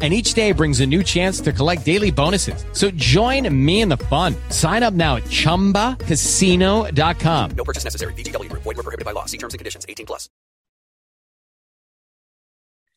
And 0.00 0.14
each 0.14 0.34
day 0.34 0.52
brings 0.52 0.78
a 0.78 0.86
new 0.86 1.02
chance 1.02 1.40
to 1.40 1.52
collect 1.52 1.84
daily 1.84 2.12
bonuses. 2.12 2.64
So 2.72 2.92
join 2.92 3.52
me 3.52 3.80
in 3.80 3.88
the 3.88 3.96
fun. 3.96 4.36
Sign 4.50 4.84
up 4.84 4.94
now 4.94 5.16
at 5.16 5.24
ChumbaCasino.com. 5.24 7.50
No 7.56 7.64
purchase 7.64 7.82
necessary. 7.82 8.12
VGW 8.12 8.48
Group. 8.48 8.62
Void 8.62 8.76
were 8.76 8.84
prohibited 8.84 9.04
by 9.04 9.10
law. 9.10 9.24
See 9.24 9.38
terms 9.38 9.54
and 9.54 9.58
conditions. 9.58 9.84
18 9.88 10.06
plus. 10.06 10.30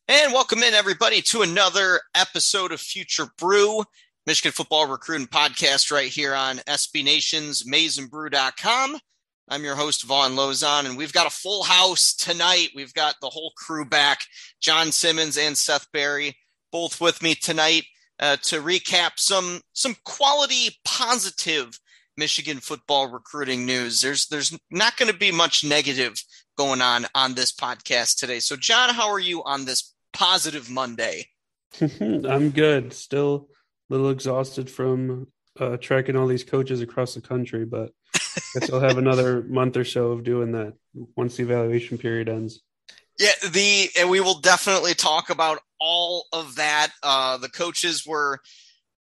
And 0.07 0.33
welcome 0.33 0.59
in, 0.59 0.73
everybody, 0.73 1.21
to 1.21 1.41
another 1.41 2.01
episode 2.13 2.73
of 2.73 2.81
Future 2.81 3.27
Brew, 3.37 3.85
Michigan 4.27 4.51
Football 4.51 4.87
Recruiting 4.87 5.27
Podcast 5.27 5.89
right 5.89 6.09
here 6.09 6.35
on 6.35 6.57
SB 6.57 7.01
Nation's 7.01 7.63
MaizenBrew.com. 7.63 8.99
I'm 9.47 9.63
your 9.63 9.75
host, 9.75 10.03
Von 10.03 10.35
Lozon, 10.35 10.85
and 10.85 10.97
we've 10.97 11.13
got 11.13 11.27
a 11.27 11.29
full 11.29 11.63
house 11.63 12.13
tonight. 12.13 12.71
We've 12.75 12.93
got 12.93 13.15
the 13.21 13.29
whole 13.29 13.53
crew 13.55 13.85
back, 13.85 14.19
John 14.59 14.91
Simmons 14.91 15.37
and 15.37 15.57
Seth 15.57 15.89
Berry, 15.93 16.35
both 16.71 17.01
with 17.01 17.21
me 17.21 17.35
tonight 17.35 17.83
uh, 18.19 18.37
to 18.43 18.61
recap 18.61 19.11
some 19.17 19.61
some 19.73 19.95
quality, 20.03 20.77
positive 20.85 21.79
Michigan 22.17 22.59
football 22.59 23.11
recruiting 23.11 23.65
news. 23.65 24.01
There's 24.01 24.27
there's 24.27 24.57
not 24.69 24.97
going 24.97 25.11
to 25.11 25.17
be 25.17 25.31
much 25.31 25.63
negative 25.63 26.15
going 26.57 26.81
on 26.81 27.07
on 27.15 27.33
this 27.33 27.51
podcast 27.51 28.17
today. 28.17 28.39
So, 28.39 28.55
John, 28.55 28.93
how 28.93 29.09
are 29.09 29.19
you 29.19 29.43
on 29.43 29.65
this 29.65 29.93
positive 30.13 30.69
Monday? 30.69 31.27
I'm 32.01 32.51
good. 32.51 32.93
Still 32.93 33.47
a 33.89 33.93
little 33.93 34.09
exhausted 34.09 34.69
from 34.69 35.27
uh, 35.59 35.77
tracking 35.77 36.15
all 36.15 36.27
these 36.27 36.43
coaches 36.43 36.81
across 36.81 37.13
the 37.13 37.21
country, 37.21 37.65
but 37.65 37.91
I 38.15 38.59
guess 38.59 38.71
I'll 38.71 38.79
have 38.79 38.97
another 38.97 39.41
month 39.47 39.77
or 39.77 39.85
so 39.85 40.11
of 40.11 40.23
doing 40.23 40.51
that 40.53 40.73
once 41.15 41.37
the 41.37 41.43
evaluation 41.43 41.97
period 41.97 42.29
ends. 42.29 42.61
Yeah, 43.21 43.49
the 43.51 43.89
and 43.99 44.09
we 44.09 44.19
will 44.19 44.39
definitely 44.39 44.95
talk 44.95 45.29
about 45.29 45.59
all 45.79 46.25
of 46.33 46.55
that. 46.55 46.87
Uh, 47.03 47.37
the 47.37 47.49
coaches 47.49 48.03
were 48.03 48.39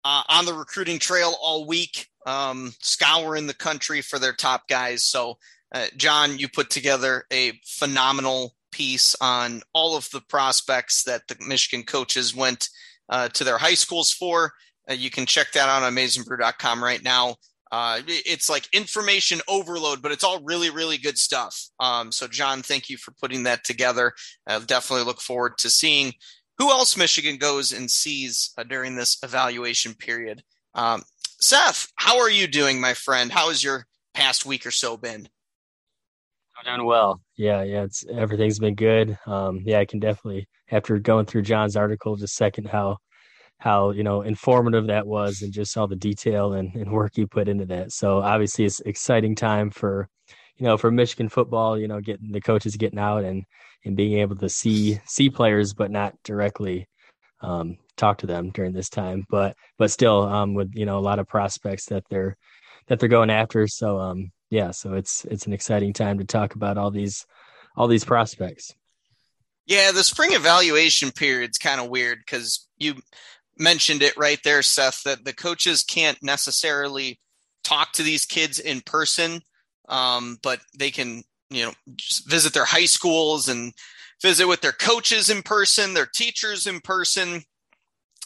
uh, 0.03 0.24
on 0.28 0.44
the 0.44 0.53
recruiting 0.53 1.00
trail 1.00 1.35
all 1.41 1.66
week, 1.66 2.06
um, 2.25 2.74
scouring 2.81 3.47
the 3.47 3.53
country 3.53 4.02
for 4.02 4.19
their 4.19 4.34
top 4.34 4.68
guys. 4.68 5.06
So, 5.06 5.38
uh, 5.74 5.85
John, 5.96 6.38
you 6.38 6.50
put 6.50 6.69
together 6.69 7.24
a 7.31 7.53
phenomenal 7.66 8.56
piece 8.74 9.16
on 9.22 9.62
all 9.72 9.96
of 9.96 10.09
the 10.09 10.19
prospects 10.19 11.03
that 11.06 11.22
the 11.30 11.38
Michigan 11.47 11.86
coaches 11.86 12.36
went 12.36 12.68
uh, 13.07 13.30
to 13.30 13.46
their 13.46 13.57
high 13.57 13.75
schools 13.75 14.12
for. 14.12 14.51
Uh, 14.90 14.96
you 14.96 15.09
can 15.09 15.28
check 15.28 15.53
that 15.53 15.69
out 15.69 15.84
on 15.84 15.96
MaizenBrew.com 15.96 16.84
right 16.84 17.01
now. 17.01 17.38
Uh, 17.72 18.02
it's 18.07 18.50
like 18.50 18.68
information 18.74 19.41
overload, 19.47 20.02
but 20.02 20.12
it's 20.12 20.24
all 20.24 20.41
really, 20.44 20.69
really 20.69 20.97
good 20.97 21.18
stuff. 21.18 21.68
Um, 21.80 22.12
so, 22.12 22.28
John, 22.28 22.62
thank 22.62 22.90
you 22.90 22.97
for 22.97 23.12
putting 23.12 23.44
that 23.44 23.63
together. 23.63 24.13
I 24.47 24.59
definitely 24.59 25.06
look 25.06 25.22
forward 25.22 25.57
to 25.59 25.69
seeing 25.69 26.13
who 26.57 26.72
else 26.72 26.97
Michigan 26.97 27.38
goes 27.38 27.72
and 27.72 27.90
sees 27.90 28.52
uh, 28.57 28.63
during 28.63 28.96
this 28.96 29.18
evaluation 29.24 29.94
period. 29.94 30.44
Um, 30.74 31.03
Seth, 31.40 31.88
how 31.96 32.19
are 32.19 32.30
you 32.30 32.47
doing, 32.47 32.81
my 32.81 32.94
friend? 32.94 33.31
How 33.31 33.50
has 33.50 33.63
your 33.63 33.86
past 34.13 34.46
week 34.46 34.66
or 34.66 34.72
so 34.72 34.97
been? 34.97 35.30
I'm 36.57 36.78
doing 36.78 36.88
well. 36.88 37.22
Yeah, 37.38 37.63
yeah, 37.63 37.84
it's 37.84 38.03
everything's 38.12 38.59
been 38.59 38.75
good. 38.75 39.18
Um, 39.25 39.62
yeah, 39.63 39.80
I 39.80 39.86
can 39.86 40.00
definitely 40.00 40.47
after 40.72 41.00
going 41.00 41.25
through 41.25 41.44
John's 41.44 41.78
article 41.78 42.18
just 42.18 42.36
second 42.36 42.68
how 42.68 42.97
how 43.59 43.92
you 43.92 44.03
know 44.03 44.22
informative 44.22 44.88
that 44.88 45.06
was 45.06 45.42
and 45.42 45.53
just 45.53 45.78
all 45.78 45.88
the 45.88 45.96
detail 45.96 46.53
and, 46.53 46.74
and 46.75 46.92
work 46.92 47.18
you 47.18 47.28
put 47.28 47.47
into 47.47 47.66
that. 47.66 47.92
So 47.92 48.20
obviously 48.20 48.66
it's 48.66 48.80
exciting 48.80 49.36
time 49.36 49.70
for 49.70 50.09
you 50.58 50.66
know 50.66 50.78
for 50.78 50.92
Michigan 50.92 51.30
football. 51.30 51.78
You 51.78 51.88
know, 51.88 52.02
getting 52.02 52.31
the 52.31 52.42
coaches 52.42 52.75
getting 52.75 53.00
out 53.00 53.24
and 53.24 53.44
and 53.86 53.96
being 53.96 54.19
able 54.19 54.38
to 54.38 54.50
see 54.50 55.00
see 55.06 55.30
players, 55.30 55.74
but 55.74 55.92
not 55.92 56.16
directly 56.24 56.88
um, 57.42 57.78
talk 57.96 58.19
to 58.19 58.28
them 58.28 58.50
during 58.52 58.74
this 58.74 58.90
time. 58.90 59.25
But 59.30 59.56
but 59.78 59.92
still, 59.92 60.24
um, 60.24 60.53
with 60.53 60.74
you 60.74 60.86
know 60.86 60.98
a 60.98 61.02
lot 61.02 61.19
of 61.19 61.28
prospects 61.28 61.86
that 61.88 62.03
they're 62.09 62.38
that 62.88 63.00
they're 63.00 63.09
going 63.09 63.30
after. 63.30 63.68
So 63.68 64.00
um, 64.00 64.31
yeah, 64.50 64.72
so 64.72 64.94
it's 64.94 65.25
it's 65.25 65.48
an 65.48 65.53
exciting 65.53 65.94
time 65.94 66.19
to 66.19 66.25
talk 66.25 66.56
about 66.56 66.78
all 66.78 66.92
these 66.92 67.25
all 67.75 67.88
these 67.88 68.06
prospects. 68.06 68.74
Yeah, 69.66 69.92
the 69.92 70.03
spring 70.03 70.34
evaluation 70.34 71.12
period's 71.12 71.59
kind 71.59 71.80
of 71.80 71.90
weird 71.90 72.19
because 72.19 72.68
you 72.78 72.96
mentioned 73.59 74.02
it 74.02 74.18
right 74.18 74.40
there, 74.44 74.62
Seth, 74.62 75.03
that 75.03 75.25
the 75.25 75.34
coaches 75.34 75.84
can't 75.84 76.22
necessarily 76.24 77.20
talk 77.64 77.92
to 77.94 78.03
these 78.03 78.25
kids 78.25 78.60
in 78.60 78.81
person, 78.81 79.42
um, 79.89 80.38
but 80.42 80.60
they 80.78 80.92
can, 80.92 81.24
you 81.50 81.66
know, 81.66 81.74
visit 82.25 82.54
their 82.54 82.66
high 82.66 82.86
schools 82.86 83.50
and 83.50 83.74
visit 84.22 84.48
with 84.48 84.62
their 84.62 84.72
coaches 84.72 85.30
in 85.30 85.42
person, 85.42 85.94
their 85.94 86.10
teachers 86.13 86.68
in 86.68 86.80
person. 86.81 87.44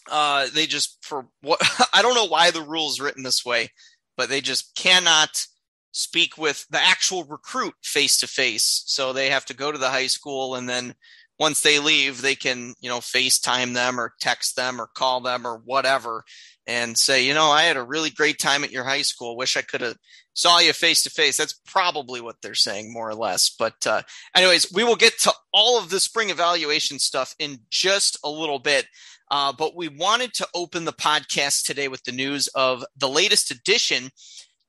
Uh, 0.09 0.47
they 0.53 0.65
just 0.65 0.97
for 1.01 1.25
what 1.41 1.61
I 1.93 2.01
don't 2.01 2.15
know 2.15 2.27
why 2.27 2.51
the 2.51 2.61
rules 2.61 2.99
written 2.99 3.23
this 3.23 3.45
way, 3.45 3.69
but 4.17 4.29
they 4.29 4.41
just 4.41 4.75
cannot 4.75 5.45
speak 5.93 6.37
with 6.37 6.65
the 6.69 6.81
actual 6.81 7.23
recruit 7.23 7.75
face 7.83 8.17
to 8.19 8.27
face. 8.27 8.83
So 8.87 9.13
they 9.13 9.29
have 9.29 9.45
to 9.45 9.53
go 9.53 9.71
to 9.71 9.77
the 9.77 9.89
high 9.89 10.07
school 10.07 10.55
and 10.55 10.67
then 10.67 10.95
once 11.43 11.59
they 11.59 11.77
leave, 11.77 12.21
they 12.21 12.35
can, 12.35 12.73
you 12.79 12.87
know, 12.87 12.99
FaceTime 12.99 13.73
them 13.73 13.99
or 13.99 14.13
text 14.21 14.55
them 14.55 14.79
or 14.79 14.87
call 14.87 15.19
them 15.19 15.45
or 15.45 15.57
whatever 15.57 16.23
and 16.65 16.97
say, 16.97 17.27
you 17.27 17.33
know, 17.33 17.47
I 17.51 17.63
had 17.63 17.75
a 17.75 17.83
really 17.83 18.09
great 18.09 18.39
time 18.39 18.63
at 18.63 18.71
your 18.71 18.85
high 18.85 19.01
school. 19.01 19.35
Wish 19.35 19.57
I 19.57 19.61
could 19.61 19.81
have 19.81 19.97
saw 20.31 20.59
you 20.59 20.71
face 20.71 21.03
to 21.03 21.09
face. 21.09 21.35
That's 21.35 21.59
probably 21.67 22.21
what 22.21 22.37
they're 22.41 22.55
saying, 22.55 22.93
more 22.93 23.09
or 23.09 23.13
less. 23.13 23.49
But, 23.49 23.85
uh, 23.85 24.03
anyways, 24.33 24.71
we 24.71 24.85
will 24.85 24.95
get 24.95 25.19
to 25.19 25.33
all 25.51 25.77
of 25.77 25.89
the 25.89 25.99
spring 25.99 26.29
evaluation 26.29 26.97
stuff 26.97 27.35
in 27.39 27.59
just 27.69 28.17
a 28.23 28.29
little 28.29 28.59
bit. 28.59 28.85
Uh, 29.29 29.51
but 29.51 29.75
we 29.75 29.89
wanted 29.89 30.33
to 30.35 30.47
open 30.55 30.85
the 30.85 30.93
podcast 30.93 31.65
today 31.65 31.89
with 31.89 32.05
the 32.05 32.13
news 32.13 32.47
of 32.55 32.85
the 32.95 33.09
latest 33.09 33.51
addition 33.51 34.11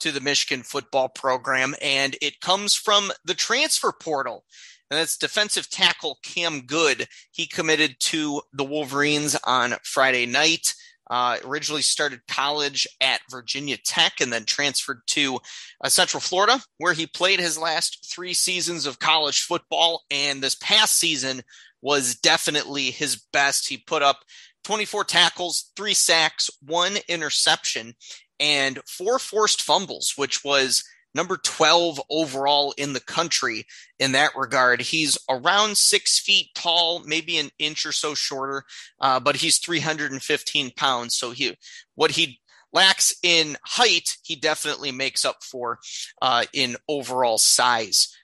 to 0.00 0.11
the 0.11 0.20
Michigan 0.20 0.65
football 0.65 1.09
program, 1.09 1.77
and 1.81 2.17
it 2.20 2.41
comes 2.41 2.75
from 2.75 3.12
the 3.25 3.35
transfer 3.35 3.93
portal. 3.93 4.44
And 4.91 4.99
that's 5.01 5.17
defensive 5.17 5.71
tackle 5.71 6.19
Cam 6.23 6.63
Goode. 6.63 7.09
He 7.31 7.47
committed 7.47 7.97
to 8.01 8.43
the 8.53 8.65
Wolverines 8.65 9.37
on 9.45 9.75
Friday 9.83 10.27
night. 10.27 10.75
Uh, 11.11 11.37
originally 11.45 11.83
started 11.83 12.27
college 12.27 12.87
at 13.01 13.21
Virginia 13.31 13.77
Tech 13.77 14.21
and 14.21 14.33
then 14.33 14.47
transferred 14.47 15.01
to 15.07 15.39
uh, 15.83 15.89
Central 15.91 16.21
Florida, 16.21 16.59
where 16.79 16.95
he 16.95 17.07
played 17.07 17.41
his 17.41 17.59
last 17.59 18.11
three 18.11 18.33
seasons 18.33 18.87
of 18.87 18.99
college 18.99 19.43
football. 19.43 20.03
And 20.11 20.43
this 20.43 20.55
past 20.55 20.97
season 20.97 21.43
was 21.83 22.17
definitely 22.17 22.91
his 22.91 23.23
best. 23.35 23.69
He 23.69 23.77
put 23.77 24.03
up 24.03 24.21
24 24.65 25.05
tackles, 25.05 25.71
three 25.77 25.93
sacks, 25.93 26.49
one 26.63 26.97
interception, 27.07 27.95
and 28.41 28.81
four 28.87 29.19
forced 29.19 29.61
fumbles, 29.61 30.15
which 30.17 30.43
was 30.43 30.85
number 31.15 31.37
12 31.37 32.01
overall 32.11 32.75
in 32.77 32.93
the 32.93 33.01
country 33.01 33.67
in 33.99 34.13
that 34.13 34.37
regard. 34.37 34.81
He's 34.81 35.17
around 35.29 35.77
six 35.77 36.19
feet 36.19 36.49
tall, 36.55 37.03
maybe 37.07 37.39
an 37.39 37.51
inch 37.59 37.87
or 37.87 37.93
so 37.93 38.15
shorter, 38.15 38.65
uh, 39.01 39.21
but 39.21 39.37
he's 39.37 39.59
315 39.59 40.73
pounds. 40.77 41.17
So 41.17 41.31
he, 41.31 41.57
what 41.95 42.13
he 42.13 42.41
lacks 42.73 43.15
in 43.23 43.57
height, 43.65 44.17
he 44.23 44.35
definitely 44.35 44.93
makes 44.93 45.25
up 45.25 45.43
for 45.43 45.79
uh, 46.21 46.45
in 46.53 46.77
overall 46.89 47.39
size. 47.39 48.15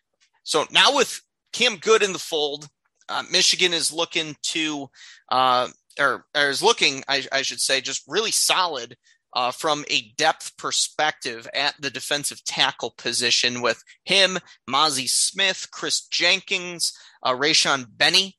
So 0.42 0.66
now 0.70 0.96
with 0.96 1.20
Cam 1.52 1.76
Goode 1.76 2.02
in 2.02 2.12
the 2.12 2.18
fold, 2.18 2.68
uh, 3.08 3.22
Michigan 3.30 3.72
is 3.72 3.92
looking 3.92 4.36
to, 4.42 4.90
uh, 5.30 5.68
or, 5.98 6.26
or, 6.36 6.48
is 6.48 6.62
looking, 6.62 7.02
I, 7.08 7.26
I 7.32 7.42
should 7.42 7.60
say, 7.60 7.80
just 7.80 8.04
really 8.06 8.30
solid 8.30 8.96
uh, 9.32 9.50
from 9.50 9.84
a 9.88 10.12
depth 10.16 10.56
perspective 10.56 11.48
at 11.54 11.74
the 11.80 11.90
defensive 11.90 12.44
tackle 12.44 12.94
position 12.96 13.60
with 13.60 13.82
him, 14.04 14.38
Mazi 14.68 15.08
Smith, 15.08 15.68
Kris 15.70 16.06
Jenkins, 16.08 16.92
uh, 17.22 17.34
Rayshaun 17.34 17.86
Benny, 17.96 18.36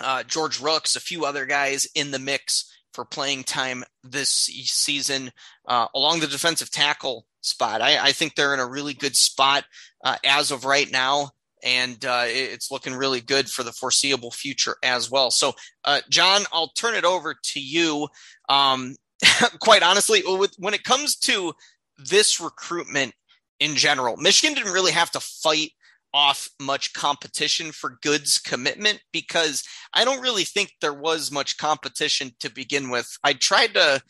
uh, 0.00 0.22
George 0.24 0.60
Rooks, 0.60 0.96
a 0.96 1.00
few 1.00 1.24
other 1.24 1.46
guys 1.46 1.86
in 1.94 2.10
the 2.10 2.18
mix 2.18 2.70
for 2.92 3.04
playing 3.04 3.44
time 3.44 3.84
this 4.04 4.28
season 4.28 5.32
uh, 5.66 5.86
along 5.94 6.20
the 6.20 6.26
defensive 6.26 6.70
tackle 6.70 7.26
spot. 7.40 7.80
I, 7.80 7.98
I, 8.08 8.12
think 8.12 8.34
they're 8.34 8.54
in 8.54 8.60
a 8.60 8.66
really 8.66 8.94
good 8.94 9.16
spot 9.16 9.64
uh, 10.04 10.16
as 10.24 10.50
of 10.50 10.64
right 10.64 10.90
now. 10.90 11.30
And 11.64 12.04
uh, 12.04 12.24
it's 12.26 12.72
looking 12.72 12.94
really 12.94 13.20
good 13.20 13.48
for 13.48 13.62
the 13.62 13.72
foreseeable 13.72 14.32
future 14.32 14.74
as 14.82 15.10
well. 15.10 15.30
So, 15.30 15.52
uh, 15.84 16.00
John, 16.10 16.42
I'll 16.52 16.70
turn 16.70 16.94
it 16.94 17.04
over 17.04 17.36
to 17.40 17.60
you. 17.60 18.08
Um, 18.48 18.96
quite 19.60 19.82
honestly, 19.82 20.22
when 20.58 20.74
it 20.74 20.84
comes 20.84 21.16
to 21.16 21.52
this 21.98 22.40
recruitment 22.40 23.12
in 23.60 23.76
general, 23.76 24.16
Michigan 24.16 24.54
didn't 24.54 24.72
really 24.72 24.92
have 24.92 25.10
to 25.12 25.20
fight 25.20 25.70
off 26.14 26.50
much 26.60 26.92
competition 26.92 27.72
for 27.72 27.98
Goode's 28.02 28.38
commitment 28.38 29.00
because 29.12 29.64
I 29.94 30.04
don't 30.04 30.20
really 30.20 30.44
think 30.44 30.72
there 30.80 30.92
was 30.92 31.32
much 31.32 31.56
competition 31.56 32.32
to 32.40 32.50
begin 32.50 32.90
with. 32.90 33.16
I 33.24 33.32
tried 33.32 33.74
to 33.74 34.02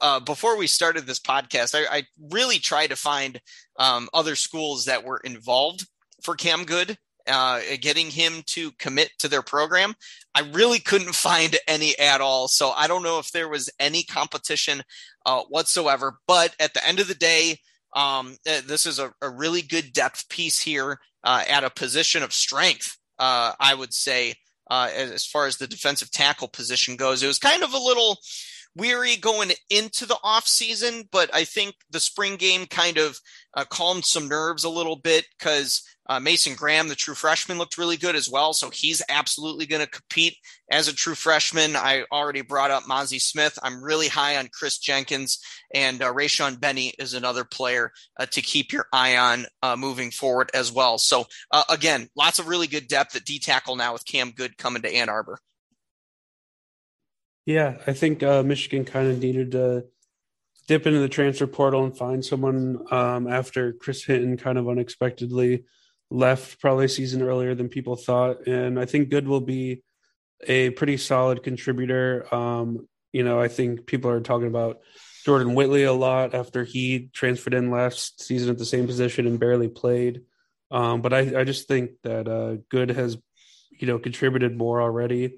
uh, 0.00 0.18
before 0.18 0.56
we 0.56 0.66
started 0.66 1.06
this 1.06 1.20
podcast, 1.20 1.74
I, 1.74 1.98
I 1.98 2.02
really 2.30 2.58
tried 2.58 2.88
to 2.88 2.96
find 2.96 3.40
um, 3.78 4.08
other 4.12 4.34
schools 4.34 4.86
that 4.86 5.04
were 5.04 5.18
involved 5.18 5.86
for 6.22 6.34
Cam 6.34 6.64
Goode 6.64 6.98
uh, 7.26 7.60
getting 7.80 8.10
him 8.10 8.42
to 8.46 8.72
commit 8.72 9.10
to 9.18 9.28
their 9.28 9.42
program. 9.42 9.94
I 10.34 10.40
really 10.52 10.78
couldn't 10.78 11.14
find 11.14 11.56
any 11.66 11.98
at 11.98 12.20
all. 12.20 12.48
So 12.48 12.70
I 12.70 12.86
don't 12.86 13.02
know 13.02 13.18
if 13.18 13.30
there 13.32 13.48
was 13.48 13.70
any 13.78 14.02
competition 14.02 14.82
uh, 15.26 15.42
whatsoever. 15.48 16.18
But 16.26 16.54
at 16.58 16.74
the 16.74 16.86
end 16.86 17.00
of 17.00 17.08
the 17.08 17.14
day, 17.14 17.58
um, 17.94 18.36
uh, 18.48 18.62
this 18.66 18.86
is 18.86 18.98
a, 18.98 19.12
a, 19.20 19.28
really 19.28 19.60
good 19.60 19.92
depth 19.92 20.28
piece 20.30 20.58
here 20.58 20.98
uh, 21.24 21.44
at 21.46 21.62
a 21.62 21.70
position 21.70 22.22
of 22.22 22.32
strength, 22.32 22.96
uh, 23.18 23.52
I 23.60 23.74
would 23.74 23.92
say, 23.92 24.34
uh, 24.70 24.88
as 24.94 25.26
far 25.26 25.46
as 25.46 25.58
the 25.58 25.66
defensive 25.66 26.10
tackle 26.10 26.48
position 26.48 26.96
goes. 26.96 27.22
It 27.22 27.26
was 27.26 27.38
kind 27.38 27.62
of 27.62 27.74
a 27.74 27.78
little 27.78 28.18
weary 28.74 29.16
going 29.16 29.50
into 29.70 30.06
the 30.06 30.18
off 30.22 30.46
season, 30.46 31.08
but 31.12 31.34
I 31.34 31.44
think 31.44 31.74
the 31.90 32.00
spring 32.00 32.36
game 32.36 32.66
kind 32.66 32.98
of 32.98 33.18
calmed 33.68 34.04
some 34.04 34.28
nerves 34.28 34.64
a 34.64 34.70
little 34.70 34.96
bit 34.96 35.26
because 35.38 35.82
uh, 36.08 36.18
Mason 36.18 36.54
Graham, 36.54 36.88
the 36.88 36.94
true 36.94 37.14
freshman, 37.14 37.58
looked 37.58 37.78
really 37.78 37.96
good 37.96 38.16
as 38.16 38.28
well. 38.28 38.52
So 38.52 38.70
he's 38.70 39.02
absolutely 39.08 39.66
going 39.66 39.84
to 39.84 39.90
compete 39.90 40.36
as 40.70 40.88
a 40.88 40.94
true 40.94 41.14
freshman. 41.14 41.76
I 41.76 42.04
already 42.10 42.40
brought 42.40 42.70
up 42.70 42.84
Mazi 42.84 43.20
Smith. 43.20 43.58
I'm 43.62 43.82
really 43.82 44.08
high 44.08 44.36
on 44.36 44.48
Kris 44.52 44.78
Jenkins, 44.78 45.38
and 45.74 46.02
uh, 46.02 46.12
Rayshaun 46.12 46.60
Benny 46.60 46.92
is 46.98 47.14
another 47.14 47.44
player 47.44 47.92
uh, 48.18 48.26
to 48.26 48.42
keep 48.42 48.72
your 48.72 48.86
eye 48.92 49.16
on 49.16 49.46
uh, 49.62 49.76
moving 49.76 50.10
forward 50.10 50.50
as 50.54 50.72
well. 50.72 50.98
So 50.98 51.26
uh, 51.50 51.64
again, 51.70 52.08
lots 52.16 52.38
of 52.38 52.48
really 52.48 52.66
good 52.66 52.88
depth 52.88 53.14
at 53.14 53.24
D 53.24 53.38
tackle 53.38 53.76
now 53.76 53.92
with 53.92 54.04
Cam 54.04 54.32
Goode 54.32 54.58
coming 54.58 54.82
to 54.82 54.92
Ann 54.92 55.08
Arbor. 55.08 55.38
Yeah, 57.44 57.78
I 57.86 57.92
think 57.92 58.22
uh, 58.22 58.42
Michigan 58.42 58.84
kind 58.84 59.08
of 59.08 59.18
needed 59.18 59.52
to 59.52 59.84
dip 60.68 60.86
into 60.86 61.00
the 61.00 61.08
transfer 61.08 61.46
portal 61.46 61.84
and 61.84 61.96
find 61.96 62.24
someone 62.24 62.84
um, 62.90 63.26
after 63.26 63.72
Chris 63.72 64.04
Hinton 64.04 64.36
kind 64.36 64.58
of 64.58 64.68
unexpectedly 64.68 65.64
left 66.10 66.60
probably 66.60 66.84
a 66.84 66.88
season 66.88 67.22
earlier 67.22 67.54
than 67.54 67.68
people 67.68 67.96
thought. 67.96 68.46
And 68.46 68.78
I 68.78 68.84
think 68.84 69.08
Goode 69.08 69.26
will 69.26 69.40
be 69.40 69.82
a 70.46 70.70
pretty 70.70 70.96
solid 70.98 71.42
contributor. 71.42 72.32
Um, 72.32 72.88
you 73.12 73.24
know, 73.24 73.40
I 73.40 73.48
think 73.48 73.86
people 73.86 74.10
are 74.10 74.20
talking 74.20 74.46
about 74.46 74.80
Jordan 75.24 75.54
Whitley 75.54 75.84
a 75.84 75.92
lot 75.92 76.34
after 76.34 76.64
he 76.64 77.10
transferred 77.12 77.54
in 77.54 77.70
last 77.70 78.22
season 78.22 78.50
at 78.50 78.58
the 78.58 78.64
same 78.64 78.86
position 78.86 79.26
and 79.26 79.38
barely 79.38 79.68
played. 79.68 80.22
Um, 80.70 81.00
but 81.00 81.12
I, 81.12 81.40
I, 81.40 81.44
just 81.44 81.68
think 81.68 81.90
that 82.02 82.26
uh, 82.26 82.56
Goode 82.70 82.90
has, 82.90 83.18
you 83.70 83.86
know, 83.86 83.98
contributed 83.98 84.56
more 84.56 84.80
already 84.80 85.34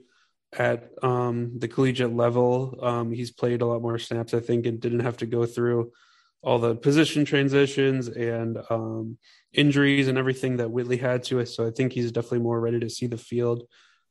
at 0.58 0.90
um, 1.02 1.58
the 1.58 1.68
collegiate 1.68 2.14
level. 2.14 2.78
Um, 2.82 3.12
he's 3.12 3.30
played 3.30 3.62
a 3.62 3.66
lot 3.66 3.82
more 3.82 3.98
snaps, 3.98 4.34
I 4.34 4.40
think, 4.40 4.66
and 4.66 4.80
didn't 4.80 5.00
have 5.00 5.18
to 5.18 5.26
go 5.26 5.46
through 5.46 5.92
all 6.42 6.58
the 6.58 6.74
position 6.74 7.24
transitions 7.24 8.08
and 8.08 8.58
um, 8.68 9.16
injuries 9.52 10.08
and 10.08 10.18
everything 10.18 10.58
that 10.58 10.70
Whitley 10.70 10.98
had 10.98 11.22
to. 11.24 11.44
So 11.46 11.66
I 11.66 11.70
think 11.70 11.92
he's 11.92 12.12
definitely 12.12 12.40
more 12.40 12.60
ready 12.60 12.80
to 12.80 12.90
see 12.90 13.06
the 13.06 13.16
field. 13.16 13.66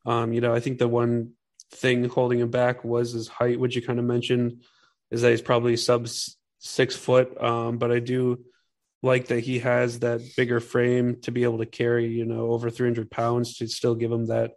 Um, 0.06 0.34
you 0.34 0.42
know, 0.42 0.54
I 0.54 0.60
think 0.60 0.80
the 0.80 0.88
one 0.88 1.34
thing 1.72 2.08
holding 2.10 2.40
him 2.40 2.50
back 2.50 2.84
was 2.84 3.12
his 3.12 3.28
height, 3.28 3.60
which 3.60 3.76
you 3.76 3.82
kind 3.82 4.00
of 4.00 4.06
mentioned, 4.06 4.64
is 5.12 5.22
that 5.22 5.32
he's 5.32 5.42
probably 5.42 5.78
sub 5.78 6.08
six 6.60 6.96
foot. 6.96 7.40
Um, 7.42 7.78
but 7.78 7.92
I 7.92 8.00
do 8.00 8.44
like 9.04 9.28
that 9.28 9.42
he 9.42 9.60
has 9.60 10.00
that 10.00 10.22
bigger 10.36 10.60
frame 10.60 11.22
to 11.22 11.32
be 11.32 11.44
able 11.44 11.60
to 11.60 11.66
carry, 11.66 12.08
you 12.08 12.26
know, 12.26 12.52
over 12.52 12.70
300 12.70 13.12
pounds 13.12 13.58
to 13.58 13.68
still 13.68 13.96
give 13.96 14.12
him 14.12 14.28
that 14.28 14.54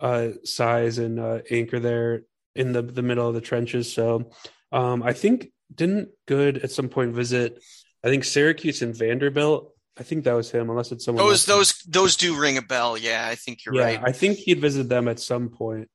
uh, 0.00 0.28
size 0.44 0.98
and 0.98 1.18
uh, 1.18 1.40
anchor 1.50 1.80
there 1.80 2.22
in 2.54 2.72
the, 2.72 2.82
the 2.82 3.02
middle 3.02 3.28
of 3.28 3.34
the 3.34 3.40
trenches. 3.40 3.92
So 3.92 4.30
um, 4.72 5.02
I 5.02 5.12
think 5.12 5.52
didn't 5.74 6.10
Goode 6.26 6.58
at 6.58 6.70
some 6.70 6.88
point 6.88 7.14
visit, 7.14 7.62
I 8.02 8.08
think 8.08 8.24
Syracuse 8.24 8.82
and 8.82 8.96
Vanderbilt 8.96 9.72
I 9.98 10.04
think 10.04 10.24
that 10.24 10.34
was 10.34 10.50
him, 10.50 10.70
unless 10.70 10.92
it's 10.92 11.04
someone. 11.04 11.24
Those 11.24 11.44
those 11.44 11.72
those 11.88 12.16
do 12.16 12.38
ring 12.38 12.56
a 12.56 12.62
bell. 12.62 12.96
Yeah, 12.96 13.26
I 13.28 13.34
think 13.34 13.64
you're 13.64 13.74
yeah, 13.74 13.82
right. 13.82 14.00
I 14.02 14.12
think 14.12 14.38
he'd 14.38 14.60
visited 14.60 14.88
them 14.88 15.08
at 15.08 15.18
some 15.18 15.48
point 15.48 15.88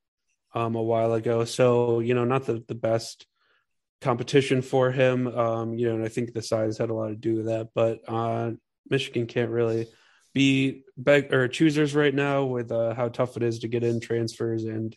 um, 0.54 0.74
a 0.74 0.82
while 0.82 1.14
ago. 1.14 1.44
So 1.44 2.00
you 2.00 2.14
know, 2.14 2.24
not 2.24 2.44
the 2.44 2.62
the 2.68 2.74
best 2.74 3.26
competition 4.02 4.60
for 4.60 4.90
him. 4.90 5.26
Um, 5.26 5.74
you 5.74 5.88
know, 5.88 5.94
and 5.94 6.04
I 6.04 6.08
think 6.08 6.32
the 6.32 6.42
size 6.42 6.76
had 6.76 6.90
a 6.90 6.94
lot 6.94 7.08
to 7.08 7.16
do 7.16 7.36
with 7.36 7.46
that. 7.46 7.68
But 7.74 8.00
uh, 8.06 8.52
Michigan 8.90 9.26
can't 9.26 9.50
really 9.50 9.86
be 10.34 10.82
beg 10.96 11.32
or 11.32 11.48
choosers 11.48 11.94
right 11.94 12.14
now 12.14 12.44
with 12.44 12.70
uh, 12.70 12.94
how 12.94 13.08
tough 13.08 13.36
it 13.36 13.42
is 13.42 13.60
to 13.60 13.68
get 13.68 13.84
in 13.84 14.00
transfers 14.00 14.64
and 14.64 14.94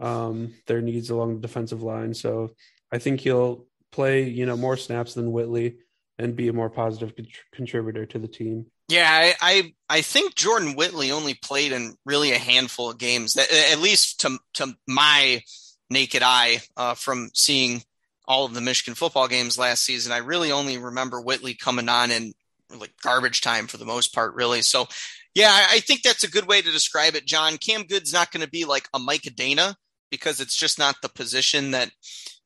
um, 0.00 0.54
their 0.66 0.80
needs 0.80 1.10
along 1.10 1.34
the 1.34 1.46
defensive 1.46 1.82
line. 1.82 2.14
So 2.14 2.50
I 2.90 2.98
think 2.98 3.20
he'll 3.20 3.66
play 3.92 4.28
you 4.28 4.46
know 4.46 4.56
more 4.56 4.76
snaps 4.76 5.14
than 5.14 5.32
Whitley 5.32 5.78
and 6.18 6.36
be 6.36 6.48
a 6.48 6.52
more 6.52 6.70
positive 6.70 7.12
contributor 7.52 8.06
to 8.06 8.18
the 8.18 8.28
team. 8.28 8.66
Yeah, 8.88 9.08
I, 9.10 9.34
I, 9.40 9.72
I 9.90 10.00
think 10.00 10.34
Jordan 10.34 10.76
Whitley 10.76 11.10
only 11.10 11.34
played 11.34 11.72
in 11.72 11.94
really 12.04 12.32
a 12.32 12.38
handful 12.38 12.90
of 12.90 12.98
games, 12.98 13.36
at 13.36 13.80
least 13.80 14.20
to 14.20 14.38
to 14.54 14.74
my 14.86 15.42
naked 15.90 16.22
eye 16.22 16.60
uh, 16.76 16.94
from 16.94 17.30
seeing 17.34 17.82
all 18.28 18.44
of 18.44 18.54
the 18.54 18.60
Michigan 18.60 18.94
football 18.94 19.28
games 19.28 19.58
last 19.58 19.84
season. 19.84 20.12
I 20.12 20.18
really 20.18 20.52
only 20.52 20.78
remember 20.78 21.20
Whitley 21.20 21.54
coming 21.54 21.88
on 21.88 22.10
in 22.10 22.32
like 22.74 22.92
garbage 23.02 23.40
time 23.40 23.66
for 23.66 23.76
the 23.76 23.84
most 23.84 24.14
part, 24.14 24.34
really. 24.34 24.62
So, 24.62 24.86
yeah, 25.34 25.50
I, 25.70 25.80
think 25.80 26.02
that's 26.02 26.24
a 26.24 26.30
good 26.30 26.46
way 26.46 26.62
to 26.62 26.72
describe 26.72 27.14
it, 27.14 27.26
John. 27.26 27.58
Cam 27.58 27.84
Goode's 27.84 28.12
not 28.12 28.32
going 28.32 28.44
to 28.44 28.50
be 28.50 28.64
like 28.64 28.88
a 28.94 28.98
Mike 28.98 29.22
Danna 29.22 29.74
because 30.10 30.40
it's 30.40 30.56
just 30.56 30.78
not 30.78 30.96
the 31.02 31.08
position 31.08 31.72
that 31.72 31.90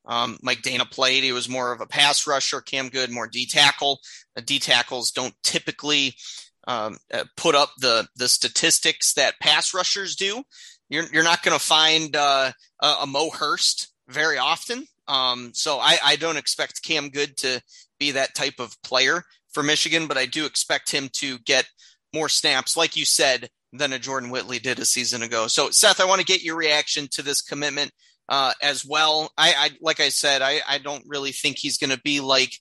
um, 0.06 0.38
Mike 0.42 0.62
Danna 0.62 0.90
played. 0.90 1.22
He 1.22 1.32
was 1.32 1.48
more 1.48 1.72
of 1.72 1.80
a 1.80 1.86
pass 1.86 2.26
rusher. 2.26 2.60
Cam 2.60 2.88
Goode, 2.88 3.10
more 3.10 3.28
D 3.28 3.46
tackle. 3.46 4.00
D 4.44 4.58
tackles 4.58 5.12
don't 5.12 5.34
typically 5.42 6.16
um, 6.66 6.96
uh, 7.12 7.24
put 7.36 7.54
up 7.54 7.70
the 7.78 8.08
the 8.16 8.28
statistics 8.28 9.14
that 9.14 9.40
pass 9.40 9.74
rushers 9.74 10.16
do. 10.16 10.42
You're 10.88 11.06
you're 11.12 11.24
not 11.24 11.42
going 11.42 11.56
to 11.56 11.64
find 11.64 12.16
uh, 12.16 12.52
a, 12.80 12.86
a 13.02 13.06
Mo 13.06 13.30
Hurst 13.30 13.92
very 14.08 14.38
often. 14.38 14.86
Um, 15.06 15.50
so 15.54 15.78
I, 15.78 15.98
I 16.04 16.16
don't 16.16 16.36
expect 16.36 16.82
Cam 16.82 17.08
Goode 17.08 17.36
to 17.38 17.60
be 17.98 18.12
that 18.12 18.34
type 18.34 18.58
of 18.58 18.80
player 18.82 19.24
for 19.52 19.62
Michigan, 19.62 20.06
but 20.06 20.18
I 20.18 20.26
do 20.26 20.46
expect 20.46 20.90
him 20.90 21.08
to 21.14 21.38
get 21.40 21.66
more 22.14 22.28
snaps, 22.28 22.76
like 22.76 22.96
you 22.96 23.04
said, 23.04 23.48
than 23.72 23.92
a 23.92 23.98
Jordan 23.98 24.30
Whitley 24.30 24.58
did 24.58 24.78
a 24.78 24.84
season 24.84 25.22
ago. 25.22 25.46
So, 25.46 25.70
Seth, 25.70 26.00
I 26.00 26.04
want 26.06 26.20
to 26.20 26.26
get 26.26 26.42
your 26.42 26.56
reaction 26.56 27.08
to 27.12 27.22
this 27.22 27.40
commitment 27.40 27.92
uh, 28.28 28.52
as 28.62 28.84
well. 28.84 29.30
I, 29.36 29.54
I, 29.56 29.70
like 29.80 30.00
I 30.00 30.08
said, 30.08 30.42
I, 30.42 30.60
I 30.68 30.78
don't 30.78 31.04
really 31.06 31.32
think 31.32 31.58
he's 31.58 31.78
going 31.78 31.90
to 31.90 32.00
be 32.02 32.20
like 32.20 32.52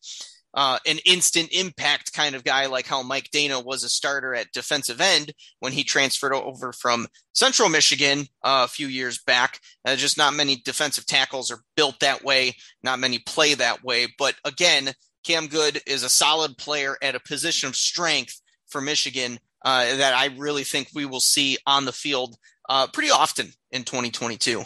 uh, 0.53 0.79
an 0.85 0.97
instant 1.05 1.49
impact 1.51 2.13
kind 2.13 2.35
of 2.35 2.43
guy, 2.43 2.65
like 2.65 2.87
how 2.87 3.03
Mike 3.03 3.29
Danna 3.31 3.63
was 3.63 3.83
a 3.83 3.89
starter 3.89 4.33
at 4.33 4.51
defensive 4.51 4.99
end 4.99 5.31
when 5.59 5.71
he 5.71 5.83
transferred 5.83 6.33
over 6.33 6.73
from 6.73 7.07
Central 7.33 7.69
Michigan 7.69 8.21
uh, 8.43 8.65
a 8.65 8.67
few 8.67 8.87
years 8.87 9.19
back. 9.19 9.59
Uh, 9.85 9.95
just 9.95 10.17
not 10.17 10.33
many 10.33 10.57
defensive 10.65 11.05
tackles 11.05 11.51
are 11.51 11.61
built 11.75 11.99
that 11.99 12.23
way. 12.23 12.55
Not 12.83 12.99
many 12.99 13.19
play 13.19 13.53
that 13.53 13.83
way. 13.83 14.07
But 14.17 14.35
again, 14.43 14.93
Cam 15.23 15.47
Goode 15.47 15.81
is 15.85 16.03
a 16.03 16.09
solid 16.09 16.57
player 16.57 16.97
at 17.01 17.15
a 17.15 17.19
position 17.19 17.69
of 17.69 17.75
strength 17.75 18.41
for 18.67 18.81
Michigan 18.81 19.39
uh, 19.63 19.95
that 19.97 20.13
I 20.13 20.27
really 20.37 20.63
think 20.63 20.89
we 20.93 21.05
will 21.05 21.19
see 21.19 21.57
on 21.65 21.85
the 21.85 21.91
field 21.91 22.37
uh, 22.69 22.87
pretty 22.87 23.11
often 23.11 23.51
in 23.71 23.83
2022. 23.83 24.63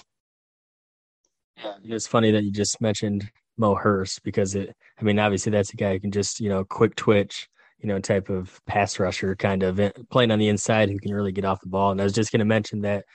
Yeah, 1.58 1.74
it's 1.84 2.08
funny 2.08 2.32
that 2.32 2.44
you 2.44 2.52
just 2.52 2.82
mentioned 2.82 3.30
Mo 3.58 3.76
Hurst 3.76 4.24
because 4.24 4.56
it. 4.56 4.76
I 5.00 5.04
mean, 5.04 5.20
obviously 5.20 5.52
that's 5.52 5.74
a 5.74 5.78
guy 5.78 5.94
who 5.94 6.00
can 6.00 6.12
just 6.12 6.40
you 6.40 6.50
know 6.50 6.64
quick 6.64 6.96
twitch, 6.96 7.48
you 7.80 7.88
know, 7.88 8.00
type 8.00 8.30
of 8.30 8.60
pass 8.66 9.00
rusher 9.00 9.36
kind 9.36 9.64
of 9.64 9.80
eh, 9.80 9.92
playing 10.10 10.32
on 10.32 10.40
the 10.40 10.50
inside 10.50 10.90
who 10.90 11.00
can 11.00 11.14
really 11.14 11.32
get 11.32 11.46
off 11.46 11.62
the 11.62 11.70
ball. 11.70 11.92
And 11.92 12.02
I 12.02 12.04
was 12.04 12.14
just 12.14 12.32
going 12.32 12.40
to 12.40 12.46
mention 12.46 12.82
that 12.82 13.06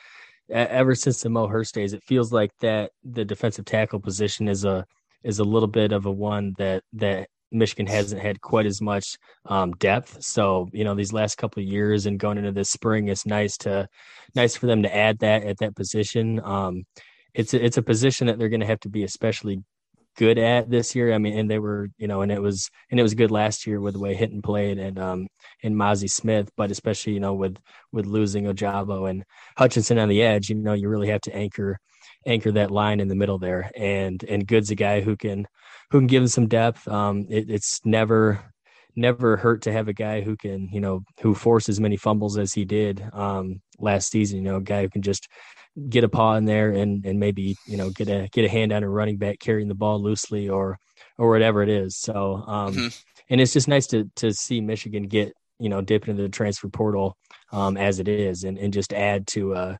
ever 0.50 0.94
since 0.94 1.22
the 1.22 1.30
Mo 1.30 1.46
Hurst 1.46 1.74
days, 1.74 1.92
it 1.92 2.02
feels 2.04 2.32
like 2.32 2.56
that 2.60 2.92
the 3.04 3.24
defensive 3.24 3.64
tackle 3.64 4.00
position 4.00 4.48
is 4.48 4.64
a 4.64 4.86
is 5.24 5.38
a 5.38 5.44
little 5.44 5.68
bit 5.68 5.92
of 5.92 6.06
a 6.06 6.12
one 6.12 6.54
that 6.58 6.82
that 6.94 7.28
Michigan 7.50 7.86
hasn't 7.86 8.20
had 8.20 8.40
quite 8.40 8.66
as 8.66 8.80
much 8.80 9.16
um, 9.46 9.72
depth. 9.72 10.22
So 10.22 10.68
you 10.72 10.84
know 10.84 10.94
these 10.94 11.12
last 11.12 11.36
couple 11.36 11.62
of 11.62 11.68
years 11.68 12.06
and 12.06 12.18
going 12.18 12.38
into 12.38 12.52
this 12.52 12.70
spring, 12.70 13.08
it's 13.08 13.26
nice 13.26 13.56
to 13.58 13.88
nice 14.34 14.56
for 14.56 14.66
them 14.66 14.82
to 14.82 14.94
add 14.94 15.20
that 15.20 15.44
at 15.44 15.58
that 15.58 15.76
position. 15.76 16.40
Um, 16.44 16.84
it's 17.34 17.54
a, 17.54 17.64
it's 17.64 17.76
a 17.76 17.82
position 17.82 18.26
that 18.26 18.38
they're 18.38 18.48
going 18.48 18.60
to 18.60 18.66
have 18.66 18.80
to 18.80 18.88
be 18.88 19.04
especially 19.04 19.62
good 20.18 20.38
at 20.38 20.68
this 20.68 20.96
year. 20.96 21.14
I 21.14 21.18
mean, 21.18 21.38
and 21.38 21.48
they 21.48 21.60
were, 21.60 21.88
you 21.96 22.08
know, 22.08 22.22
and 22.22 22.32
it 22.32 22.42
was 22.42 22.68
and 22.90 22.98
it 22.98 23.02
was 23.02 23.14
good 23.14 23.30
last 23.30 23.66
year 23.66 23.80
with 23.80 23.94
the 23.94 24.00
way 24.00 24.14
Hinton 24.14 24.42
played 24.42 24.78
and 24.78 24.98
um 24.98 25.28
and 25.62 25.76
Mazi 25.76 26.10
Smith, 26.10 26.50
but 26.56 26.70
especially 26.70 27.14
you 27.14 27.20
know 27.20 27.34
with 27.34 27.56
with 27.92 28.06
losing 28.06 28.44
Ojabo 28.44 29.08
and 29.08 29.24
Hutchinson 29.56 29.98
on 29.98 30.08
the 30.08 30.22
edge, 30.22 30.50
you 30.50 30.56
know, 30.56 30.74
you 30.74 30.88
really 30.88 31.08
have 31.08 31.22
to 31.22 31.34
anchor 31.34 31.78
anchor 32.28 32.52
that 32.52 32.70
line 32.70 33.00
in 33.00 33.08
the 33.08 33.14
middle 33.14 33.38
there. 33.38 33.70
And 33.76 34.22
and 34.24 34.46
Goode's 34.46 34.70
a 34.70 34.74
guy 34.74 35.00
who 35.00 35.16
can 35.16 35.46
who 35.90 35.98
can 35.98 36.06
give 36.06 36.22
him 36.22 36.28
some 36.28 36.48
depth. 36.48 36.86
Um, 36.86 37.26
it, 37.28 37.50
it's 37.50 37.80
never 37.84 38.44
never 38.94 39.36
hurt 39.36 39.62
to 39.62 39.72
have 39.72 39.88
a 39.88 39.92
guy 39.92 40.20
who 40.20 40.36
can, 40.36 40.68
you 40.72 40.80
know, 40.80 41.02
who 41.20 41.34
forces 41.34 41.76
as 41.76 41.80
many 41.80 41.96
fumbles 41.96 42.36
as 42.36 42.52
he 42.52 42.64
did 42.64 43.02
um, 43.12 43.60
last 43.78 44.10
season. 44.10 44.38
You 44.38 44.44
know, 44.44 44.56
a 44.56 44.60
guy 44.60 44.82
who 44.82 44.90
can 44.90 45.02
just 45.02 45.28
get 45.88 46.04
a 46.04 46.08
paw 46.08 46.34
in 46.34 46.44
there 46.44 46.72
and 46.72 47.04
and 47.06 47.20
maybe 47.20 47.56
you 47.66 47.76
know 47.76 47.90
get 47.90 48.08
a 48.08 48.28
get 48.32 48.44
a 48.44 48.48
hand 48.48 48.72
on 48.72 48.82
a 48.82 48.88
running 48.88 49.16
back 49.16 49.38
carrying 49.38 49.68
the 49.68 49.74
ball 49.74 50.02
loosely 50.02 50.48
or 50.48 50.78
or 51.16 51.30
whatever 51.30 51.62
it 51.62 51.68
is. 51.68 51.96
So 51.96 52.42
um, 52.46 52.74
mm-hmm. 52.74 52.88
and 53.30 53.40
it's 53.40 53.52
just 53.52 53.68
nice 53.68 53.86
to 53.88 54.10
to 54.16 54.32
see 54.32 54.60
Michigan 54.60 55.04
get 55.04 55.32
you 55.58 55.68
know 55.68 55.80
dip 55.80 56.08
into 56.08 56.22
the 56.22 56.28
transfer 56.28 56.68
portal 56.68 57.16
um, 57.52 57.76
as 57.76 58.00
it 58.00 58.08
is 58.08 58.44
and 58.44 58.58
and 58.58 58.72
just 58.72 58.92
add 58.92 59.26
to 59.28 59.54
uh 59.54 59.76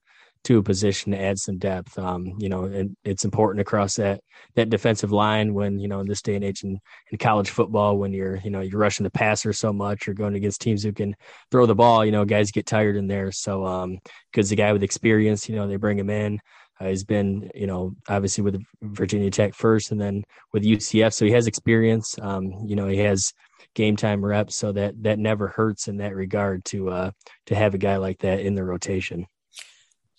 to 0.49 0.57
a 0.57 0.63
position 0.63 1.13
to 1.13 1.21
add 1.21 1.39
some 1.39 1.59
depth. 1.59 1.99
Um, 1.99 2.33
you 2.39 2.49
know, 2.49 2.65
and 2.65 2.97
it's 3.05 3.27
important 3.27 3.61
across 3.61 3.97
that 3.97 4.23
that 4.55 4.71
defensive 4.71 5.13
line 5.13 5.53
when 5.53 5.79
you 5.79 5.89
know 5.89 6.01
in 6.01 6.09
this 6.09 6.23
day 6.23 6.37
and 6.37 6.45
age 6.45 6.65
in, 6.65 6.81
in 7.11 7.19
college 7.19 7.51
football 7.51 7.99
when 7.99 8.15
you're 8.15 8.37
you 8.37 8.49
know 8.49 8.61
you're 8.61 8.81
rushing 8.81 9.05
the 9.05 9.11
passer 9.11 9.53
so 9.53 9.75
much 9.75 10.09
or 10.09 10.15
going 10.15 10.37
against 10.37 10.63
teams 10.63 10.83
who 10.83 10.93
can 10.93 11.15
throw 11.51 11.67
the 11.67 11.75
ball. 11.75 12.03
You 12.03 12.13
know, 12.13 12.25
guys 12.25 12.51
get 12.51 12.65
tired 12.65 12.97
in 12.97 13.07
there. 13.09 13.31
So, 13.31 13.67
um, 13.67 13.99
because 14.33 14.49
the 14.49 14.57
guy 14.57 14.73
with 14.73 14.83
experience, 14.83 15.51
you 15.51 15.57
know, 15.57 15.69
they 15.69 15.77
bring 15.77 15.99
him 15.99 16.09
in. 16.09 16.41
Uh, 16.81 16.87
he's 16.87 17.05
been, 17.05 17.51
you 17.55 17.67
know, 17.67 17.95
obviously 18.09 18.43
with 18.43 18.63
Virginia 18.81 19.31
Tech 19.31 19.53
first, 19.53 19.91
and 19.91 20.01
then 20.01 20.25
with 20.55 20.63
UCF, 20.63 21.13
so 21.13 21.27
he 21.27 21.33
has 21.33 21.47
experience. 21.47 22.17
Um, 22.23 22.55
you 22.65 22.75
know, 22.75 22.87
he 22.87 22.99
has 22.99 23.35
game 23.75 23.97
time 23.97 24.25
reps, 24.25 24.57
so 24.57 24.73
that 24.73 24.95
that 25.03 25.19
never 25.19 25.49
hurts 25.49 25.89
in 25.89 25.99
that 25.99 26.15
regard 26.15 26.65
to 26.67 26.89
uh, 26.89 27.11
to 27.47 27.55
have 27.55 27.75
a 27.75 27.79
guy 27.79 27.99
like 27.99 28.21
that 28.21 28.41
in 28.41 28.55
the 28.55 28.65
rotation. 28.65 29.27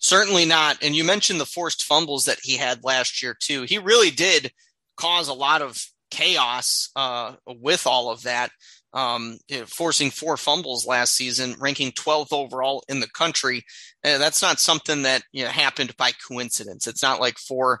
Certainly 0.00 0.46
not. 0.46 0.82
And 0.82 0.96
you 0.96 1.04
mentioned 1.04 1.40
the 1.40 1.46
forced 1.46 1.84
fumbles 1.84 2.24
that 2.24 2.40
he 2.42 2.56
had 2.56 2.84
last 2.84 3.22
year 3.22 3.36
too. 3.38 3.62
He 3.62 3.78
really 3.78 4.10
did 4.10 4.50
cause 4.96 5.28
a 5.28 5.34
lot 5.34 5.62
of 5.62 5.84
chaos 6.10 6.90
uh, 6.96 7.34
with 7.46 7.86
all 7.86 8.10
of 8.10 8.22
that, 8.22 8.50
um, 8.94 9.38
you 9.48 9.60
know, 9.60 9.66
forcing 9.66 10.10
four 10.10 10.38
fumbles 10.38 10.86
last 10.86 11.14
season, 11.14 11.54
ranking 11.60 11.92
12th 11.92 12.32
overall 12.32 12.82
in 12.88 13.00
the 13.00 13.08
country. 13.08 13.64
Uh, 14.02 14.18
that's 14.18 14.42
not 14.42 14.58
something 14.58 15.02
that 15.02 15.22
you 15.32 15.44
know, 15.44 15.50
happened 15.50 15.94
by 15.98 16.12
coincidence. 16.26 16.86
It's 16.86 17.02
not 17.02 17.20
like 17.20 17.38
four 17.38 17.80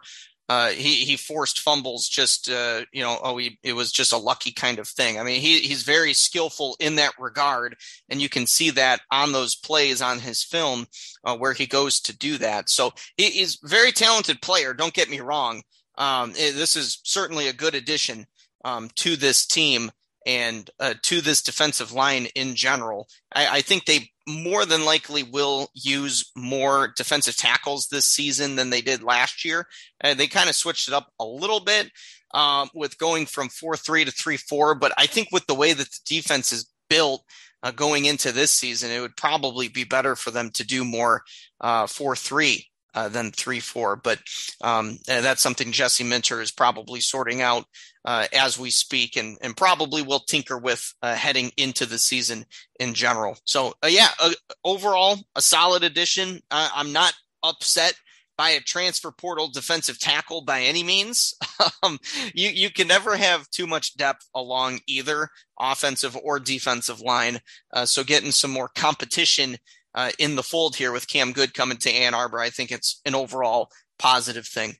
uh, 0.50 0.70
he 0.70 1.04
he 1.04 1.16
forced 1.16 1.60
fumbles 1.60 2.08
just 2.08 2.50
uh, 2.50 2.80
you 2.92 3.04
know 3.04 3.20
oh 3.22 3.36
he, 3.36 3.56
it 3.62 3.74
was 3.74 3.92
just 3.92 4.12
a 4.12 4.18
lucky 4.18 4.50
kind 4.50 4.80
of 4.80 4.88
thing. 4.88 5.16
I 5.16 5.22
mean 5.22 5.40
he 5.40 5.60
he's 5.60 5.84
very 5.84 6.12
skillful 6.12 6.76
in 6.80 6.96
that 6.96 7.12
regard, 7.20 7.76
and 8.08 8.20
you 8.20 8.28
can 8.28 8.48
see 8.48 8.70
that 8.70 9.00
on 9.12 9.30
those 9.30 9.54
plays 9.54 10.02
on 10.02 10.18
his 10.18 10.42
film 10.42 10.88
uh, 11.22 11.36
where 11.36 11.52
he 11.52 11.68
goes 11.68 12.00
to 12.00 12.18
do 12.18 12.36
that. 12.38 12.68
So 12.68 12.92
he, 13.16 13.30
he's 13.30 13.60
very 13.62 13.92
talented 13.92 14.42
player. 14.42 14.74
Don't 14.74 14.92
get 14.92 15.08
me 15.08 15.20
wrong. 15.20 15.62
Um, 15.96 16.30
it, 16.32 16.56
this 16.56 16.74
is 16.74 16.98
certainly 17.04 17.46
a 17.46 17.52
good 17.52 17.76
addition 17.76 18.26
um, 18.64 18.90
to 18.96 19.14
this 19.14 19.46
team 19.46 19.92
and 20.26 20.68
uh, 20.80 20.94
to 21.02 21.20
this 21.20 21.42
defensive 21.42 21.92
line 21.92 22.26
in 22.34 22.56
general. 22.56 23.06
I, 23.32 23.58
I, 23.58 23.60
think 23.60 23.84
they 23.84 24.10
more 24.30 24.64
than 24.64 24.84
likely 24.84 25.22
will 25.22 25.68
use 25.74 26.30
more 26.36 26.92
defensive 26.96 27.36
tackles 27.36 27.88
this 27.88 28.06
season 28.06 28.56
than 28.56 28.70
they 28.70 28.80
did 28.80 29.02
last 29.02 29.44
year. 29.44 29.66
Uh, 30.02 30.14
they 30.14 30.26
kind 30.26 30.48
of 30.48 30.54
switched 30.54 30.88
it 30.88 30.94
up 30.94 31.12
a 31.18 31.24
little 31.24 31.60
bit 31.60 31.90
um, 32.32 32.70
with 32.74 32.98
going 32.98 33.26
from 33.26 33.48
4 33.48 33.76
3 33.76 34.04
to 34.04 34.10
3 34.10 34.36
4. 34.36 34.74
But 34.74 34.92
I 34.96 35.06
think 35.06 35.28
with 35.32 35.46
the 35.46 35.54
way 35.54 35.72
that 35.72 35.90
the 35.90 36.00
defense 36.06 36.52
is 36.52 36.70
built, 36.88 37.24
uh, 37.62 37.70
going 37.70 38.06
into 38.06 38.32
this 38.32 38.50
season, 38.50 38.90
it 38.90 39.00
would 39.00 39.16
probably 39.16 39.68
be 39.68 39.84
better 39.84 40.16
for 40.16 40.30
them 40.30 40.50
to 40.50 40.64
do 40.64 40.84
more 40.84 41.22
uh, 41.60 41.86
4 41.86 42.16
3 42.16 42.66
uh, 42.94 43.08
than 43.08 43.30
three 43.30 43.60
four. 43.60 43.96
But 43.96 44.18
um, 44.62 44.98
that's 45.06 45.42
something 45.42 45.72
Jesse 45.72 46.04
Minter 46.04 46.40
is 46.40 46.50
probably 46.50 47.00
sorting 47.00 47.42
out 47.42 47.64
uh, 48.04 48.26
as 48.32 48.58
we 48.58 48.70
speak, 48.70 49.16
and 49.16 49.38
and 49.42 49.56
probably 49.56 50.02
will 50.02 50.20
tinker 50.20 50.58
with 50.58 50.94
uh, 51.02 51.14
heading 51.14 51.50
into 51.56 51.86
the 51.86 51.98
season 51.98 52.44
in 52.78 52.94
general. 52.94 53.36
So 53.44 53.74
uh, 53.82 53.88
yeah, 53.88 54.08
uh, 54.18 54.32
overall 54.64 55.18
a 55.36 55.42
solid 55.42 55.84
addition. 55.84 56.40
I'm 56.50 56.92
not 56.92 57.14
upset 57.42 57.94
by 58.40 58.48
a 58.48 58.60
transfer 58.60 59.10
portal 59.10 59.48
defensive 59.48 59.98
tackle 59.98 60.40
by 60.40 60.62
any 60.62 60.82
means. 60.82 61.34
um, 61.82 61.98
you 62.32 62.48
you 62.48 62.70
can 62.70 62.88
never 62.88 63.14
have 63.14 63.50
too 63.50 63.66
much 63.66 63.98
depth 63.98 64.26
along 64.34 64.80
either 64.86 65.28
offensive 65.58 66.16
or 66.24 66.40
defensive 66.40 67.02
line. 67.02 67.38
Uh, 67.70 67.84
so 67.84 68.02
getting 68.02 68.30
some 68.30 68.50
more 68.50 68.70
competition 68.74 69.58
uh, 69.94 70.10
in 70.18 70.36
the 70.36 70.42
fold 70.42 70.74
here 70.74 70.90
with 70.90 71.06
Cam 71.06 71.32
Goode 71.32 71.52
coming 71.52 71.76
to 71.78 71.90
Ann 71.90 72.14
Arbor. 72.14 72.38
I 72.40 72.48
think 72.48 72.72
it's 72.72 73.02
an 73.04 73.14
overall 73.14 73.70
positive 73.98 74.46
thing. 74.46 74.72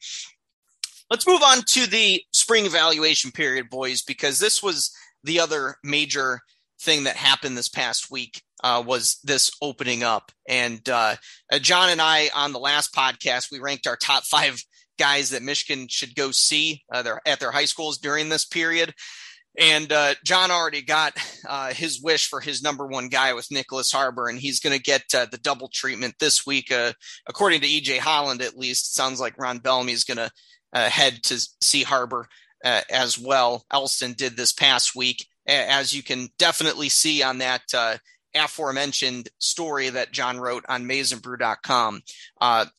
Let's 1.10 1.26
move 1.26 1.42
on 1.42 1.62
to 1.70 1.88
the 1.88 2.22
spring 2.32 2.66
evaluation 2.66 3.32
period, 3.32 3.68
boys, 3.68 4.02
because 4.02 4.38
this 4.38 4.62
was 4.62 4.94
the 5.24 5.40
other 5.40 5.74
major 5.82 6.40
thing 6.80 7.04
that 7.04 7.16
happened 7.16 7.58
this 7.58 7.68
past 7.68 8.12
week 8.12 8.42
uh, 8.62 8.82
was 8.86 9.18
this 9.24 9.50
opening 9.60 10.04
up. 10.04 10.30
And 10.48 10.88
uh, 10.88 11.16
uh 11.52 11.58
John 11.58 11.90
and 11.90 12.00
I 12.00 12.30
on 12.34 12.52
the 12.52 12.60
last 12.60 12.94
podcast, 12.94 13.50
we 13.50 13.58
ranked 13.58 13.88
our 13.88 13.96
top 13.96 14.24
five 14.24 14.62
guys 15.00 15.30
that 15.30 15.42
Michigan 15.42 15.88
should 15.88 16.14
go 16.14 16.30
see 16.30 16.82
uh, 16.92 17.02
their, 17.02 17.20
at 17.26 17.40
their 17.40 17.50
high 17.50 17.64
schools 17.64 17.98
during 17.98 18.28
this 18.28 18.44
period. 18.44 18.94
And 19.58 19.90
uh, 19.92 20.14
John 20.24 20.52
already 20.52 20.82
got 20.82 21.14
uh, 21.48 21.74
his 21.74 22.00
wish 22.00 22.28
for 22.28 22.40
his 22.40 22.62
number 22.62 22.86
one 22.86 23.08
guy 23.08 23.32
with 23.34 23.48
Nyckoles 23.48 23.92
Harbor, 23.92 24.28
and 24.28 24.38
he's 24.38 24.60
going 24.60 24.76
to 24.76 24.82
get 24.82 25.02
uh, 25.12 25.26
the 25.28 25.38
double 25.38 25.68
treatment 25.72 26.14
this 26.20 26.46
week. 26.46 26.70
Uh, 26.70 26.92
according 27.28 27.62
to 27.62 27.66
EJ 27.66 27.98
Holland, 27.98 28.42
at 28.42 28.56
least, 28.56 28.94
sounds 28.94 29.18
like 29.18 29.36
Ron 29.38 29.58
Bellamy 29.58 29.92
is 29.92 30.04
going 30.04 30.18
to 30.18 30.30
head 30.74 31.22
to 31.24 31.40
see 31.60 31.82
Harbor 31.82 32.28
uh, 32.64 32.82
as 32.90 33.18
well. 33.18 33.64
Elston 33.70 34.12
did 34.12 34.36
this 34.36 34.52
past 34.52 34.94
week, 34.94 35.26
as 35.46 35.94
you 35.94 36.02
can 36.02 36.28
definitely 36.38 36.88
see 36.88 37.22
on 37.22 37.38
that 37.38 37.62
aforementioned 38.34 39.28
story 39.38 39.88
that 39.88 40.12
John 40.12 40.38
wrote 40.38 40.64
on 40.68 40.84
maizenbrew.com. 40.84 42.02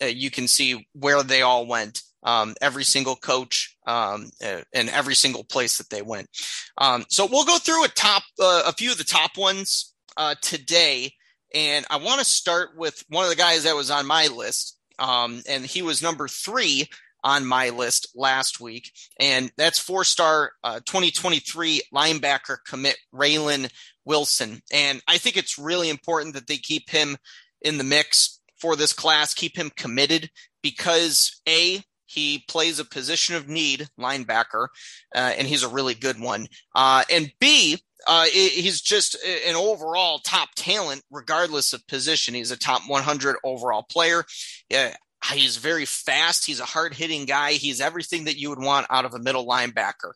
you 0.02 0.32
can 0.32 0.48
see 0.48 0.88
where 0.94 1.24
they 1.24 1.42
all 1.42 1.66
went 1.66 2.02
um, 2.24 2.56
every 2.62 2.84
single 2.84 3.16
coach 3.16 3.76
um, 3.88 4.32
and 4.42 4.90
every 4.90 5.16
single 5.16 5.44
place 5.44 5.78
that 5.78 5.90
they 5.90 6.02
went. 6.02 6.30
Um, 6.78 7.06
so 7.10 7.28
we'll 7.30 7.46
go 7.46 7.58
through 7.58 7.86
a 7.86 7.90
top, 7.90 8.24
uh, 8.40 8.64
a 8.68 8.74
few 8.74 8.92
of 8.92 8.98
the 8.98 9.04
top 9.04 9.38
ones 9.38 9.94
uh, 10.18 10.36
today, 10.42 11.14
and 11.54 11.86
I 11.90 11.98
want 11.98 12.20
to 12.20 12.26
start 12.26 12.78
with 12.78 13.04
one 13.10 13.24
of 13.24 13.30
the 13.30 13.36
guys 13.36 13.64
that 13.64 13.76
was 13.76 13.92
on 13.92 14.06
my 14.06 14.28
list, 14.28 14.78
um, 15.00 15.42
and 15.48 15.66
he 15.66 15.82
was 15.82 16.02
number 16.02 16.28
three 16.28 16.88
on 17.24 17.46
my 17.46 17.70
list 17.70 18.10
last 18.16 18.60
week, 18.60 18.92
and 19.20 19.52
that's 19.58 19.80
four 19.80 20.04
star 20.04 20.54
uh, 20.64 20.80
2023 20.86 21.82
linebacker 21.94 22.58
commit 22.68 22.98
Raylen 23.14 23.72
Wilson. 24.06 24.62
And 24.72 25.02
I 25.08 25.18
think 25.18 25.38
it's 25.38 25.58
really 25.58 25.90
important 25.90 26.34
that 26.36 26.48
they 26.48 26.58
keep 26.58 26.90
him 26.90 27.18
in 27.62 27.78
the 27.78 27.84
mix 27.84 28.40
for 28.60 28.76
this 28.76 28.94
class, 28.94 29.34
keep 29.34 29.58
him 29.58 29.72
committed 29.76 30.30
because 30.62 31.42
A, 31.48 31.84
he 32.06 32.44
plays 32.48 32.80
a 32.80 32.86
position 32.86 33.36
of 33.36 33.48
need 33.48 33.88
linebacker, 34.00 34.68
uh, 35.16 35.34
and 35.38 35.48
he's 35.48 35.64
a 35.64 35.70
really 35.70 35.96
good 35.96 36.20
one. 36.20 36.48
Uh, 36.76 37.04
and 37.10 37.32
B, 37.40 37.80
uh, 38.08 38.26
he's 38.26 38.82
just 38.82 39.16
an 39.48 39.56
overall 39.56 40.20
top 40.20 40.50
talent, 40.56 41.04
regardless 41.10 41.74
of 41.74 41.88
position. 41.88 42.34
He's 42.34 42.52
a 42.52 42.58
top 42.58 42.82
100 42.88 43.38
overall 43.44 43.84
player. 43.84 44.26
Yeah, 44.70 44.96
He's 45.34 45.58
very 45.58 45.86
fast. 45.86 46.46
He's 46.46 46.60
a 46.60 46.66
hard 46.66 46.94
hitting 46.94 47.26
guy. 47.26 47.54
He's 47.54 47.80
everything 47.80 48.26
that 48.26 48.38
you 48.38 48.50
would 48.50 48.62
want 48.62 48.88
out 48.90 49.06
of 49.06 49.14
a 49.14 49.20
middle 49.20 49.46
linebacker. 49.46 50.14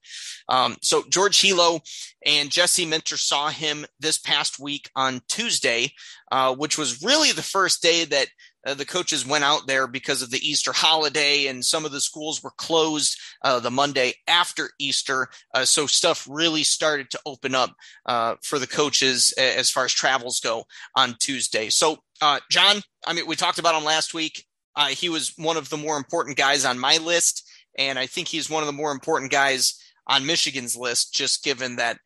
Um, 0.49 0.77
so 0.81 1.03
George 1.09 1.37
Helow 1.37 1.81
and 2.25 2.49
Jesse 2.49 2.85
Minter 2.85 3.17
saw 3.17 3.49
him 3.49 3.85
this 3.99 4.17
past 4.17 4.59
week 4.59 4.89
on 4.95 5.21
Tuesday, 5.27 5.91
uh, 6.31 6.55
which 6.55 6.77
was 6.77 7.03
really 7.03 7.31
the 7.31 7.43
first 7.43 7.81
day 7.81 8.05
that 8.05 8.27
uh, 8.65 8.73
the 8.73 8.85
coaches 8.85 9.27
went 9.27 9.43
out 9.43 9.67
there 9.67 9.85
because 9.85 10.21
of 10.21 10.31
the 10.31 10.39
Easter 10.39 10.73
holiday, 10.73 11.45
and 11.45 11.63
some 11.63 11.85
of 11.85 11.91
the 11.91 12.01
schools 12.01 12.41
were 12.41 12.51
closed 12.57 13.17
uh, 13.43 13.59
the 13.59 13.69
Monday 13.69 14.13
after 14.27 14.71
Easter. 14.79 15.29
Uh, 15.53 15.65
so 15.65 15.85
stuff 15.85 16.27
really 16.29 16.63
started 16.63 17.11
to 17.11 17.19
open 17.25 17.53
up 17.53 17.75
uh, 18.07 18.35
for 18.41 18.57
the 18.57 18.67
coaches 18.67 19.33
as 19.37 19.69
far 19.69 19.85
as 19.85 19.93
travels 19.93 20.39
go 20.39 20.65
on 20.95 21.15
Tuesday. 21.19 21.69
So, 21.69 21.97
uh, 22.21 22.39
John, 22.49 22.81
I 23.05 23.13
mean, 23.13 23.27
we 23.27 23.35
talked 23.35 23.59
about 23.59 23.75
him 23.75 23.83
last 23.83 24.13
week. 24.13 24.45
Uh, 24.75 24.87
he 24.87 25.09
was 25.09 25.33
one 25.37 25.57
of 25.57 25.69
the 25.69 25.77
more 25.77 25.97
important 25.97 26.37
guys 26.37 26.65
on 26.65 26.79
my 26.79 26.97
list, 26.97 27.49
and 27.77 27.97
I 27.97 28.05
think 28.05 28.27
he's 28.27 28.49
one 28.49 28.63
of 28.63 28.67
the 28.67 28.73
more 28.73 28.91
important 28.91 29.31
guys 29.31 29.79
on 30.07 30.25
Michigan's 30.25 30.75
list, 30.75 31.13
just 31.13 31.43
given 31.43 31.77
that 31.77 31.97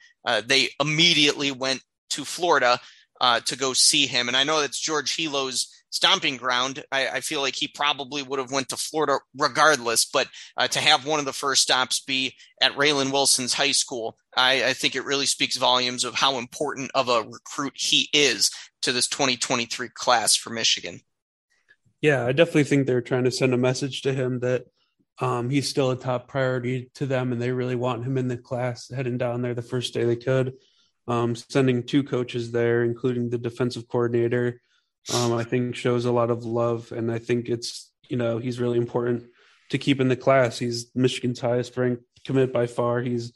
they 0.45 0.69
immediately 0.79 1.51
went 1.51 1.81
to 2.11 2.23
Florida 2.23 2.79
to 3.45 3.55
go 3.57 3.73
see 3.73 4.05
him. 4.05 4.27
And 4.27 4.37
I 4.37 4.43
know 4.43 4.61
that's 4.61 4.79
George 4.79 5.15
Helow's 5.15 5.67
stomping 5.91 6.37
ground. 6.37 6.83
I, 6.91 7.07
I, 7.07 7.21
feel 7.21 7.41
like 7.41 7.55
he 7.55 7.67
probably 7.67 8.21
would 8.21 8.39
have 8.39 8.51
went 8.51 8.69
to 8.69 8.77
Florida 8.77 9.19
regardless, 9.37 10.05
but 10.05 10.27
uh, 10.57 10.67
to 10.67 10.79
have 10.79 11.05
one 11.05 11.19
of 11.19 11.25
the 11.25 11.33
first 11.33 11.63
stops 11.63 11.99
be 11.99 12.35
at 12.61 12.73
Raylen 12.73 13.11
Wilson's 13.11 13.53
high 13.53 13.71
school, 13.71 14.17
I, 14.35 14.65
I, 14.65 14.73
think 14.73 14.95
it 14.95 15.05
really 15.05 15.25
speaks 15.25 15.57
volumes 15.57 16.03
of 16.03 16.15
how 16.15 16.37
important 16.37 16.91
of 16.93 17.09
a 17.09 17.23
recruit 17.23 17.73
he 17.75 18.09
is 18.13 18.51
to 18.81 18.91
this 18.91 19.07
2023 19.07 19.89
class 19.89 20.35
for 20.35 20.51
Michigan. 20.51 21.01
Yeah, 22.01 22.25
I 22.25 22.31
definitely 22.31 22.63
think 22.63 22.87
they're 22.87 23.01
trying 23.01 23.25
to 23.25 23.31
send 23.31 23.53
a 23.53 23.57
message 23.57 24.03
to 24.03 24.13
him 24.13 24.39
that 24.39 24.65
um, 25.19 25.49
he's 25.49 25.67
still 25.67 25.91
a 25.91 25.97
top 25.97 26.27
priority 26.29 26.89
to 26.95 27.05
them, 27.05 27.33
and 27.33 27.41
they 27.41 27.51
really 27.51 27.75
want 27.75 28.05
him 28.05 28.17
in 28.17 28.29
the 28.29 28.37
class 28.37 28.89
heading 28.89 29.17
down 29.17 29.41
there 29.41 29.53
the 29.53 29.61
first 29.61 29.93
day 29.93 30.05
they 30.05 30.15
could. 30.15 30.53
Um, 31.07 31.35
sending 31.35 31.83
two 31.83 32.03
coaches 32.03 32.51
there, 32.51 32.83
including 32.83 33.29
the 33.29 33.37
defensive 33.37 33.87
coordinator 33.87 34.61
um, 35.13 35.33
I 35.33 35.43
think 35.43 35.75
shows 35.75 36.05
a 36.05 36.11
lot 36.11 36.29
of 36.29 36.45
love, 36.45 36.91
and 36.91 37.11
I 37.11 37.19
think 37.19 37.49
it's 37.49 37.91
you 38.09 38.17
know 38.17 38.37
he's 38.37 38.59
really 38.59 38.77
important 38.77 39.25
to 39.71 39.77
keep 39.77 39.99
in 39.99 40.07
the 40.07 40.15
class. 40.15 40.59
He's 40.59 40.91
Michigan's 40.93 41.39
highest 41.39 41.75
ranked 41.77 42.03
commit 42.25 42.53
by 42.53 42.67
far. 42.67 43.01
He's 43.01 43.33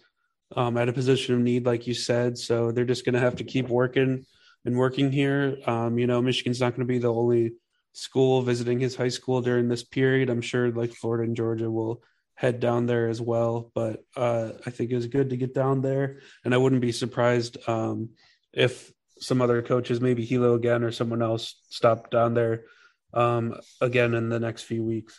um, 0.55 0.77
at 0.77 0.89
a 0.89 0.93
position 0.93 1.35
of 1.35 1.41
need, 1.41 1.65
like 1.65 1.87
you 1.87 1.93
said. 1.93 2.37
So 2.37 2.71
they're 2.71 2.85
just 2.85 3.05
going 3.05 3.13
to 3.13 3.19
have 3.19 3.37
to 3.37 3.43
keep 3.43 3.69
working 3.69 4.25
and 4.65 4.77
working 4.77 5.11
here. 5.11 5.57
Um, 5.65 5.97
you 5.97 6.05
know, 6.05 6.21
Michigan's 6.21 6.59
not 6.59 6.71
going 6.71 6.87
to 6.87 6.93
be 6.93 6.99
the 6.99 7.13
only 7.13 7.53
school 7.93 8.41
visiting 8.41 8.79
his 8.79 8.95
high 8.95 9.09
school 9.09 9.41
during 9.41 9.69
this 9.69 9.83
period. 9.83 10.29
I'm 10.29 10.41
sure 10.41 10.71
like 10.71 10.93
Florida 10.93 11.23
and 11.23 11.35
Georgia 11.35 11.71
will 11.71 12.03
head 12.35 12.59
down 12.59 12.85
there 12.85 13.07
as 13.07 13.21
well. 13.21 13.71
But 13.73 14.03
uh, 14.17 14.51
I 14.65 14.69
think 14.71 14.91
it 14.91 14.95
was 14.95 15.07
good 15.07 15.29
to 15.29 15.37
get 15.37 15.53
down 15.53 15.81
there, 15.81 16.19
and 16.43 16.53
I 16.53 16.57
wouldn't 16.57 16.81
be 16.81 16.91
surprised 16.91 17.57
um, 17.67 18.09
if 18.51 18.91
some 19.19 19.41
other 19.41 19.61
coaches, 19.61 20.01
maybe 20.01 20.25
Helow 20.25 20.55
again 20.55 20.83
or 20.83 20.91
someone 20.91 21.21
else, 21.21 21.55
stop 21.69 22.11
down 22.11 22.33
there 22.33 22.65
um, 23.13 23.55
again 23.79 24.13
in 24.13 24.29
the 24.29 24.39
next 24.39 24.63
few 24.63 24.83
weeks. 24.83 25.17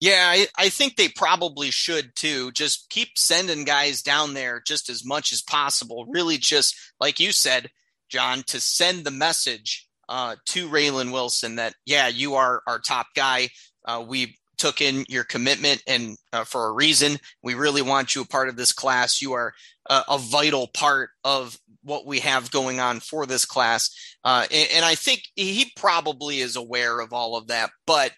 Yeah, 0.00 0.26
I, 0.28 0.46
I, 0.56 0.68
think 0.68 0.96
they 0.96 1.08
probably 1.08 1.70
should 1.70 2.14
too. 2.14 2.52
Just 2.52 2.90
keep 2.90 3.16
sending 3.16 3.64
guys 3.64 4.02
down 4.02 4.34
there 4.34 4.60
just 4.60 4.90
as 4.90 5.04
much 5.04 5.32
as 5.32 5.40
possible. 5.40 6.04
Really, 6.08 6.36
just 6.36 6.76
like 7.00 7.20
you 7.20 7.32
said, 7.32 7.70
John, 8.10 8.42
to 8.48 8.60
send 8.60 9.04
the 9.04 9.10
message 9.10 9.83
uh, 10.08 10.36
to 10.46 10.68
Raylen 10.68 11.12
Wilson 11.12 11.56
that, 11.56 11.74
yeah, 11.86 12.08
you 12.08 12.34
are 12.34 12.62
our 12.66 12.78
top 12.78 13.06
guy. 13.14 13.48
Uh, 13.84 14.04
we 14.06 14.36
took 14.56 14.80
in 14.80 15.04
your 15.08 15.24
commitment 15.24 15.82
and 15.86 16.16
uh, 16.32 16.44
for 16.44 16.68
a 16.68 16.72
reason. 16.72 17.18
We 17.42 17.54
really 17.54 17.82
want 17.82 18.14
you 18.14 18.22
a 18.22 18.26
part 18.26 18.48
of 18.48 18.56
this 18.56 18.72
class. 18.72 19.20
You 19.20 19.32
are 19.32 19.52
a 19.90 20.16
vital 20.16 20.68
part 20.68 21.10
of 21.24 21.58
what 21.82 22.06
we 22.06 22.20
have 22.20 22.50
going 22.50 22.80
on 22.80 23.00
for 23.00 23.26
this 23.26 23.44
class. 23.44 23.90
Uh, 24.24 24.46
and, 24.50 24.68
and, 24.76 24.84
I 24.84 24.94
think 24.94 25.22
he 25.36 25.70
probably 25.76 26.40
is 26.40 26.56
aware 26.56 27.00
of 27.00 27.12
all 27.12 27.36
of 27.36 27.48
that. 27.48 27.70
But 27.86 28.12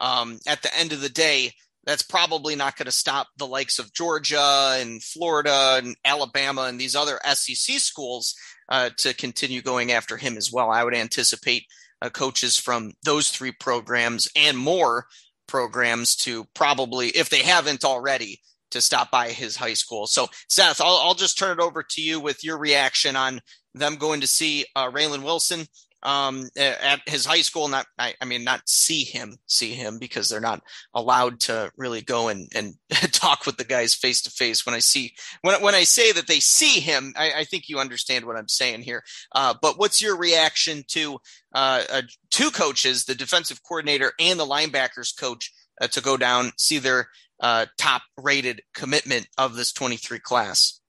um, 0.00 0.40
at 0.46 0.62
the 0.62 0.76
end 0.76 0.92
of 0.92 1.00
the 1.00 1.08
day, 1.08 1.52
that's 1.84 2.02
probably 2.02 2.54
not 2.54 2.76
going 2.76 2.86
to 2.86 2.92
stop 2.92 3.28
the 3.36 3.46
likes 3.46 3.78
of 3.78 3.92
Georgia 3.92 4.76
and 4.78 5.02
Florida 5.02 5.80
and 5.82 5.96
Alabama 6.04 6.62
and 6.62 6.80
these 6.80 6.94
other 6.94 7.18
SEC 7.24 7.78
schools 7.78 8.34
uh, 8.68 8.90
to 8.98 9.14
continue 9.14 9.62
going 9.62 9.92
after 9.92 10.16
him 10.16 10.36
as 10.36 10.50
well. 10.52 10.70
I 10.70 10.84
would 10.84 10.94
anticipate 10.94 11.66
uh, 12.00 12.10
coaches 12.10 12.58
from 12.58 12.92
those 13.04 13.30
three 13.30 13.52
programs 13.52 14.28
and 14.36 14.56
more 14.56 15.06
programs 15.46 16.16
to 16.16 16.46
probably, 16.54 17.08
if 17.08 17.30
they 17.30 17.42
haven't 17.42 17.84
already, 17.84 18.40
to 18.70 18.80
stop 18.80 19.10
by 19.10 19.28
his 19.28 19.56
high 19.56 19.74
school. 19.74 20.06
So, 20.06 20.28
Seth, 20.48 20.80
I'll, 20.80 20.96
I'll 20.96 21.14
just 21.14 21.38
turn 21.38 21.58
it 21.58 21.62
over 21.62 21.82
to 21.82 22.00
you 22.00 22.20
with 22.20 22.42
your 22.42 22.58
reaction 22.58 23.16
on 23.16 23.40
them 23.74 23.96
going 23.96 24.20
to 24.20 24.26
see 24.26 24.64
uh, 24.76 24.90
Raylen 24.90 25.22
Wilson 25.22 25.66
um, 26.02 26.48
at 26.56 27.00
his 27.06 27.24
high 27.24 27.42
school. 27.42 27.68
Not, 27.68 27.86
I, 27.98 28.14
I, 28.20 28.24
mean, 28.24 28.44
not 28.44 28.68
see 28.68 29.04
him, 29.04 29.36
see 29.46 29.72
him 29.74 29.98
because 29.98 30.28
they're 30.28 30.40
not 30.40 30.62
allowed 30.94 31.40
to 31.40 31.70
really 31.76 32.02
go 32.02 32.28
and, 32.28 32.50
and 32.54 32.74
talk 33.12 33.46
with 33.46 33.56
the 33.56 33.64
guys 33.64 33.94
face 33.94 34.22
to 34.22 34.30
face. 34.30 34.66
When 34.66 34.74
I 34.74 34.80
see, 34.80 35.14
when, 35.42 35.60
when 35.62 35.74
I 35.74 35.84
say 35.84 36.12
that 36.12 36.26
they 36.26 36.40
see 36.40 36.80
him, 36.80 37.12
I, 37.16 37.32
I 37.38 37.44
think 37.44 37.68
you 37.68 37.78
understand 37.78 38.24
what 38.24 38.36
I'm 38.36 38.48
saying 38.48 38.82
here. 38.82 39.02
Uh, 39.32 39.54
but 39.60 39.78
what's 39.78 40.02
your 40.02 40.16
reaction 40.16 40.84
to 40.88 41.18
uh, 41.54 41.82
uh, 41.92 42.02
two 42.30 42.50
coaches, 42.50 43.04
the 43.04 43.14
defensive 43.14 43.62
coordinator 43.62 44.12
and 44.18 44.38
the 44.38 44.46
linebackers 44.46 45.16
coach, 45.18 45.52
uh, 45.80 45.86
to 45.88 46.00
go 46.00 46.16
down, 46.16 46.52
see 46.56 46.78
their 46.78 47.08
uh, 47.42 47.66
top 47.76 48.02
rated 48.16 48.62
commitment 48.72 49.26
of 49.36 49.56
this 49.56 49.72
23 49.72 50.20
class. 50.20 50.80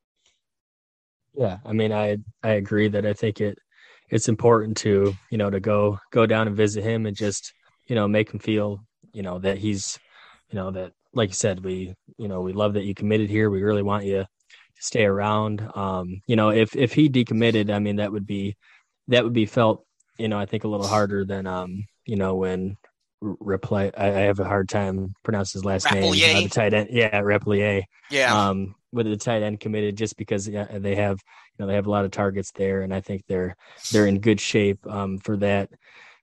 Yeah, 1.36 1.58
I 1.66 1.74
mean, 1.74 1.92
I 1.92 2.18
I 2.44 2.52
agree 2.52 2.90
that 2.90 3.08
I 3.08 3.14
think 3.14 3.42
it 3.42 3.58
it's 4.10 4.30
important 4.30 4.78
to 4.78 5.14
you 5.30 5.38
know 5.38 5.50
to 5.50 5.60
go 5.60 6.00
go 6.12 6.26
down 6.26 6.48
and 6.48 6.56
visit 6.56 6.84
him 6.84 7.06
and 7.06 7.16
just 7.16 7.54
you 7.88 7.96
know 7.96 8.08
make 8.08 8.32
him 8.32 8.40
feel 8.40 8.80
you 9.14 9.22
know 9.22 9.40
that 9.40 9.58
he's 9.58 10.00
you 10.50 10.56
know 10.58 10.72
that 10.72 10.92
like 11.14 11.30
you 11.30 11.36
said 11.36 11.64
we 11.64 11.96
you 12.18 12.28
know 12.28 12.42
we 12.42 12.54
love 12.54 12.74
that 12.74 12.84
you 12.84 12.94
committed 12.94 13.30
here. 13.30 13.50
We 13.50 13.64
really 13.64 13.84
want 13.84 14.06
you 14.06 14.20
to 14.20 14.28
stay 14.80 15.06
around. 15.06 15.68
Um, 15.76 16.22
you 16.28 16.36
know, 16.36 16.50
if 16.50 16.76
if 16.76 16.94
he 16.94 17.10
decommitted, 17.10 17.72
I 17.72 17.80
mean 17.80 17.98
that 17.98 18.12
would 18.12 18.26
be 18.26 18.56
that 19.08 19.24
would 19.24 19.34
be 19.34 19.46
felt 19.46 19.86
you 20.18 20.28
know 20.28 20.40
I 20.40 20.46
think 20.46 20.64
a 20.64 20.68
little 20.68 20.88
harder 20.88 21.26
than 21.26 21.48
um 21.48 21.86
you 22.06 22.16
know 22.16 22.36
when 22.36 22.78
Replay. 23.22 23.92
I, 23.98 24.08
have 24.22 24.40
a 24.40 24.44
hard 24.44 24.68
time 24.68 25.14
pronouncing 25.24 25.60
his 25.60 25.66
last 25.66 25.90
name. 25.92 26.04
Uh, 26.04 26.42
the 26.44 26.50
tight 26.50 26.74
end, 26.74 26.90
yeah, 26.92 27.22
Repplier. 27.22 27.84
Yeah. 28.12 28.50
Um, 28.50 28.76
with 28.94 29.08
the 29.08 29.18
tight 29.18 29.44
end 29.44 29.60
committed, 29.60 29.98
just 29.98 30.18
because 30.18 30.48
yeah, 30.48 30.68
they 30.78 30.96
have, 30.96 31.20
you 31.58 31.64
know, 31.64 31.68
they 31.68 31.76
have 31.76 31.88
a 31.88 31.92
lot 31.92 32.06
of 32.06 32.12
targets 32.12 32.52
there, 32.52 32.82
and 32.82 32.94
I 32.94 33.02
think 33.02 33.24
they're 33.28 33.56
they're 33.92 34.08
in 34.08 34.20
good 34.20 34.40
shape 34.40 34.86
um, 34.88 35.18
for 35.20 35.38
that 35.38 35.70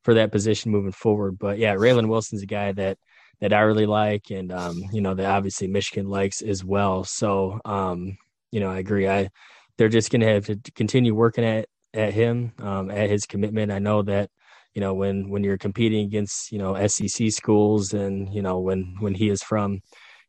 for 0.02 0.14
that 0.14 0.33
position 0.33 0.72
moving 0.72 0.92
forward. 0.92 1.38
But 1.38 1.59
yeah, 1.59 1.74
Raylen 1.74 2.09
Wilson's 2.09 2.42
a 2.42 2.46
guy 2.46 2.72
that 2.72 2.98
that 3.40 3.52
I 3.52 3.61
really 3.61 3.87
like, 3.87 4.30
and 4.30 4.52
um, 4.52 4.83
you 4.92 5.00
know, 5.00 5.14
that 5.14 5.26
obviously 5.26 5.66
Michigan 5.66 6.09
likes 6.09 6.42
as 6.42 6.64
well. 6.64 7.04
So, 7.04 7.59
um, 7.64 8.16
you 8.50 8.61
know, 8.61 8.70
I 8.70 8.78
agree. 8.78 9.09
I 9.09 9.28
they're 9.76 9.88
just 9.88 10.11
going 10.11 10.20
to 10.20 10.28
have 10.28 10.46
to 10.46 10.59
continue 10.74 11.14
working 11.14 11.44
at 11.44 11.68
at 11.94 12.12
him 12.12 12.52
um, 12.59 12.90
at 12.90 13.11
his 13.11 13.26
commitment. 13.26 13.72
I 13.72 13.78
know 13.78 14.02
that 14.02 14.30
you 14.74 14.80
know 14.80 14.94
when 14.94 15.30
when 15.30 15.42
you're 15.42 15.59
competing 15.59 16.04
against 16.04 16.52
you 16.52 16.59
know 16.59 16.87
SEC 16.87 17.30
schools 17.33 17.92
and 17.92 18.33
you 18.33 18.42
know 18.42 18.61
when 18.61 18.96
when 19.00 19.14
he 19.14 19.28
is 19.28 19.42
from 19.42 19.80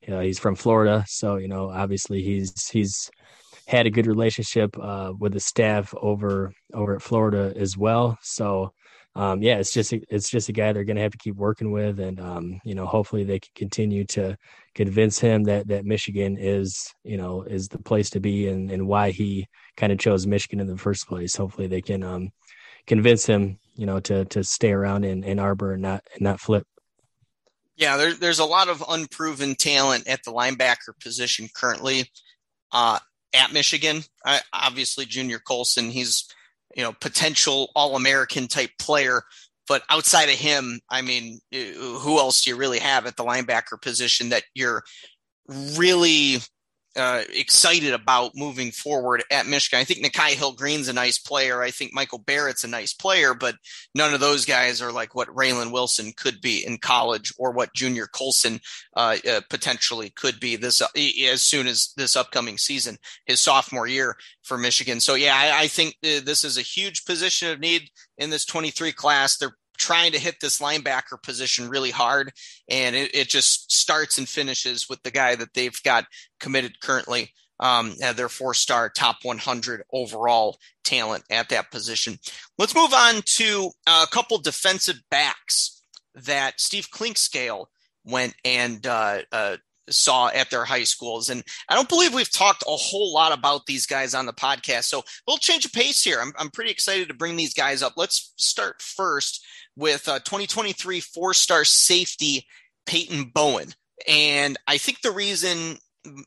you 0.02 0.14
know 0.14 0.20
he's 0.20 0.40
from 0.40 0.56
Florida 0.56 1.04
so 1.08 1.38
you 1.38 1.48
know 1.48 1.70
obviously 1.70 2.22
he's 2.22 2.70
he's 2.70 3.10
had 3.68 3.86
a 3.86 3.92
good 3.92 4.08
relationship 4.08 4.76
uh, 4.82 5.14
with 5.18 5.34
the 5.34 5.40
staff 5.40 5.94
over 6.02 6.52
over 6.74 6.96
at 6.96 7.02
Florida 7.02 7.54
as 7.56 7.78
well 7.78 8.18
so 8.22 8.74
um, 9.16 9.42
yeah 9.42 9.58
it's 9.58 9.74
just 9.74 9.94
it's 9.94 10.30
just 10.30 10.50
a 10.50 10.54
guy 10.54 10.72
they're 10.72 10.84
going 10.84 10.96
to 10.96 11.02
have 11.02 11.12
to 11.12 11.18
keep 11.18 11.36
working 11.36 11.72
with 11.72 12.00
and 12.00 12.20
um, 12.20 12.60
you 12.64 12.76
know 12.76 12.86
hopefully 12.86 13.24
they 13.24 13.40
can 13.40 13.52
continue 13.56 14.06
to 14.06 14.36
convince 14.76 15.20
him 15.20 15.44
that 15.44 15.68
that 15.68 15.86
Michigan 15.86 16.38
is 16.40 16.94
you 17.04 17.18
know 17.18 17.44
is 17.44 17.68
the 17.68 17.80
place 17.80 18.10
to 18.12 18.20
be 18.20 18.48
and 18.48 18.72
and 18.72 18.88
why 18.88 19.12
he 19.12 19.48
kind 19.78 19.92
of 19.92 20.00
chose 20.00 20.26
Michigan 20.26 20.60
in 20.60 20.68
the 20.68 20.78
first 20.78 21.08
place 21.08 21.36
hopefully 21.36 21.68
they 21.68 21.82
can 21.82 22.04
um, 22.04 22.30
convince 22.88 23.26
him 23.26 23.58
you 23.76 23.86
know, 23.86 24.00
to 24.00 24.26
to 24.26 24.44
stay 24.44 24.72
around 24.72 25.06
in 25.06 25.24
Ann 25.24 25.40
Arbor 25.40 25.74
and 25.74 25.82
not 25.82 26.04
and 26.14 26.22
not 26.22 26.40
flip. 26.40 26.66
Yeah, 27.82 27.98
there, 27.98 28.13
there's 28.13 28.38
a 28.38 28.46
lot 28.46 28.70
of 28.70 28.84
unproven 28.88 29.56
talent 29.56 30.08
at 30.08 30.24
the 30.24 30.32
linebacker 30.32 30.94
position 31.02 31.50
currently 31.56 32.12
uh, 32.72 33.00
at 33.34 33.54
Michigan. 33.54 34.04
I, 34.24 34.41
obviously, 34.54 35.06
Junior 35.06 35.39
Colson, 35.39 35.89
he's 35.89 36.30
you 36.76 36.84
know 36.84 36.94
potential 36.94 37.72
All 37.76 37.96
American 37.96 38.48
type 38.48 38.70
player, 38.78 39.24
but 39.67 39.82
outside 39.89 40.30
of 40.30 40.36
him, 40.36 40.80
I 40.91 41.02
mean, 41.02 41.39
who 41.52 42.20
else 42.20 42.44
do 42.44 42.52
you 42.52 42.56
really 42.56 42.78
have 42.78 43.08
at 43.08 43.17
the 43.17 43.24
linebacker 43.24 43.82
position 43.82 44.30
that 44.30 44.44
you're 44.54 44.84
really 45.48 46.38
uh, 46.95 47.23
excited 47.34 47.93
about 47.93 48.36
moving 48.36 48.71
forward 48.71 49.23
at 49.32 49.47
Michigan. 49.47 49.80
I 49.80 49.84
think 49.84 50.04
Nikhai 50.04 50.32
Hill-Green's 50.32 50.88
a 50.88 50.93
nice 50.93 51.17
player. 51.17 51.62
I 51.62 51.71
think 51.71 51.93
Michael 51.93 52.19
Barrett's 52.19 52.63
a 52.63 52.67
nice 52.67 52.93
player, 52.93 53.34
but 53.34 53.56
none 53.95 54.13
of 54.13 54.19
those 54.19 54.45
guys 54.45 54.82
are 54.82 54.91
like 54.91 55.15
what 55.15 55.30
Raylen 55.30 55.71
Wilson 55.71 56.12
could 56.15 56.41
be 56.41 56.65
in 56.65 56.77
college 56.77 57.34
or 57.38 57.51
what 57.51 57.73
Junior 57.73 58.08
Colson 58.08 58.60
uh, 58.95 59.17
uh, 59.30 59.41
potentially 59.49 60.10
could 60.10 60.39
be 60.39 60.56
this 60.56 60.82
uh, 60.82 60.88
as 61.32 61.43
soon 61.43 61.67
as 61.67 61.93
this 61.95 62.15
upcoming 62.15 62.58
season, 62.58 62.97
his 63.25 63.39
sophomore 63.39 63.88
year 63.88 64.15
for 64.43 64.58
Michigan. 64.58 64.99
So 64.99 65.15
yeah, 65.15 65.36
I, 65.36 65.63
I 65.63 65.67
think 65.67 65.95
uh, 66.04 66.19
this 66.23 66.43
is 66.43 66.58
a 66.58 66.62
huge 66.62 67.06
position 67.06 67.51
of 67.51 67.60
need 67.60 67.89
in 68.17 68.30
this 68.30 68.45
23 68.45 68.91
class. 68.91 69.38
They're 69.38 69.56
trying 69.82 70.12
to 70.12 70.20
hit 70.20 70.39
this 70.39 70.60
linebacker 70.60 71.22
position 71.22 71.67
really 71.67 71.89
hard. 71.89 72.32
And 72.70 72.96
it, 72.96 73.15
it 73.15 73.30
just 73.30 73.72
starts 73.72 74.20
and 74.20 74.30
finishes 74.30 74.88
with 74.88 75.02
the 75.02 75.10
guy 75.10 75.36
that 75.36 75.56
they've 75.56 75.84
got 75.84 76.06
committed 76.39 76.80
currently. 76.80 77.34
Um, 77.60 77.94
their 78.15 78.30
four 78.30 78.56
star 78.56 78.89
top 78.89 79.17
100 79.22 79.84
overall 79.91 80.58
talent 80.84 81.24
at 81.30 81.50
that 81.50 81.70
position. 81.70 82.17
Let's 82.58 82.76
move 82.76 82.94
on 82.94 83.22
to 83.24 83.72
a 83.86 84.08
couple 84.12 84.39
defensive 84.39 85.00
backs 85.12 85.84
that 86.15 86.60
Steve 86.60 86.89
Clinkscale 86.91 87.65
went 88.04 88.34
and 88.44 88.86
uh, 88.88 89.20
uh, 89.32 89.58
saw 89.89 90.30
at 90.30 90.50
their 90.50 90.65
high 90.65 90.84
schools. 90.84 91.30
And 91.30 91.44
I 91.70 91.76
don't 91.76 91.89
believe 91.89 92.13
we've 92.13 92.32
talked 92.32 92.63
a 92.67 92.72
whole 92.72 93.13
lot 93.13 93.32
about 93.32 93.65
these 93.65 93.86
guys 93.86 94.15
on 94.15 94.26
the 94.26 94.34
podcast. 94.34 94.86
So 94.86 95.04
we'll 95.28 95.38
change 95.38 95.65
of 95.65 95.72
pace 95.72 96.04
here. 96.04 96.20
I'm, 96.20 96.34
I'm 96.38 96.50
pretty 96.50 96.72
excited 96.72 97.08
to 97.10 97.13
bring 97.13 97.36
these 97.36 97.54
guys 97.54 97.84
up. 97.84 97.94
Let's 97.96 98.34
start 98.38 98.82
first 98.82 99.46
with 99.76 100.08
uh, 100.08 100.20
2023 100.20 101.00
four 101.00 101.34
star 101.34 101.64
safety 101.64 102.46
Peyton 102.86 103.26
Bowen. 103.34 103.74
And 104.08 104.58
I 104.68 104.78
think 104.78 105.02
the 105.02 105.12
reason 105.12 105.78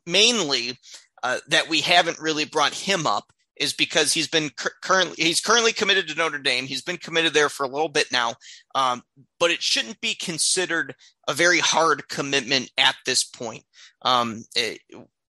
mainly 0.07 0.79
uh, 1.23 1.39
that 1.49 1.69
we 1.69 1.81
haven't 1.81 2.21
really 2.21 2.45
brought 2.45 2.75
him 2.75 3.07
up 3.07 3.33
is 3.57 3.73
because 3.73 4.13
he's 4.13 4.29
been 4.29 4.51
cu- 4.51 4.69
currently 4.83 5.25
he's 5.25 5.41
currently 5.41 5.73
committed 5.73 6.09
to 6.09 6.15
Notre 6.15 6.39
Dame. 6.39 6.67
He's 6.67 6.83
been 6.83 6.97
committed 6.97 7.35
there 7.35 7.49
for 7.49 7.65
a 7.65 7.69
little 7.69 7.89
bit 7.89 8.11
now, 8.11 8.35
um, 8.75 9.03
but 9.39 9.51
it 9.51 9.63
shouldn't 9.63 10.01
be 10.01 10.15
considered 10.15 10.95
a 11.29 11.35
very 11.35 11.61
hard 11.61 12.09
commitment 12.09 12.71
at 12.77 12.97
this 13.07 13.23
point. 13.23 13.65
Um, 14.03 14.45
it, 14.57 14.81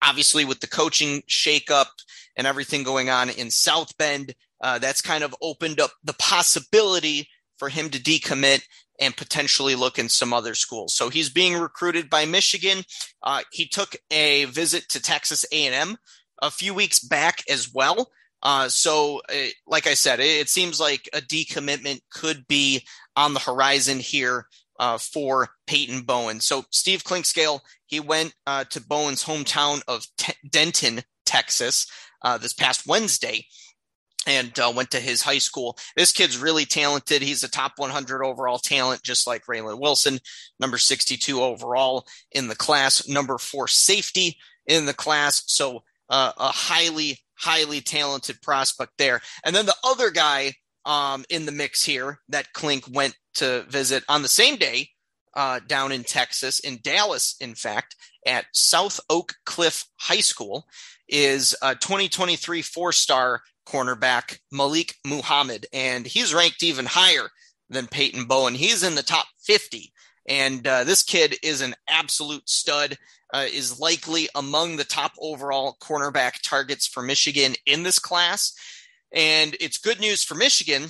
obviously, 0.02 0.44
with 0.44 0.60
the 0.60 0.66
coaching 0.66 1.22
shakeup 1.22 1.86
and 2.36 2.46
everything 2.46 2.82
going 2.82 3.08
on 3.08 3.30
in 3.30 3.50
South 3.50 3.96
Bend, 3.96 4.34
uh, 4.60 4.78
that's 4.78 5.00
kind 5.00 5.24
of 5.24 5.34
opened 5.40 5.80
up 5.80 5.92
the 6.04 6.14
possibility 6.14 7.28
for 7.60 7.68
him 7.68 7.90
to 7.90 8.00
decommit 8.00 8.62
and 8.98 9.16
potentially 9.16 9.74
look 9.74 9.98
in 9.98 10.08
some 10.08 10.32
other 10.32 10.54
schools. 10.54 10.94
So 10.94 11.10
he's 11.10 11.28
being 11.28 11.56
recruited 11.56 12.10
by 12.10 12.24
Michigan. 12.24 12.82
Uh, 13.22 13.42
he 13.52 13.66
took 13.66 13.94
a 14.10 14.46
visit 14.46 14.88
to 14.88 15.00
Texas 15.00 15.44
A&M 15.52 15.96
a 16.42 16.50
few 16.50 16.74
weeks 16.74 16.98
back 16.98 17.44
as 17.48 17.72
well. 17.72 18.10
Uh, 18.42 18.68
so, 18.70 19.20
uh, 19.28 19.48
like 19.66 19.86
I 19.86 19.92
said, 19.92 20.18
it, 20.18 20.40
it, 20.40 20.48
seems 20.48 20.80
like 20.80 21.08
a 21.12 21.20
decommitment 21.20 22.00
could 22.10 22.46
be 22.48 22.86
on 23.14 23.34
the 23.34 23.40
horizon 23.40 23.98
here 23.98 24.46
uh, 24.78 24.96
for 24.96 25.50
Peyton 25.66 26.02
Bowen. 26.02 26.40
So, 26.40 26.64
Steve 26.70 27.04
Clinkscale, 27.04 27.60
he 27.84 28.00
went 28.00 28.34
uh, 28.46 28.64
to 28.70 28.80
Bowen's 28.80 29.22
hometown 29.22 29.82
of 29.86 30.06
T- 30.16 30.32
Denton, 30.48 31.02
Texas, 31.26 31.86
uh, 32.22 32.38
this 32.38 32.54
past 32.54 32.86
Wednesday 32.86 33.44
and 34.26 34.58
uh, 34.58 34.72
went 34.74 34.90
to 34.90 35.00
his 35.00 35.22
high 35.22 35.38
school. 35.38 35.78
This 35.96 36.12
kid's 36.12 36.36
really 36.36 36.66
talented. 36.66 37.22
He's 37.22 37.42
a 37.42 37.50
top 37.50 37.72
100 37.76 38.22
overall 38.22 38.58
talent, 38.58 39.02
just 39.02 39.26
like 39.26 39.46
Raylen 39.46 39.80
Wilson, 39.80 40.18
number 40.58 40.78
62 40.78 41.42
overall 41.42 42.06
in 42.32 42.48
the 42.48 42.56
class, 42.56 43.08
number 43.08 43.38
four 43.38 43.66
safety 43.66 44.36
in 44.66 44.86
the 44.86 44.94
class. 44.94 45.42
So 45.46 45.84
uh, 46.10 46.32
a 46.36 46.48
highly, 46.48 47.20
highly 47.34 47.80
talented 47.80 48.42
prospect 48.42 48.92
there. 48.98 49.22
And 49.44 49.56
then 49.56 49.66
the 49.66 49.76
other 49.84 50.10
guy 50.10 50.54
um, 50.84 51.24
in 51.30 51.46
the 51.46 51.52
mix 51.52 51.84
here 51.84 52.18
that 52.28 52.52
Clink 52.52 52.84
went 52.90 53.16
to 53.34 53.64
visit 53.68 54.04
on 54.08 54.22
the 54.22 54.28
same 54.28 54.56
day 54.56 54.88
uh, 55.34 55.60
down 55.66 55.92
in 55.92 56.04
Texas, 56.04 56.60
in 56.60 56.80
Dallas, 56.82 57.36
in 57.40 57.54
fact, 57.54 57.96
at 58.26 58.46
South 58.52 59.00
Oak 59.08 59.34
Cliff 59.46 59.86
High 59.96 60.20
School, 60.20 60.66
is 61.08 61.56
a 61.62 61.74
2023 61.74 62.62
four 62.62 62.92
star 62.92 63.42
cornerback 63.70 64.38
Malik 64.50 64.96
Muhammad, 65.06 65.66
and 65.72 66.06
he's 66.06 66.34
ranked 66.34 66.62
even 66.62 66.86
higher 66.86 67.28
than 67.68 67.86
Peyton 67.86 68.24
Bowen. 68.24 68.54
He's 68.54 68.82
in 68.82 68.94
the 68.94 69.02
top 69.02 69.26
50, 69.44 69.92
and 70.28 70.66
uh, 70.66 70.84
this 70.84 71.02
kid 71.02 71.36
is 71.42 71.60
an 71.60 71.74
absolute 71.88 72.48
stud. 72.48 72.96
Uh, 73.32 73.46
is 73.52 73.78
likely 73.78 74.28
among 74.34 74.74
the 74.74 74.82
top 74.82 75.12
overall 75.20 75.76
cornerback 75.80 76.42
targets 76.42 76.84
for 76.84 77.00
Michigan 77.00 77.54
in 77.64 77.84
this 77.84 78.00
class. 78.00 78.52
And 79.14 79.56
it's 79.60 79.78
good 79.78 80.00
news 80.00 80.24
for 80.24 80.34
Michigan 80.34 80.88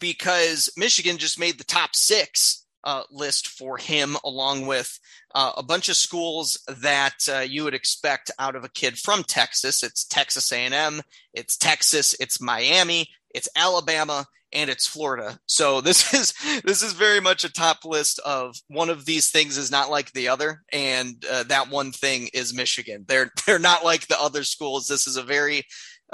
because 0.00 0.68
Michigan 0.76 1.16
just 1.16 1.38
made 1.38 1.58
the 1.58 1.64
top 1.64 1.94
six 1.94 2.63
uh, 2.84 3.02
list 3.10 3.48
for 3.48 3.78
him, 3.78 4.16
along 4.24 4.66
with 4.66 4.98
uh, 5.34 5.52
a 5.56 5.62
bunch 5.62 5.88
of 5.88 5.96
schools 5.96 6.62
that 6.68 7.16
uh, 7.32 7.40
you 7.40 7.64
would 7.64 7.74
expect 7.74 8.30
out 8.38 8.54
of 8.54 8.64
a 8.64 8.68
kid 8.68 8.98
from 8.98 9.24
Texas. 9.24 9.82
It's 9.82 10.04
Texas 10.04 10.52
A&M, 10.52 11.02
it's 11.32 11.56
Texas, 11.56 12.14
it's 12.20 12.40
Miami, 12.40 13.08
it's 13.34 13.48
Alabama, 13.56 14.26
and 14.54 14.70
it's 14.70 14.86
Florida. 14.86 15.38
So 15.46 15.80
this 15.82 16.14
is 16.14 16.32
this 16.62 16.82
is 16.82 16.92
very 16.92 17.20
much 17.20 17.44
a 17.44 17.52
top 17.52 17.84
list 17.84 18.20
of 18.20 18.56
one 18.68 18.88
of 18.88 19.04
these 19.04 19.30
things 19.30 19.58
is 19.58 19.70
not 19.70 19.90
like 19.90 20.12
the 20.12 20.28
other, 20.28 20.62
and 20.72 21.22
uh, 21.30 21.42
that 21.44 21.70
one 21.70 21.92
thing 21.92 22.28
is 22.32 22.54
Michigan. 22.54 23.04
They're 23.06 23.30
they're 23.46 23.58
not 23.58 23.84
like 23.84 24.06
the 24.06 24.20
other 24.20 24.44
schools. 24.44 24.86
This 24.86 25.06
is 25.06 25.16
a 25.16 25.22
very 25.22 25.64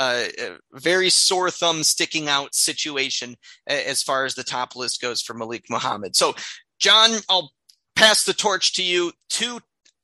uh, 0.00 0.24
very 0.72 1.10
sore 1.10 1.50
thumb 1.50 1.84
sticking 1.84 2.26
out 2.26 2.54
situation 2.54 3.36
as 3.66 4.02
far 4.02 4.24
as 4.24 4.34
the 4.34 4.42
top 4.42 4.74
list 4.74 5.02
goes 5.02 5.20
for 5.20 5.34
Malik 5.34 5.64
Muhammad. 5.68 6.16
So, 6.16 6.34
John, 6.78 7.10
I'll 7.28 7.52
pass 7.96 8.24
the 8.24 8.32
torch 8.32 8.72
to 8.74 8.82
you. 8.82 9.12
Two 9.28 9.60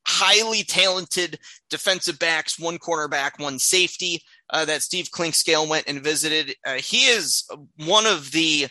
highly 0.07 0.63
talented 0.63 1.39
defensive 1.71 2.19
backs, 2.19 2.59
one 2.59 2.79
cornerback, 2.79 3.41
one 3.43 3.59
safety 3.59 4.23
uh, 4.51 4.67
that 4.67 4.83
Steve 4.83 5.09
Clinkscale 5.11 5.67
went 5.67 5.89
and 5.89 6.05
visited. 6.05 6.55
Uh, 6.65 6.75
he 6.75 7.07
is 7.07 7.45
one 7.87 8.07
of 8.07 8.31
the 8.33 8.69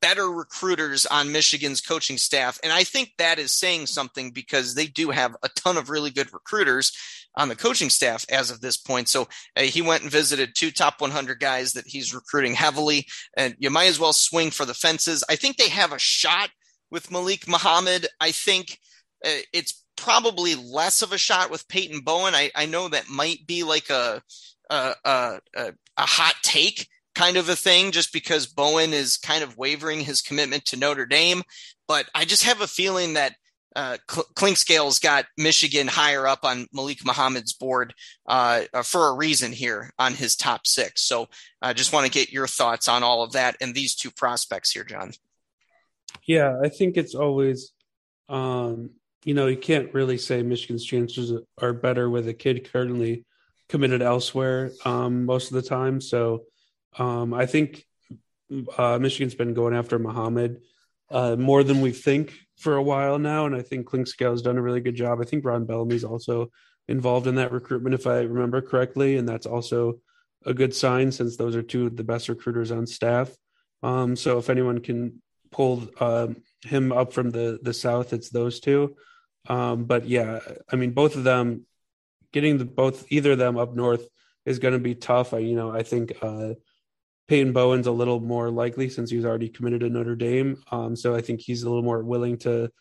better 0.00 0.26
recruiters 0.30 1.06
on 1.06 1.32
Michigan's 1.32 1.80
coaching 1.80 2.18
staff. 2.18 2.58
And 2.62 2.72
I 2.72 2.84
think 2.84 3.12
that 3.18 3.38
is 3.38 3.52
saying 3.52 3.86
something 3.86 4.30
because 4.30 4.74
they 4.74 4.86
do 4.86 5.10
have 5.10 5.36
a 5.42 5.48
ton 5.48 5.76
of 5.76 5.90
really 5.90 6.10
good 6.10 6.32
recruiters 6.32 6.92
on 7.36 7.48
the 7.48 7.56
coaching 7.56 7.90
staff 7.90 8.24
as 8.30 8.50
of 8.50 8.60
this 8.60 8.76
point. 8.76 9.08
So 9.08 9.28
uh, 9.56 9.62
he 9.62 9.82
went 9.82 10.02
and 10.02 10.10
visited 10.10 10.54
two 10.54 10.70
top 10.70 11.00
100 11.00 11.40
guys 11.40 11.72
that 11.72 11.86
he's 11.86 12.14
recruiting 12.14 12.54
heavily, 12.54 13.06
and 13.36 13.54
you 13.58 13.70
might 13.70 13.86
as 13.86 14.00
well 14.00 14.12
swing 14.12 14.50
for 14.50 14.64
the 14.64 14.74
fences. 14.74 15.24
I 15.28 15.36
think 15.36 15.56
they 15.56 15.68
have 15.68 15.92
a 15.92 15.98
shot 15.98 16.50
with 16.90 17.10
Malik 17.10 17.48
Muhammad. 17.48 18.06
I 18.20 18.32
think 18.32 18.78
uh, 19.24 19.42
it's 19.52 19.84
probably 19.96 20.54
less 20.54 21.02
of 21.02 21.12
a 21.12 21.18
shot 21.18 21.50
with 21.50 21.68
Peyton 21.68 22.00
Bowen. 22.00 22.34
I, 22.34 22.50
I 22.54 22.66
know 22.66 22.88
that 22.88 23.08
might 23.08 23.46
be 23.46 23.62
like 23.62 23.90
a, 23.90 24.22
a, 24.68 24.94
a, 25.04 25.40
a 25.56 25.72
hot 25.96 26.34
take 26.42 26.88
kind 27.20 27.36
of 27.36 27.50
a 27.50 27.56
thing 27.56 27.90
just 27.90 28.14
because 28.14 28.46
Bowen 28.46 28.94
is 28.94 29.18
kind 29.18 29.44
of 29.44 29.58
wavering 29.58 30.00
his 30.00 30.22
commitment 30.22 30.64
to 30.64 30.78
Notre 30.78 31.04
Dame. 31.04 31.42
But 31.86 32.06
I 32.14 32.24
just 32.24 32.44
have 32.44 32.62
a 32.62 32.66
feeling 32.66 33.12
that 33.14 33.34
uh, 33.76 33.98
Clinkscale's 34.08 34.98
got 34.98 35.26
Michigan 35.36 35.86
higher 35.86 36.26
up 36.26 36.44
on 36.44 36.66
Malik 36.72 37.04
Muhammad's 37.04 37.52
board 37.52 37.92
uh, 38.26 38.62
uh, 38.72 38.82
for 38.82 39.08
a 39.08 39.14
reason 39.14 39.52
here 39.52 39.90
on 39.98 40.14
his 40.14 40.34
top 40.34 40.66
six. 40.66 41.02
So 41.02 41.28
I 41.60 41.74
just 41.74 41.92
want 41.92 42.06
to 42.06 42.12
get 42.12 42.32
your 42.32 42.46
thoughts 42.46 42.88
on 42.88 43.02
all 43.02 43.22
of 43.22 43.32
that 43.32 43.54
and 43.60 43.74
these 43.74 43.94
two 43.94 44.10
prospects 44.10 44.72
here, 44.72 44.84
John. 44.84 45.12
Yeah, 46.26 46.58
I 46.64 46.70
think 46.70 46.96
it's 46.96 47.14
always, 47.14 47.72
um, 48.30 48.90
you 49.24 49.34
know, 49.34 49.46
you 49.46 49.58
can't 49.58 49.92
really 49.92 50.16
say 50.16 50.42
Michigan's 50.42 50.84
chances 50.84 51.32
are 51.60 51.74
better 51.74 52.08
with 52.08 52.28
a 52.28 52.34
kid 52.34 52.72
currently 52.72 53.26
committed 53.68 54.00
elsewhere 54.00 54.72
um, 54.86 55.26
most 55.26 55.52
of 55.52 55.62
the 55.62 55.68
time. 55.68 56.00
So 56.00 56.44
um, 56.98 57.34
I 57.34 57.46
think 57.46 57.84
uh, 58.76 58.98
Michigan's 58.98 59.34
been 59.34 59.54
going 59.54 59.74
after 59.74 59.98
Muhammad 59.98 60.62
uh, 61.10 61.36
more 61.36 61.62
than 61.62 61.80
we 61.80 61.92
think 61.92 62.34
for 62.56 62.76
a 62.76 62.82
while 62.82 63.18
now, 63.18 63.46
and 63.46 63.54
I 63.54 63.62
think 63.62 63.90
has 63.92 64.42
done 64.42 64.58
a 64.58 64.62
really 64.62 64.80
good 64.80 64.94
job. 64.94 65.20
I 65.20 65.24
think 65.24 65.44
Ron 65.44 65.64
Bellamy's 65.64 66.04
also 66.04 66.50
involved 66.88 67.26
in 67.26 67.36
that 67.36 67.52
recruitment, 67.52 67.94
if 67.94 68.06
I 68.06 68.20
remember 68.20 68.60
correctly, 68.60 69.16
and 69.16 69.28
that's 69.28 69.46
also 69.46 70.00
a 70.46 70.54
good 70.54 70.74
sign 70.74 71.12
since 71.12 71.36
those 71.36 71.56
are 71.56 71.62
two 71.62 71.86
of 71.86 71.96
the 71.96 72.04
best 72.04 72.28
recruiters 72.28 72.70
on 72.70 72.86
staff. 72.86 73.30
Um, 73.82 74.16
so 74.16 74.38
if 74.38 74.50
anyone 74.50 74.80
can 74.80 75.22
pull 75.50 75.88
uh, 75.98 76.28
him 76.62 76.92
up 76.92 77.12
from 77.12 77.30
the 77.30 77.58
the 77.62 77.74
south, 77.74 78.12
it's 78.12 78.30
those 78.30 78.60
two. 78.60 78.96
Um, 79.48 79.84
but 79.84 80.06
yeah, 80.06 80.40
I 80.70 80.76
mean, 80.76 80.92
both 80.92 81.16
of 81.16 81.24
them 81.24 81.66
getting 82.32 82.58
the 82.58 82.64
both 82.64 83.10
either 83.10 83.32
of 83.32 83.38
them 83.38 83.56
up 83.56 83.74
north 83.74 84.06
is 84.44 84.58
going 84.58 84.74
to 84.74 84.80
be 84.80 84.94
tough. 84.94 85.34
I 85.34 85.38
you 85.38 85.54
know 85.54 85.70
I 85.70 85.82
think 85.82 86.16
uh, 86.22 86.54
Peyton 87.30 87.52
Bowen's 87.52 87.86
a 87.86 87.92
little 87.92 88.18
more 88.18 88.50
likely 88.50 88.88
since 88.88 89.08
he's 89.08 89.24
already 89.24 89.48
committed 89.48 89.82
to 89.82 89.88
Notre 89.88 90.16
Dame. 90.16 90.60
Um, 90.72 90.96
so 90.96 91.14
I 91.14 91.20
think 91.20 91.40
he's 91.40 91.62
a 91.62 91.68
little 91.68 91.84
more 91.84 92.02
willing 92.02 92.38
to 92.38 92.72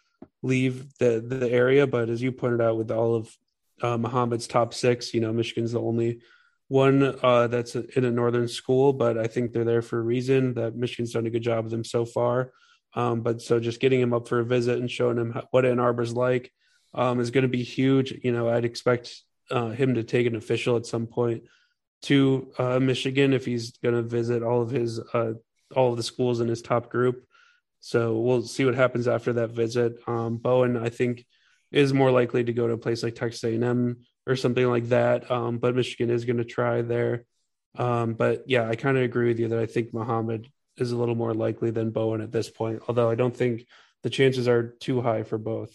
leave 0.41 0.91
the 0.97 1.23
the 1.23 1.47
area. 1.47 1.85
But 1.85 2.09
as 2.09 2.19
you 2.19 2.31
pointed 2.31 2.59
out, 2.59 2.75
with 2.75 2.89
all 2.89 3.13
of 3.13 3.37
uh, 3.83 3.99
Muhammad's 3.99 4.47
top 4.47 4.73
six, 4.73 5.13
you 5.13 5.21
know, 5.21 5.31
Michigan's 5.31 5.73
the 5.73 5.79
only 5.79 6.21
one 6.67 7.15
uh, 7.21 7.45
that's 7.45 7.75
in 7.75 8.05
a 8.05 8.09
northern 8.09 8.47
school, 8.47 8.91
but 8.91 9.19
I 9.19 9.27
think 9.27 9.51
they're 9.51 9.63
there 9.63 9.83
for 9.83 9.99
a 9.99 10.03
reason. 10.03 10.55
That 10.55 10.75
Michigan's 10.75 11.13
done 11.13 11.27
a 11.27 11.29
good 11.29 11.43
job 11.43 11.65
with 11.65 11.71
them 11.71 11.83
so 11.83 12.03
far. 12.03 12.51
Um, 12.95 13.21
but 13.21 13.43
so 13.43 13.59
just 13.59 13.79
getting 13.79 14.01
him 14.01 14.15
up 14.15 14.27
for 14.27 14.39
a 14.39 14.45
visit 14.45 14.79
and 14.79 14.89
showing 14.89 15.17
him 15.17 15.39
what 15.51 15.63
Ann 15.63 15.79
Arbor's 15.79 16.13
like 16.13 16.51
um, 16.95 17.19
is 17.19 17.29
going 17.29 17.43
to 17.43 17.49
be 17.49 17.61
huge. 17.61 18.19
You 18.23 18.31
know, 18.31 18.49
I'd 18.49 18.65
expect 18.65 19.15
uh, 19.51 19.69
him 19.69 19.93
to 19.93 20.03
take 20.03 20.25
an 20.25 20.35
official 20.35 20.75
at 20.75 20.87
some 20.87 21.05
point 21.05 21.43
to 22.03 22.51
uh, 22.57 22.79
Michigan 22.79 23.33
if 23.33 23.45
he's 23.45 23.71
going 23.77 23.95
to 23.95 24.01
visit 24.01 24.43
all 24.43 24.61
of 24.61 24.69
his 24.71 24.99
uh, 25.13 25.33
all 25.75 25.91
of 25.91 25.97
the 25.97 26.03
schools 26.03 26.39
in 26.39 26.47
his 26.47 26.61
top 26.61 26.89
group. 26.89 27.25
So 27.79 28.19
we'll 28.19 28.41
see 28.41 28.65
what 28.65 28.75
happens 28.75 29.07
after 29.07 29.33
that 29.33 29.51
visit. 29.51 29.97
Um, 30.07 30.37
Bowen, 30.37 30.77
I 30.77 30.89
think, 30.89 31.25
is 31.71 31.93
more 31.93 32.11
likely 32.11 32.43
to 32.43 32.53
go 32.53 32.67
to 32.67 32.73
a 32.73 32.77
place 32.77 33.03
like 33.03 33.15
Texas 33.15 33.43
A&M 33.43 33.97
or 34.27 34.35
something 34.35 34.67
like 34.67 34.89
that. 34.89 35.29
Um, 35.31 35.59
but 35.59 35.75
Michigan 35.75 36.09
is 36.09 36.25
going 36.25 36.37
to 36.37 36.45
try 36.45 36.81
there. 36.81 37.25
Um, 37.77 38.15
but 38.15 38.43
yeah, 38.47 38.67
I 38.67 38.75
kind 38.75 38.97
of 38.97 39.03
agree 39.03 39.27
with 39.27 39.39
you 39.39 39.49
that 39.49 39.59
I 39.59 39.65
think 39.65 39.93
Muhammad 39.93 40.49
is 40.77 40.91
a 40.91 40.97
little 40.97 41.15
more 41.15 41.33
likely 41.33 41.71
than 41.71 41.91
Bowen 41.91 42.21
at 42.21 42.31
this 42.31 42.49
point. 42.49 42.81
Although 42.87 43.09
I 43.09 43.15
don't 43.15 43.35
think 43.35 43.65
the 44.03 44.09
chances 44.09 44.47
are 44.47 44.75
too 44.79 45.01
high 45.01 45.23
for 45.23 45.37
both. 45.37 45.73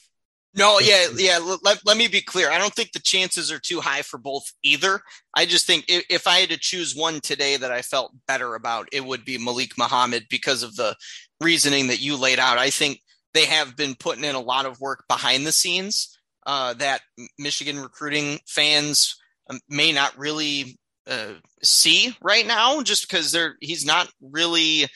No, 0.57 0.79
yeah, 0.79 1.07
yeah. 1.17 1.39
Let, 1.63 1.81
let 1.85 1.97
me 1.97 2.07
be 2.07 2.21
clear. 2.21 2.51
I 2.51 2.59
don't 2.59 2.73
think 2.73 2.93
the 2.93 3.01
chances 3.01 3.51
are 3.51 3.59
too 3.59 3.81
high 3.81 4.03
for 4.03 4.19
both 4.19 4.53
either. 4.63 5.01
I 5.35 5.47
just 5.47 5.67
think 5.67 5.87
if, 5.89 6.05
if 6.09 6.27
I 6.29 6.39
had 6.39 6.51
to 6.51 6.59
choose 6.59 6.95
one 6.95 7.21
today 7.21 7.57
that 7.57 7.73
I 7.73 7.83
felt 7.83 8.15
better 8.29 8.55
about, 8.55 8.89
it 8.93 9.05
would 9.05 9.25
be 9.25 9.37
Malik 9.37 9.77
Muhammad 9.77 10.27
because 10.31 10.63
of 10.63 10.77
the 10.77 10.95
reasoning 11.41 11.89
that 11.89 12.01
you 12.01 12.17
laid 12.17 12.39
out. 12.39 12.59
I 12.59 12.71
think 12.71 13.01
they 13.33 13.47
have 13.47 13.77
been 13.77 13.97
putting 13.97 14.23
in 14.23 14.37
a 14.37 14.41
lot 14.41 14.65
of 14.65 14.81
work 14.81 15.05
behind 15.09 15.45
the 15.45 15.53
scenes 15.53 16.17
uh, 16.47 16.75
that 16.75 17.01
Michigan 17.37 17.81
recruiting 17.81 18.39
fans 18.47 19.17
um, 19.51 19.59
may 19.69 19.91
not 19.91 20.17
really 20.17 20.79
uh, 21.09 21.33
see 21.65 22.17
right 22.23 22.47
now, 22.47 22.81
just 22.83 23.09
because 23.09 23.33
they're 23.33 23.57
he's 23.61 23.85
not 23.85 24.09
really 24.21 24.87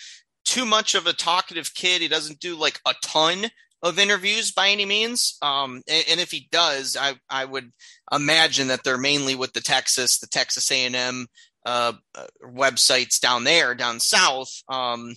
too 0.44 0.64
much 0.64 0.94
of 0.94 1.06
a 1.06 1.12
talkative 1.12 1.74
kid. 1.74 2.00
He 2.00 2.08
doesn't 2.08 2.38
do 2.40 2.56
like 2.56 2.80
a 2.86 2.94
ton 3.02 3.50
of 3.82 3.98
interviews 3.98 4.52
by 4.52 4.70
any 4.70 4.84
means. 4.84 5.36
Um, 5.42 5.82
and, 5.88 6.04
and, 6.10 6.20
if 6.20 6.30
he 6.30 6.48
does, 6.50 6.96
I, 6.98 7.14
I 7.30 7.44
would 7.44 7.72
imagine 8.12 8.68
that 8.68 8.82
they're 8.84 8.98
mainly 8.98 9.34
with 9.34 9.52
the 9.52 9.60
Texas, 9.60 10.18
the 10.18 10.26
Texas 10.26 10.70
A&M 10.70 11.26
uh, 11.64 11.92
uh, 12.14 12.26
websites 12.44 13.20
down 13.20 13.44
there, 13.44 13.74
down 13.74 14.00
south. 14.00 14.62
Um, 14.68 15.14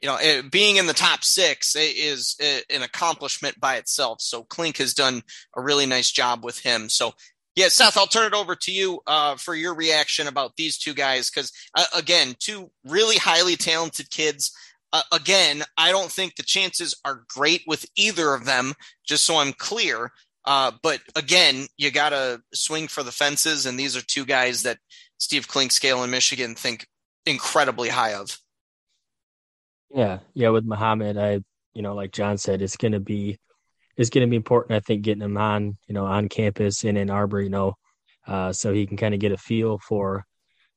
you 0.00 0.08
know, 0.08 0.18
it, 0.20 0.50
being 0.50 0.76
in 0.76 0.86
the 0.86 0.92
top 0.92 1.24
six 1.24 1.74
is 1.76 2.36
an 2.70 2.82
accomplishment 2.82 3.58
by 3.58 3.76
itself. 3.76 4.20
So 4.20 4.42
Clink 4.44 4.76
has 4.76 4.94
done 4.94 5.22
a 5.56 5.62
really 5.62 5.86
nice 5.86 6.10
job 6.10 6.44
with 6.44 6.58
him. 6.58 6.88
So 6.88 7.14
yeah, 7.56 7.68
Seth, 7.68 7.96
I'll 7.96 8.06
turn 8.06 8.26
it 8.26 8.36
over 8.36 8.56
to 8.56 8.72
you 8.72 9.00
uh, 9.06 9.36
for 9.36 9.54
your 9.54 9.74
reaction 9.74 10.26
about 10.26 10.56
these 10.56 10.76
two 10.76 10.92
guys 10.92 11.30
because, 11.30 11.52
uh, 11.76 11.84
again, 11.94 12.34
two 12.40 12.70
really 12.84 13.16
highly 13.16 13.54
talented 13.54 14.10
kids 14.10 14.52
uh, 14.94 15.02
again, 15.12 15.64
I 15.76 15.90
don't 15.90 16.10
think 16.10 16.36
the 16.36 16.44
chances 16.44 16.94
are 17.04 17.24
great 17.28 17.62
with 17.66 17.84
either 17.96 18.32
of 18.32 18.46
them, 18.46 18.74
just 19.04 19.24
so 19.24 19.36
I'm 19.36 19.52
clear. 19.52 20.12
Uh, 20.44 20.70
but 20.82 21.00
again, 21.16 21.66
you 21.76 21.90
got 21.90 22.10
to 22.10 22.40
swing 22.54 22.86
for 22.86 23.02
the 23.02 23.10
fences. 23.10 23.66
And 23.66 23.78
these 23.78 23.96
are 23.96 24.02
two 24.02 24.24
guys 24.24 24.62
that 24.62 24.78
Steve 25.18 25.48
Clinkscale 25.48 26.04
in 26.04 26.10
Michigan 26.10 26.54
think 26.54 26.86
incredibly 27.26 27.88
high 27.88 28.14
of. 28.14 28.38
Yeah. 29.90 30.20
Yeah. 30.34 30.50
With 30.50 30.64
Muhammad, 30.64 31.18
I, 31.18 31.40
you 31.72 31.82
know, 31.82 31.94
like 31.94 32.12
John 32.12 32.38
said, 32.38 32.62
it's 32.62 32.76
going 32.76 32.92
to 32.92 33.00
be, 33.00 33.38
it's 33.96 34.10
going 34.10 34.24
to 34.24 34.30
be 34.30 34.36
important, 34.36 34.76
I 34.76 34.80
think, 34.80 35.02
getting 35.02 35.22
him 35.22 35.36
on, 35.36 35.76
you 35.88 35.94
know, 35.94 36.04
on 36.06 36.28
campus 36.28 36.84
in 36.84 36.96
Ann 36.96 37.10
Arbor, 37.10 37.40
you 37.40 37.50
know, 37.50 37.74
uh, 38.28 38.52
so 38.52 38.72
he 38.72 38.86
can 38.86 38.96
kind 38.96 39.14
of 39.14 39.20
get 39.20 39.32
a 39.32 39.36
feel 39.38 39.78
for, 39.78 40.24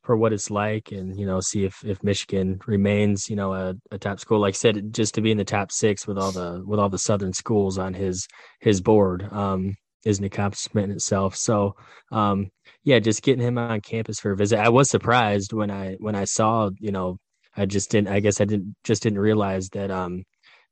for 0.08 0.16
what 0.16 0.32
it's 0.32 0.50
like 0.50 0.94
and 0.94 1.20
you 1.20 1.26
know 1.26 1.42
see 1.42 1.66
if 1.66 1.84
if 1.84 2.02
Michigan 2.02 2.58
remains 2.66 3.30
you 3.30 3.36
know 3.36 3.54
a, 3.54 3.76
a, 3.92 3.98
top 3.98 4.22
school. 4.22 4.40
Like 4.40 4.54
I 4.54 4.58
said 4.58 4.94
just 4.94 5.14
to 5.16 5.22
be 5.22 5.32
in 5.32 5.38
the 5.38 5.44
top 5.44 5.70
6 5.70 6.08
with 6.08 6.18
all 6.18 6.32
the 6.32 6.64
with 6.66 6.80
all 6.80 6.88
the 6.88 6.98
southern 6.98 7.34
schools 7.34 7.78
on 7.78 7.94
his 7.94 8.26
his 8.62 8.80
board 8.80 9.28
um 9.34 9.76
is 10.06 10.20
an 10.20 10.24
accomplishment 10.24 10.86
in 10.86 10.96
itself. 10.96 11.36
So 11.36 11.76
um 12.10 12.50
yeah 12.86 13.00
just 13.00 13.22
getting 13.22 13.46
him 13.46 13.58
on 13.58 13.82
campus 13.82 14.22
for 14.22 14.32
a 14.32 14.38
visit. 14.38 14.60
I 14.60 14.70
was 14.70 14.90
surprised 14.90 15.52
when 15.52 15.70
I 15.70 15.96
when 16.00 16.16
I 16.16 16.24
saw 16.24 16.70
you 16.80 16.94
know 16.94 17.18
I 17.58 17.66
just 17.66 17.92
didn't 17.92 18.08
I 18.08 18.22
guess 18.22 18.40
I 18.40 18.46
didn't 18.46 18.78
just 18.86 19.04
didn't 19.04 19.20
realize 19.20 19.68
that 19.74 19.92
um 19.92 20.24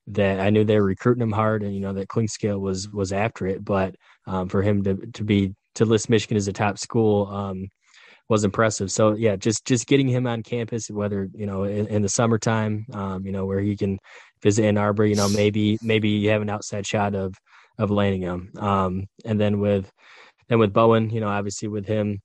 that 0.08 0.39
I 0.39 0.50
knew 0.50 0.63
they 0.63 0.80
were 0.80 0.86
recruiting 0.86 1.24
him 1.24 1.34
hard 1.34 1.62
and 1.62 1.76
you 1.76 1.82
know 1.82 1.91
that 1.91 2.08
Clinkscale 2.08 2.60
was 2.60 2.89
was 2.89 3.12
after 3.12 3.48
it. 3.48 3.65
But 3.65 3.95
um 4.28 4.48
for 4.48 4.62
him 4.62 4.82
to 4.86 4.95
to 5.15 5.26
be 5.26 5.56
to 5.74 5.84
list 5.84 6.10
Michigan 6.10 6.38
as 6.38 6.48
a 6.48 6.54
top 6.54 6.78
school 6.78 7.28
um 7.28 7.67
was 8.30 8.44
impressive. 8.44 8.92
So 8.92 9.14
yeah, 9.14 9.36
just 9.36 9.66
just 9.66 9.88
getting 9.88 10.08
him 10.08 10.28
on 10.28 10.44
campus, 10.44 10.90
whether 10.90 11.30
you 11.34 11.46
know 11.46 11.64
in, 11.64 11.88
in 11.88 12.02
the 12.02 12.10
summertime, 12.10 12.86
um, 12.94 13.26
you 13.26 13.32
know 13.32 13.46
where 13.46 13.60
he 13.60 13.76
can 13.76 14.00
visit 14.42 14.66
Ann 14.66 14.78
Arbor, 14.78 15.06
you 15.06 15.16
know 15.16 15.30
maybe 15.30 15.78
maybe 15.82 16.10
you 16.10 16.30
have 16.30 16.42
an 16.42 16.50
outside 16.50 16.86
shot 16.86 17.16
of 17.16 17.36
of 17.78 17.92
landing 17.92 18.22
him. 18.22 18.52
Um, 18.58 19.06
and 19.26 19.40
then 19.40 19.60
with 19.60 19.92
then 20.50 20.60
with 20.60 20.74
Bowen, 20.74 21.10
you 21.10 21.20
know 21.20 21.30
obviously 21.30 21.68
with 21.68 21.86
him 21.86 22.22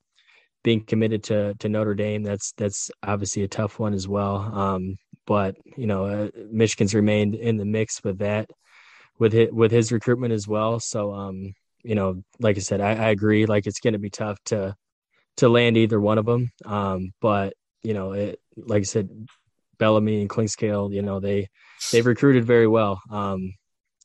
being 0.62 0.84
committed 0.84 1.24
to 1.24 1.54
to 1.58 1.68
Notre 1.68 1.94
Dame, 1.94 2.22
that's 2.22 2.52
that's 2.56 2.90
obviously 3.02 3.42
a 3.42 3.48
tough 3.48 3.78
one 3.78 3.94
as 3.94 4.08
well. 4.08 4.36
Um, 4.36 4.96
but 5.26 5.56
you 5.76 5.86
know 5.86 6.06
uh, 6.06 6.28
Michigan's 6.50 6.94
remained 6.94 7.34
in 7.34 7.56
the 7.56 7.64
mix 7.64 8.02
with 8.02 8.18
that 8.18 8.50
with 9.18 9.32
his, 9.32 9.50
with 9.52 9.70
his 9.70 9.92
recruitment 9.92 10.32
as 10.32 10.48
well. 10.48 10.80
So 10.80 11.12
um, 11.12 11.54
you 11.84 11.94
know, 11.94 12.22
like 12.40 12.56
I 12.56 12.60
said, 12.60 12.80
I, 12.80 12.90
I 12.90 13.08
agree. 13.10 13.46
Like 13.46 13.66
it's 13.66 13.80
going 13.80 13.92
to 13.92 13.98
be 13.98 14.10
tough 14.10 14.38
to 14.46 14.74
to 15.40 15.48
land 15.48 15.76
either 15.76 16.00
one 16.00 16.18
of 16.18 16.26
them. 16.26 16.50
Um, 16.64 17.12
but 17.20 17.54
you 17.82 17.94
know, 17.94 18.12
it, 18.12 18.40
like 18.56 18.80
I 18.80 18.84
said, 18.84 19.08
Bellamy 19.78 20.20
and 20.20 20.30
Clinkscale, 20.30 20.92
you 20.92 21.02
know, 21.02 21.20
they 21.20 21.48
they've 21.92 22.06
recruited 22.06 22.44
very 22.44 22.66
well. 22.66 23.00
Um, 23.10 23.54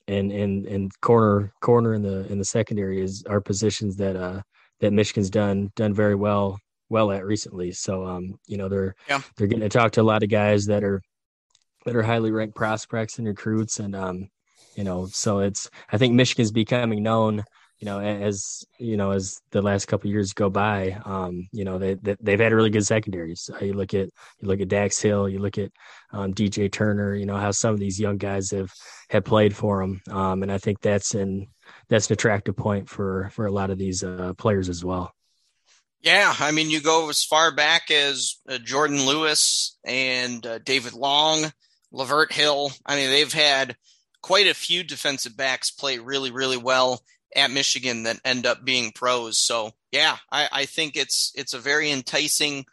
and 0.08 0.32
and 0.32 0.66
and 0.66 0.92
corner 1.02 1.52
corner 1.62 1.94
in 1.94 2.02
the 2.02 2.32
in 2.32 2.38
the 2.38 2.46
secondary 2.46 3.02
is 3.02 3.24
are 3.28 3.42
positions 3.42 3.96
that 3.98 4.16
uh 4.16 4.42
that 4.80 4.94
Michigan's 4.94 5.30
done 5.30 5.72
done 5.76 5.94
very 5.94 6.16
well 6.16 6.60
well 6.90 7.12
at 7.12 7.26
recently. 7.26 7.72
So 7.72 8.06
um, 8.06 8.40
you 8.48 8.58
know, 8.58 8.70
they're 8.70 8.96
yeah. 9.10 9.22
they're 9.36 9.48
getting 9.48 9.68
to 9.68 9.70
talk 9.70 9.94
to 9.94 10.02
a 10.02 10.04
lot 10.04 10.24
of 10.24 10.30
guys 10.30 10.68
that 10.68 10.84
are 10.84 11.02
that 11.86 11.96
are 11.96 12.04
highly 12.04 12.32
ranked 12.32 12.56
prospects 12.56 13.18
and 13.18 13.28
recruits 13.28 13.80
and 13.80 13.96
um, 13.96 14.30
you 14.76 14.84
know, 14.84 15.08
so 15.08 15.40
it's 15.40 15.70
I 15.92 15.98
think 15.98 16.14
Michigan's 16.14 16.52
becoming 16.52 17.04
known 17.04 17.44
you 17.80 17.86
know, 17.86 18.00
as 18.00 18.66
you 18.80 18.96
know, 18.96 19.12
as 19.12 19.42
the 19.52 19.62
last 19.62 19.88
couple 19.88 20.10
years 20.10 20.34
go 20.34 20.50
by, 20.50 20.98
um, 21.04 21.48
you 21.52 21.66
know, 21.66 21.78
they, 21.78 21.96
they 21.96 22.32
have 22.32 22.40
had 22.40 22.54
really 22.54 22.70
good 22.70 22.86
secondaries. 22.86 23.50
Uh, 23.54 23.66
you 23.66 23.74
look 23.74 23.94
at 23.94 24.10
you 24.40 24.48
look 24.48 24.62
at 24.62 24.70
Dax 24.70 25.02
Hill, 25.02 25.28
you 25.28 25.40
look 25.40 25.58
at 25.58 25.72
um, 26.12 26.34
DJ 26.34 26.72
Turner. 26.72 27.14
You 27.16 27.26
know 27.26 27.36
how 27.36 27.52
some 27.52 27.74
of 27.74 27.80
these 27.80 28.00
young 28.00 28.18
guys 28.18 28.52
have 28.52 28.72
have 29.10 29.26
played 29.26 29.56
for 29.56 29.82
them, 29.82 30.02
um, 30.10 30.42
and 30.42 30.52
I 30.52 30.58
think 30.58 30.80
that's 30.80 31.16
an 31.16 31.48
that's 31.90 32.10
an 32.10 32.14
attractive 32.14 32.56
point 32.56 32.88
for 32.90 33.30
for 33.34 33.46
a 33.46 33.52
lot 33.52 33.72
of 33.72 33.78
these 33.78 34.04
uh, 34.04 34.34
players 34.38 34.70
as 34.70 34.84
well. 34.84 35.14
Yeah, 36.02 36.34
I 36.40 36.52
mean, 36.52 36.70
you 36.70 36.82
go 36.82 37.10
as 37.10 37.24
far 37.24 37.52
back 37.52 37.92
as 37.92 38.36
uh, 38.48 38.54
Jourdan 38.54 39.06
Lewis 39.06 39.78
and 39.84 40.46
uh, 40.46 40.60
David 40.60 40.94
Long, 40.94 41.52
Lavert 41.92 42.32
Hill. 42.32 42.72
I 42.86 42.96
mean, 42.96 43.10
they've 43.10 43.34
had 43.34 43.76
quite 44.22 44.48
a 44.48 44.54
few 44.54 44.84
defensive 44.84 45.36
backs 45.36 45.72
play 45.72 45.98
really, 45.98 46.32
really 46.32 46.58
well 46.58 47.02
at 47.36 47.52
Michigan 47.52 48.04
that 48.04 48.20
end 48.24 48.46
up 48.46 48.64
being 48.64 48.92
pros. 48.92 49.38
So 49.38 49.72
yeah, 49.92 50.18
I, 50.32 50.50
I 50.52 50.66
think 50.66 50.96
it's 50.96 51.32
it's 51.36 51.54
a 51.54 51.60
very 51.60 51.92
enticing 51.92 52.66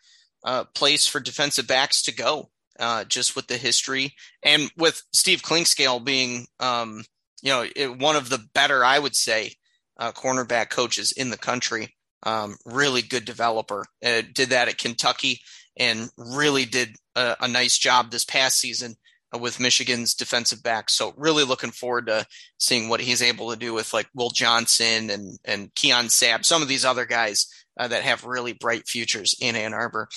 uh, 0.44 0.64
place 0.74 1.06
for 1.06 1.20
defensive 1.20 1.66
backs 1.66 2.02
to 2.02 2.14
go, 2.14 2.50
uh, 2.78 3.04
just 3.04 3.36
with 3.36 3.46
the 3.46 3.56
history 3.56 4.14
and 4.42 4.70
with 4.76 5.02
Steve 5.12 5.42
Clinkscale 5.42 6.04
being, 6.04 6.46
um, 6.60 7.04
you 7.42 7.50
know, 7.50 7.66
it, 7.76 7.98
one 7.98 8.16
of 8.16 8.28
the 8.28 8.44
better, 8.54 8.84
I 8.84 8.98
would 8.98 9.16
say, 9.16 9.54
uh, 9.98 10.12
cornerback 10.12 10.70
coaches 10.70 11.12
in 11.12 11.30
the 11.30 11.38
country. 11.38 11.94
Um, 12.24 12.56
really 12.64 13.02
good 13.02 13.24
developer. 13.24 13.84
Uh, 14.04 14.22
did 14.32 14.50
that 14.50 14.68
at 14.68 14.78
Kentucky 14.78 15.40
and 15.76 16.08
really 16.16 16.64
did 16.64 16.96
a, 17.16 17.36
a 17.40 17.48
nice 17.48 17.76
job 17.78 18.10
this 18.10 18.24
past 18.24 18.58
season 18.58 18.96
with 19.38 19.60
Michigan's 19.60 20.14
defensive 20.14 20.62
back. 20.62 20.90
So 20.90 21.14
really 21.16 21.44
looking 21.44 21.70
forward 21.70 22.06
to 22.06 22.26
seeing 22.58 22.88
what 22.88 23.00
he's 23.00 23.22
able 23.22 23.50
to 23.50 23.56
do 23.56 23.72
with 23.72 23.94
like 23.94 24.08
Will 24.14 24.30
Johnson 24.30 25.10
and 25.10 25.38
and 25.44 25.74
Keon 25.74 26.06
Sabb, 26.06 26.44
some 26.44 26.62
of 26.62 26.68
these 26.68 26.84
other 26.84 27.06
guys 27.06 27.46
uh, 27.78 27.88
that 27.88 28.02
have 28.02 28.24
really 28.24 28.52
bright 28.52 28.86
futures 28.86 29.34
in 29.40 29.56
Ann 29.56 29.74
Arbor. 29.74 30.08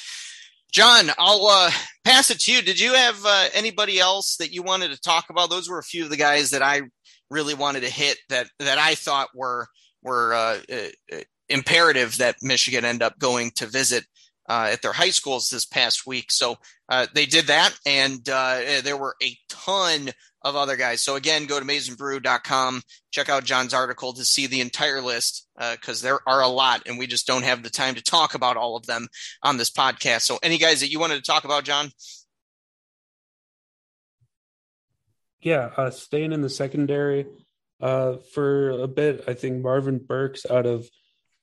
John, 0.71 1.09
I'll 1.17 1.47
uh, 1.47 1.71
pass 2.03 2.31
it 2.31 2.39
to 2.41 2.51
you. 2.51 2.61
Did 2.61 2.79
you 2.79 2.93
have 2.93 3.17
uh, 3.25 3.47
anybody 3.53 3.99
else 3.99 4.35
that 4.37 4.51
you 4.51 4.61
wanted 4.61 4.91
to 4.91 4.99
talk 4.99 5.29
about? 5.29 5.49
Those 5.49 5.69
were 5.69 5.79
a 5.79 5.83
few 5.83 6.03
of 6.03 6.09
the 6.09 6.17
guys 6.17 6.49
that 6.51 6.61
I 6.61 6.81
really 7.29 7.53
wanted 7.53 7.81
to 7.81 7.89
hit 7.89 8.17
that 8.29 8.47
that 8.59 8.77
I 8.77 8.95
thought 8.95 9.29
were 9.33 9.67
were 10.03 10.33
uh, 10.33 10.59
uh 10.71 11.17
imperative 11.47 12.17
that 12.17 12.35
Michigan 12.41 12.85
end 12.85 13.03
up 13.03 13.19
going 13.19 13.51
to 13.51 13.67
visit 13.67 14.03
uh, 14.47 14.69
at 14.71 14.81
their 14.81 14.93
high 14.93 15.09
schools 15.09 15.49
this 15.49 15.65
past 15.65 16.05
week. 16.05 16.31
So 16.31 16.57
uh, 16.89 17.07
they 17.13 17.25
did 17.25 17.47
that, 17.47 17.77
and 17.85 18.27
uh, 18.29 18.81
there 18.83 18.97
were 18.97 19.15
a 19.21 19.37
ton 19.49 20.09
of 20.43 20.55
other 20.55 20.75
guys. 20.75 21.01
So 21.01 21.15
again, 21.15 21.47
go 21.47 21.59
to 21.59 21.65
maizenbrew.com, 21.65 22.83
check 23.11 23.29
out 23.29 23.45
John's 23.45 23.73
article 23.73 24.13
to 24.13 24.23
see 24.23 24.45
the 24.45 24.61
entire 24.61 25.01
list 25.01 25.47
because 25.71 26.03
uh, 26.03 26.07
there 26.07 26.19
are 26.27 26.41
a 26.41 26.47
lot, 26.47 26.83
and 26.85 26.99
we 26.99 27.07
just 27.07 27.25
don't 27.25 27.43
have 27.43 27.63
the 27.63 27.69
time 27.69 27.95
to 27.95 28.03
talk 28.03 28.35
about 28.35 28.57
all 28.57 28.75
of 28.75 28.85
them 28.85 29.07
on 29.41 29.57
this 29.57 29.71
podcast. 29.71 30.21
So 30.21 30.37
any 30.43 30.57
guys 30.57 30.81
that 30.81 30.91
you 30.91 30.99
wanted 30.99 31.15
to 31.15 31.23
talk 31.23 31.45
about, 31.45 31.63
John? 31.63 31.89
Yeah, 35.41 35.71
uh, 35.77 35.91
staying 35.91 36.31
in 36.31 36.41
the 36.41 36.49
secondary 36.49 37.25
uh, 37.81 38.17
for 38.33 38.71
a 38.71 38.87
bit. 38.87 39.23
I 39.27 39.33
think 39.33 39.61
Marvin 39.61 39.99
Burks 39.99 40.45
out 40.49 40.65
of 40.65 40.89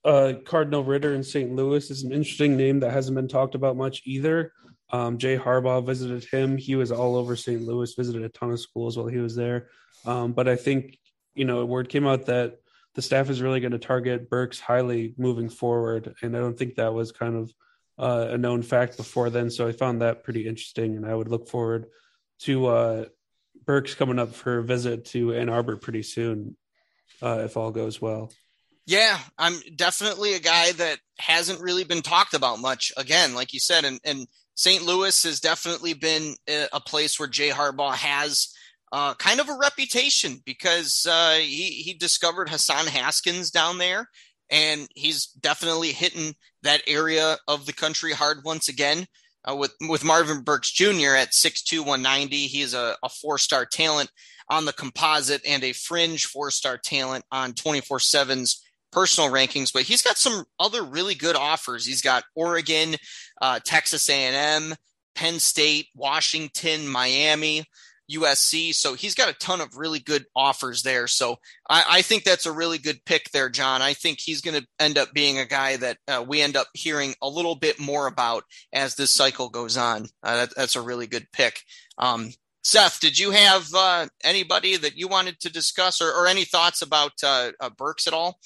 uh, 0.04 0.34
Cardinal 0.44 0.84
Ritter 0.84 1.14
in 1.14 1.22
St. 1.22 1.54
Louis 1.54 1.90
is 1.90 2.02
an 2.02 2.12
interesting 2.12 2.56
name 2.56 2.80
that 2.80 2.92
hasn't 2.92 3.14
been 3.14 3.28
talked 3.28 3.54
about 3.54 3.76
much 3.76 4.02
either. 4.04 4.52
Um, 4.90 5.18
Jay 5.18 5.38
Harbaugh 5.38 5.84
visited 5.84 6.24
him. 6.24 6.56
He 6.56 6.74
was 6.74 6.92
all 6.92 7.16
over 7.16 7.36
St. 7.36 7.62
Louis, 7.62 7.94
visited 7.94 8.22
a 8.22 8.28
ton 8.28 8.50
of 8.50 8.60
schools 8.60 8.96
while 8.96 9.06
he 9.06 9.18
was 9.18 9.34
there. 9.34 9.68
Um, 10.04 10.32
but 10.32 10.48
I 10.48 10.56
think, 10.56 10.98
you 11.34 11.44
know, 11.44 11.64
word 11.64 11.88
came 11.88 12.06
out 12.06 12.26
that 12.26 12.58
the 12.94 13.02
staff 13.02 13.30
is 13.30 13.40
really 13.40 13.60
going 13.60 13.72
to 13.72 13.78
target 13.78 14.28
Burks 14.28 14.60
highly 14.60 15.14
moving 15.16 15.48
forward. 15.48 16.14
And 16.20 16.36
I 16.36 16.40
don't 16.40 16.58
think 16.58 16.74
that 16.74 16.92
was 16.92 17.12
kind 17.12 17.36
of 17.36 17.54
uh, 17.98 18.32
a 18.32 18.38
known 18.38 18.62
fact 18.62 18.96
before 18.96 19.30
then. 19.30 19.50
So 19.50 19.66
I 19.66 19.72
found 19.72 20.02
that 20.02 20.24
pretty 20.24 20.46
interesting. 20.46 20.96
And 20.96 21.06
I 21.06 21.14
would 21.14 21.28
look 21.28 21.48
forward 21.48 21.86
to 22.40 22.66
uh, 22.66 23.04
Burks 23.64 23.94
coming 23.94 24.18
up 24.18 24.34
for 24.34 24.58
a 24.58 24.64
visit 24.64 25.06
to 25.06 25.34
Ann 25.34 25.48
Arbor 25.48 25.76
pretty 25.76 26.02
soon, 26.02 26.56
uh, 27.22 27.42
if 27.44 27.56
all 27.56 27.70
goes 27.70 28.00
well. 28.00 28.30
Yeah, 28.86 29.18
I'm 29.38 29.60
definitely 29.76 30.34
a 30.34 30.40
guy 30.40 30.72
that 30.72 30.98
hasn't 31.18 31.60
really 31.60 31.84
been 31.84 32.02
talked 32.02 32.34
about 32.34 32.58
much. 32.58 32.92
Again, 32.96 33.34
like 33.34 33.52
you 33.52 33.60
said, 33.60 33.84
and, 33.84 34.00
and 34.04 34.26
St. 34.54 34.82
Louis 34.82 35.22
has 35.22 35.40
definitely 35.40 35.94
been 35.94 36.34
a 36.48 36.80
place 36.80 37.18
where 37.18 37.28
Jay 37.28 37.50
Harbaugh 37.50 37.94
has 37.94 38.48
uh, 38.92 39.14
kind 39.14 39.40
of 39.40 39.48
a 39.48 39.56
reputation 39.58 40.42
because 40.44 41.06
uh, 41.08 41.34
he 41.34 41.82
he 41.82 41.94
discovered 41.94 42.50
Hassan 42.50 42.86
Haskins 42.86 43.50
down 43.50 43.78
there, 43.78 44.08
and 44.50 44.88
he's 44.94 45.26
definitely 45.26 45.92
hitting 45.92 46.34
that 46.62 46.82
area 46.86 47.38
of 47.48 47.66
the 47.66 47.72
country 47.72 48.12
hard 48.12 48.38
once 48.44 48.68
again. 48.68 49.06
Uh, 49.48 49.56
with 49.56 49.74
with 49.88 50.04
Marvin 50.04 50.42
Burks 50.42 50.70
Jr. 50.70 51.16
at 51.16 51.32
6'2", 51.32 51.78
190. 51.80 52.36
He's 52.46 52.74
a, 52.74 52.96
a 53.02 53.08
four 53.08 53.38
star 53.38 53.64
talent 53.64 54.10
on 54.50 54.66
the 54.66 54.72
composite 54.72 55.40
and 55.46 55.64
a 55.64 55.72
fringe 55.72 56.26
four 56.26 56.50
star 56.50 56.76
talent 56.76 57.24
on 57.32 57.54
24 57.54 57.98
7's 57.98 58.62
personal 58.92 59.30
rankings, 59.30 59.72
but 59.72 59.82
he's 59.82 60.02
got 60.02 60.18
some 60.18 60.44
other 60.60 60.82
really 60.82 61.14
good 61.14 61.36
offers. 61.36 61.86
He's 61.86 62.02
got 62.02 62.24
Oregon, 62.34 62.96
uh, 63.40 63.60
Texas 63.64 64.08
A&M, 64.08 64.74
Penn 65.14 65.40
State, 65.40 65.86
Washington, 65.94 66.86
Miami, 66.86 67.64
USC. 68.10 68.74
So 68.74 68.94
he's 68.94 69.14
got 69.14 69.30
a 69.30 69.38
ton 69.38 69.60
of 69.60 69.76
really 69.76 69.98
good 69.98 70.26
offers 70.36 70.82
there. 70.82 71.06
So 71.06 71.36
I, 71.68 71.84
I 71.88 72.02
think 72.02 72.24
that's 72.24 72.46
a 72.46 72.52
really 72.52 72.78
good 72.78 73.04
pick 73.04 73.30
there, 73.30 73.48
John. 73.48 73.82
I 73.82 73.94
think 73.94 74.20
he's 74.20 74.40
going 74.40 74.60
to 74.60 74.66
end 74.78 74.98
up 74.98 75.12
being 75.12 75.38
a 75.38 75.46
guy 75.46 75.76
that 75.76 75.98
uh, 76.08 76.24
we 76.26 76.42
end 76.42 76.56
up 76.56 76.68
hearing 76.74 77.14
a 77.22 77.28
little 77.28 77.54
bit 77.54 77.80
more 77.80 78.06
about 78.06 78.44
as 78.72 78.94
this 78.94 79.10
cycle 79.10 79.48
goes 79.48 79.76
on. 79.76 80.06
Uh, 80.22 80.36
that, 80.36 80.54
that's 80.56 80.76
a 80.76 80.82
really 80.82 81.06
good 81.06 81.26
pick. 81.32 81.60
Um, 81.98 82.30
Seth, 82.64 83.00
did 83.00 83.18
you 83.18 83.32
have 83.32 83.68
uh, 83.74 84.06
anybody 84.22 84.76
that 84.76 84.96
you 84.96 85.08
wanted 85.08 85.40
to 85.40 85.52
discuss 85.52 86.00
or, 86.00 86.10
or 86.12 86.26
any 86.28 86.44
thoughts 86.44 86.80
about 86.80 87.12
uh, 87.24 87.50
uh, 87.60 87.70
Burks 87.70 88.06
at 88.06 88.14
all? 88.14 88.38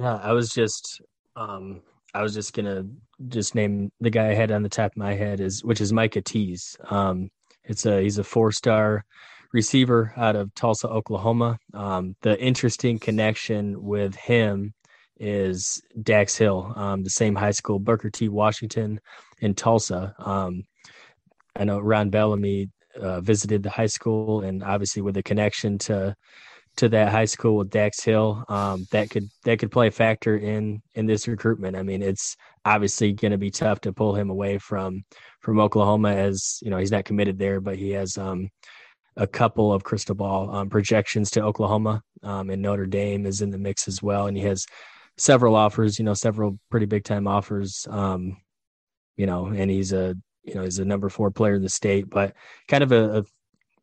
Yeah, 0.00 0.16
I 0.16 0.32
was 0.32 0.48
just 0.48 1.02
um 1.36 1.82
I 2.14 2.22
was 2.22 2.32
just 2.32 2.54
gonna 2.54 2.84
just 3.28 3.54
name 3.54 3.92
the 4.00 4.08
guy 4.08 4.30
I 4.30 4.34
had 4.34 4.50
on 4.50 4.62
the 4.62 4.70
top 4.70 4.92
of 4.92 4.96
my 4.96 5.12
head 5.12 5.40
is 5.40 5.62
which 5.62 5.82
is 5.82 5.92
Micah 5.92 6.22
Tease. 6.22 6.74
Um 6.88 7.28
it's 7.64 7.84
a 7.84 8.00
he's 8.00 8.16
a 8.16 8.24
four 8.24 8.50
star 8.50 9.04
receiver 9.52 10.14
out 10.16 10.36
of 10.36 10.54
Tulsa, 10.54 10.88
Oklahoma. 10.88 11.58
Um 11.74 12.16
the 12.22 12.40
interesting 12.40 12.98
connection 12.98 13.82
with 13.82 14.14
him 14.14 14.72
is 15.18 15.82
Dax 16.02 16.34
Hill, 16.34 16.72
um, 16.76 17.04
the 17.04 17.10
same 17.10 17.34
high 17.34 17.50
school, 17.50 17.78
Booker 17.78 18.08
T. 18.08 18.30
Washington 18.30 18.98
in 19.40 19.54
Tulsa. 19.54 20.14
Um, 20.18 20.62
I 21.54 21.64
know 21.64 21.78
Ron 21.78 22.08
Bellamy 22.08 22.70
uh, 22.98 23.20
visited 23.20 23.62
the 23.62 23.68
high 23.68 23.92
school, 23.98 24.40
and 24.40 24.64
obviously 24.64 25.02
with 25.02 25.14
the 25.14 25.22
connection 25.22 25.76
to 25.80 26.16
to 26.76 26.88
that 26.88 27.10
high 27.10 27.24
school 27.24 27.56
with 27.56 27.70
Dax 27.70 28.02
Hill, 28.02 28.44
um, 28.48 28.86
that 28.90 29.10
could 29.10 29.28
that 29.44 29.58
could 29.58 29.70
play 29.70 29.88
a 29.88 29.90
factor 29.90 30.36
in 30.36 30.82
in 30.94 31.06
this 31.06 31.28
recruitment. 31.28 31.76
I 31.76 31.82
mean, 31.82 32.02
it's 32.02 32.36
obviously 32.64 33.12
going 33.12 33.32
to 33.32 33.38
be 33.38 33.50
tough 33.50 33.80
to 33.82 33.92
pull 33.92 34.14
him 34.14 34.30
away 34.30 34.58
from 34.58 35.04
from 35.40 35.60
Oklahoma, 35.60 36.10
as 36.10 36.58
you 36.62 36.70
know 36.70 36.78
he's 36.78 36.92
not 36.92 37.04
committed 37.04 37.38
there, 37.38 37.60
but 37.60 37.76
he 37.76 37.90
has 37.90 38.16
um, 38.16 38.48
a 39.16 39.26
couple 39.26 39.72
of 39.72 39.84
crystal 39.84 40.14
ball 40.14 40.54
um, 40.54 40.70
projections 40.70 41.30
to 41.32 41.42
Oklahoma, 41.42 42.02
um, 42.22 42.50
and 42.50 42.62
Notre 42.62 42.86
Dame 42.86 43.26
is 43.26 43.42
in 43.42 43.50
the 43.50 43.58
mix 43.58 43.88
as 43.88 44.02
well, 44.02 44.26
and 44.26 44.36
he 44.36 44.44
has 44.44 44.64
several 45.16 45.56
offers, 45.56 45.98
you 45.98 46.04
know, 46.04 46.14
several 46.14 46.58
pretty 46.70 46.86
big 46.86 47.04
time 47.04 47.26
offers, 47.26 47.86
um, 47.90 48.36
you 49.16 49.26
know, 49.26 49.46
and 49.46 49.70
he's 49.70 49.92
a 49.92 50.14
you 50.44 50.54
know 50.54 50.62
he's 50.62 50.78
a 50.78 50.84
number 50.84 51.08
four 51.08 51.30
player 51.30 51.54
in 51.54 51.62
the 51.62 51.68
state, 51.68 52.08
but 52.08 52.34
kind 52.68 52.82
of 52.82 52.92
a, 52.92 53.18
a 53.18 53.24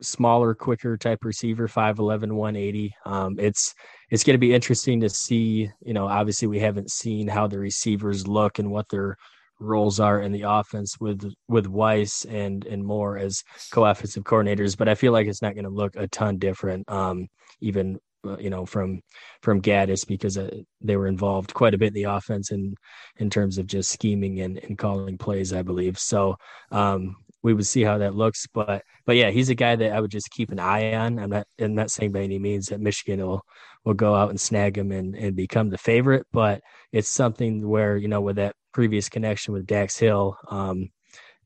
smaller, 0.02 0.54
quicker 0.54 0.98
type 0.98 1.24
receiver, 1.24 1.68
5'11, 1.68 2.32
180. 2.34 2.94
Um, 3.06 3.40
it's 3.40 3.74
it's 4.10 4.24
going 4.24 4.36
to 4.36 4.40
be 4.40 4.54
interesting 4.54 5.02
to 5.02 5.10
see. 5.10 5.70
You 5.82 5.94
know, 5.94 6.08
obviously 6.08 6.48
we 6.48 6.60
haven't 6.60 6.92
seen 6.92 7.28
how 7.28 7.48
the 7.48 7.60
receivers 7.60 8.28
look 8.28 8.60
and 8.60 8.72
what 8.72 8.90
their 8.90 9.18
roles 9.60 10.00
are 10.00 10.22
in 10.22 10.32
the 10.32 10.44
offense 10.44 11.00
with 11.00 11.32
with 11.48 11.68
Weiss 11.68 12.26
and 12.26 12.66
and 12.66 12.84
Moore 12.84 13.18
as 13.18 13.44
co-offensive 13.72 14.24
coordinators, 14.24 14.78
but 14.78 14.88
I 14.88 14.96
feel 14.96 15.12
like 15.12 15.28
it's 15.28 15.42
not 15.42 15.56
going 15.56 15.66
to 15.66 15.70
look 15.70 15.96
a 15.96 16.08
ton 16.08 16.38
different. 16.38 16.90
Um, 16.90 17.28
even 17.60 18.00
uh, 18.26 18.38
you 18.38 18.50
know 18.50 18.66
from 18.66 19.02
from 19.42 19.62
Gattis 19.62 20.06
because 20.08 20.38
uh, 20.38 20.50
they 20.82 20.98
were 20.98 21.08
involved 21.08 21.54
quite 21.54 21.74
a 21.74 21.78
bit 21.78 21.88
in 21.88 21.94
the 21.94 22.04
offense 22.04 22.52
and 22.52 22.78
in 23.18 23.30
terms 23.30 23.58
of 23.58 23.68
just 23.68 23.92
scheming 23.92 24.42
and, 24.42 24.58
and 24.60 24.78
calling 24.78 25.18
plays, 25.18 25.54
I 25.54 25.62
believe. 25.62 25.98
So 25.98 26.38
um, 26.72 27.16
we 27.44 27.54
would 27.54 27.68
see 27.68 27.84
how 27.84 27.98
that 28.00 28.16
looks. 28.16 28.48
But 28.54 28.84
but 29.06 29.16
yeah, 29.16 29.30
he's 29.30 29.50
a 29.50 29.56
guy 29.56 29.76
that 29.76 29.92
I 29.92 30.00
would 30.00 30.12
just 30.12 30.32
keep 30.32 30.52
an 30.52 30.60
eye 30.60 30.94
on. 30.94 31.20
I'm 31.20 31.30
not 31.30 31.48
I'm 31.60 31.76
not 31.76 31.92
saying 31.92 32.12
by 32.12 32.22
any 32.22 32.40
means 32.40 32.68
that 32.68 32.82
Michigan 32.82 33.26
will 33.26 33.44
will 33.86 33.94
go 33.94 34.16
out 34.16 34.30
and 34.30 34.40
snag 34.40 34.78
him 34.78 34.92
and, 34.92 35.16
and 35.16 35.36
become 35.36 35.70
the 35.70 35.78
favorite, 35.78 36.28
but 36.34 36.62
it's 36.92 37.08
something 37.08 37.68
where, 37.68 37.96
you 37.96 38.10
know, 38.10 38.20
with 38.20 38.36
that 38.36 38.54
previous 38.74 39.08
connection 39.08 39.54
with 39.54 39.66
Dax 39.66 39.98
Hill, 39.98 40.38
um, 40.50 40.90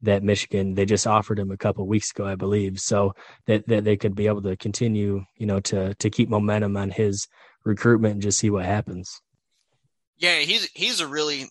that 0.02 0.24
Michigan 0.24 0.74
they 0.74 0.86
just 0.86 1.06
offered 1.06 1.38
him 1.38 1.52
a 1.52 1.58
couple 1.58 1.86
weeks 1.86 2.10
ago, 2.10 2.26
I 2.26 2.34
believe. 2.34 2.80
So 2.80 3.14
that, 3.46 3.68
that 3.68 3.84
they 3.84 3.96
could 3.96 4.16
be 4.16 4.26
able 4.26 4.42
to 4.44 4.58
continue, 4.58 5.24
you 5.38 5.46
know, 5.46 5.60
to 5.60 5.94
to 5.96 6.10
keep 6.10 6.30
momentum 6.30 6.76
on 6.78 6.90
his 6.90 7.28
recruitment 7.64 8.14
and 8.14 8.22
just 8.22 8.40
see 8.40 8.50
what 8.50 8.66
happens. 8.66 9.22
Yeah, 10.18 10.40
he's 10.40 10.70
he's 10.74 11.00
a 11.00 11.08
really 11.08 11.50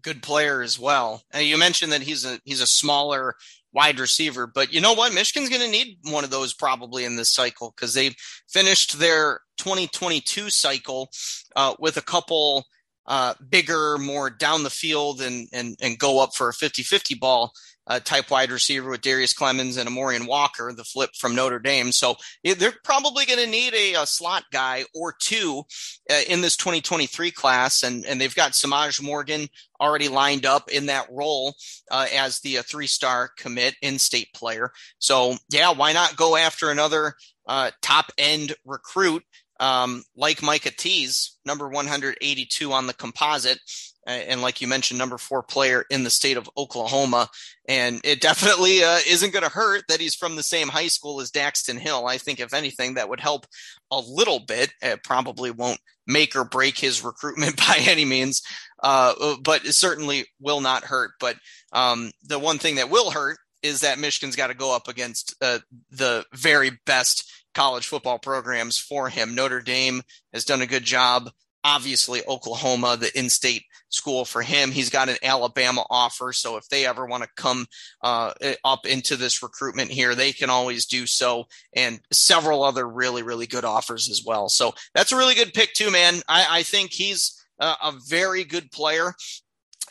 good 0.00 0.22
player 0.22 0.62
as 0.62 0.78
well. 0.78 1.22
Uh, 1.34 1.38
you 1.38 1.58
mentioned 1.58 1.92
that 1.92 2.02
he's 2.02 2.24
a 2.24 2.40
he's 2.44 2.62
a 2.62 2.66
smaller 2.66 3.34
wide 3.72 4.00
receiver. 4.00 4.46
But 4.46 4.72
you 4.72 4.80
know 4.80 4.94
what? 4.94 5.14
Michigan's 5.14 5.48
going 5.48 5.62
to 5.62 5.70
need 5.70 5.98
one 6.04 6.24
of 6.24 6.30
those 6.30 6.52
probably 6.54 7.04
in 7.04 7.16
this 7.16 7.30
cycle 7.30 7.72
because 7.74 7.94
they've 7.94 8.16
finished 8.48 8.98
their 8.98 9.40
2022 9.58 10.50
cycle 10.50 11.10
uh, 11.56 11.74
with 11.78 11.96
a 11.96 12.02
couple 12.02 12.64
uh, 13.06 13.34
bigger, 13.48 13.98
more 13.98 14.30
down 14.30 14.62
the 14.62 14.70
field 14.70 15.20
and, 15.20 15.48
and, 15.52 15.76
and 15.80 15.98
go 15.98 16.22
up 16.22 16.34
for 16.34 16.48
a 16.48 16.54
50 16.54 16.82
50 16.82 17.14
ball 17.14 17.52
uh, 17.90 17.98
type 17.98 18.30
wide 18.30 18.52
receiver 18.52 18.88
with 18.88 19.00
Darrius 19.00 19.34
Clemons 19.34 19.76
and 19.76 19.88
Amorion 19.88 20.26
Walker, 20.26 20.72
the 20.72 20.84
flip 20.84 21.10
from 21.18 21.34
Notre 21.34 21.58
Dame. 21.58 21.90
So 21.90 22.14
they're 22.44 22.72
probably 22.84 23.26
going 23.26 23.40
to 23.40 23.50
need 23.50 23.74
a, 23.74 23.94
a, 23.94 24.06
slot 24.06 24.44
guy 24.52 24.84
or 24.94 25.12
two 25.18 25.64
uh, 26.08 26.20
in 26.28 26.40
this 26.40 26.56
2023 26.56 27.32
class. 27.32 27.82
And, 27.82 28.06
and 28.06 28.20
they've 28.20 28.34
got 28.34 28.52
Semaj 28.52 29.02
Morgan 29.02 29.48
already 29.80 30.06
lined 30.06 30.46
up 30.46 30.70
in 30.70 30.86
that 30.86 31.08
role 31.10 31.56
uh, 31.90 32.06
as 32.14 32.38
the 32.40 32.58
uh, 32.58 32.62
three 32.62 32.86
star 32.86 33.30
commit 33.36 33.74
in 33.82 33.98
state 33.98 34.32
player. 34.34 34.70
So, 35.00 35.34
yeah, 35.50 35.72
why 35.72 35.92
not 35.92 36.16
go 36.16 36.36
after 36.36 36.70
another 36.70 37.14
uh, 37.48 37.72
top 37.82 38.12
end 38.18 38.54
recruit? 38.64 39.24
Um, 39.60 40.02
like 40.16 40.42
Micah 40.42 40.70
Tease, 40.70 41.36
number 41.44 41.68
182 41.68 42.72
on 42.72 42.86
the 42.86 42.94
composite, 42.94 43.58
and 44.06 44.42
like 44.42 44.60
you 44.60 44.66
mentioned, 44.66 44.98
number 44.98 45.18
four 45.18 45.42
player 45.42 45.84
in 45.90 46.04
the 46.04 46.10
state 46.10 46.36
of 46.36 46.50
Oklahoma. 46.56 47.28
And 47.68 48.00
it 48.02 48.20
definitely 48.20 48.82
uh, 48.82 48.98
isn't 49.06 49.32
going 49.32 49.44
to 49.44 49.50
hurt 49.50 49.84
that 49.88 50.00
he's 50.00 50.14
from 50.14 50.36
the 50.36 50.42
same 50.42 50.68
high 50.68 50.88
school 50.88 51.20
as 51.20 51.30
Daxton 51.30 51.78
Hill. 51.78 52.06
I 52.06 52.18
think, 52.18 52.40
if 52.40 52.54
anything, 52.54 52.94
that 52.94 53.08
would 53.08 53.20
help 53.20 53.46
a 53.90 54.00
little 54.00 54.40
bit. 54.40 54.72
It 54.82 55.04
probably 55.04 55.50
won't 55.50 55.80
make 56.06 56.34
or 56.34 56.44
break 56.44 56.78
his 56.78 57.04
recruitment 57.04 57.56
by 57.68 57.76
any 57.80 58.04
means. 58.04 58.42
uh, 58.82 59.36
but 59.42 59.64
it 59.64 59.74
certainly 59.74 60.26
will 60.40 60.60
not 60.60 60.84
hurt. 60.84 61.12
But 61.20 61.36
um, 61.72 62.10
the 62.22 62.38
one 62.38 62.58
thing 62.58 62.76
that 62.76 62.90
will 62.90 63.10
hurt 63.10 63.38
is 63.62 63.80
that 63.82 63.98
Michigan's 63.98 64.36
got 64.36 64.46
to 64.46 64.54
go 64.54 64.74
up 64.74 64.88
against 64.88 65.34
uh, 65.42 65.58
the 65.90 66.24
very 66.32 66.70
best 66.86 67.30
college 67.54 67.86
football 67.86 68.18
programs 68.18 68.78
for 68.78 69.08
him. 69.08 69.34
Notre 69.34 69.60
Dame 69.60 70.02
has 70.32 70.44
done 70.44 70.62
a 70.62 70.66
good 70.66 70.84
job. 70.84 71.30
Obviously, 71.62 72.22
Oklahoma, 72.26 72.96
the 72.96 73.16
in 73.18 73.28
state 73.28 73.64
school 73.90 74.24
for 74.24 74.40
him. 74.40 74.70
He's 74.70 74.88
got 74.88 75.10
an 75.10 75.16
Alabama 75.22 75.84
offer. 75.90 76.32
So 76.32 76.56
if 76.56 76.66
they 76.68 76.86
ever 76.86 77.04
want 77.04 77.22
to 77.22 77.28
come 77.36 77.66
uh, 78.02 78.32
up 78.64 78.86
into 78.86 79.16
this 79.16 79.42
recruitment 79.42 79.90
here, 79.90 80.14
they 80.14 80.32
can 80.32 80.48
always 80.48 80.86
do 80.86 81.06
so. 81.06 81.44
And 81.74 82.00
several 82.10 82.62
other 82.62 82.88
really, 82.88 83.22
really 83.22 83.46
good 83.46 83.64
offers 83.64 84.08
as 84.08 84.22
well. 84.24 84.48
So 84.48 84.72
that's 84.94 85.12
a 85.12 85.16
really 85.16 85.34
good 85.34 85.52
pick, 85.52 85.74
too, 85.74 85.90
man. 85.90 86.22
I, 86.28 86.46
I 86.50 86.62
think 86.62 86.92
he's 86.92 87.36
a 87.60 87.92
very 88.08 88.44
good 88.44 88.72
player 88.72 89.12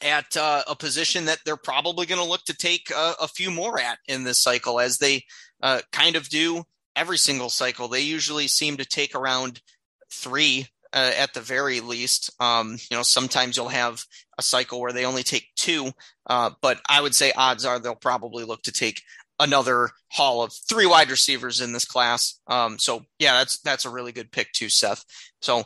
at 0.02 0.36
uh, 0.38 0.64
a 0.68 0.76
position 0.76 1.26
that 1.26 1.40
they're 1.46 1.58
probably 1.58 2.06
going 2.06 2.22
to 2.22 2.28
look 2.28 2.44
to 2.46 2.56
take 2.56 2.90
a, 2.90 3.14
a, 3.22 3.28
few 3.28 3.52
more 3.52 3.80
at 3.80 4.00
in 4.08 4.24
this 4.24 4.40
cycle, 4.40 4.80
as 4.80 4.98
they 4.98 5.24
uh, 5.62 5.82
kind 5.92 6.16
of 6.16 6.30
do 6.30 6.64
every 6.96 7.18
single 7.18 7.50
cycle. 7.50 7.88
They 7.88 8.02
usually 8.02 8.48
seem 8.48 8.78
to 8.78 8.86
take 8.86 9.16
around 9.16 9.62
three 10.12 10.68
uh, 10.94 11.12
at 11.18 11.34
the 11.34 11.42
very 11.42 11.82
least. 11.82 12.32
Um, 12.40 12.78
you 12.90 12.98
know, 12.98 13.04
sometimes 13.04 13.56
you'll 13.56 13.70
have 13.70 14.04
a 14.38 14.42
cycle 14.42 14.82
where 14.82 14.94
they 14.94 15.06
only 15.06 15.24
take 15.24 15.48
two, 15.56 15.92
uh, 16.28 16.52
but 16.62 16.80
I 16.90 17.02
would 17.02 17.16
say 17.16 17.32
odds 17.36 17.66
are 17.66 17.80
they'll 17.80 17.96
probably 17.96 18.44
look 18.44 18.64
to 18.64 18.72
take 18.72 19.02
another 19.40 19.92
haul 20.12 20.44
of 20.44 20.54
three 20.54 20.86
wide 20.86 21.12
receivers 21.12 21.62
in 21.62 21.72
this 21.72 21.86
class. 21.86 22.40
Um, 22.48 22.78
so 22.78 23.06
yeah, 23.20 23.38
that's 23.38 23.60
that's 23.60 23.86
a 23.86 23.90
really 23.90 24.12
good 24.12 24.32
pick 24.32 24.52
too, 24.52 24.70
Seth. 24.70 25.06
So 25.42 25.64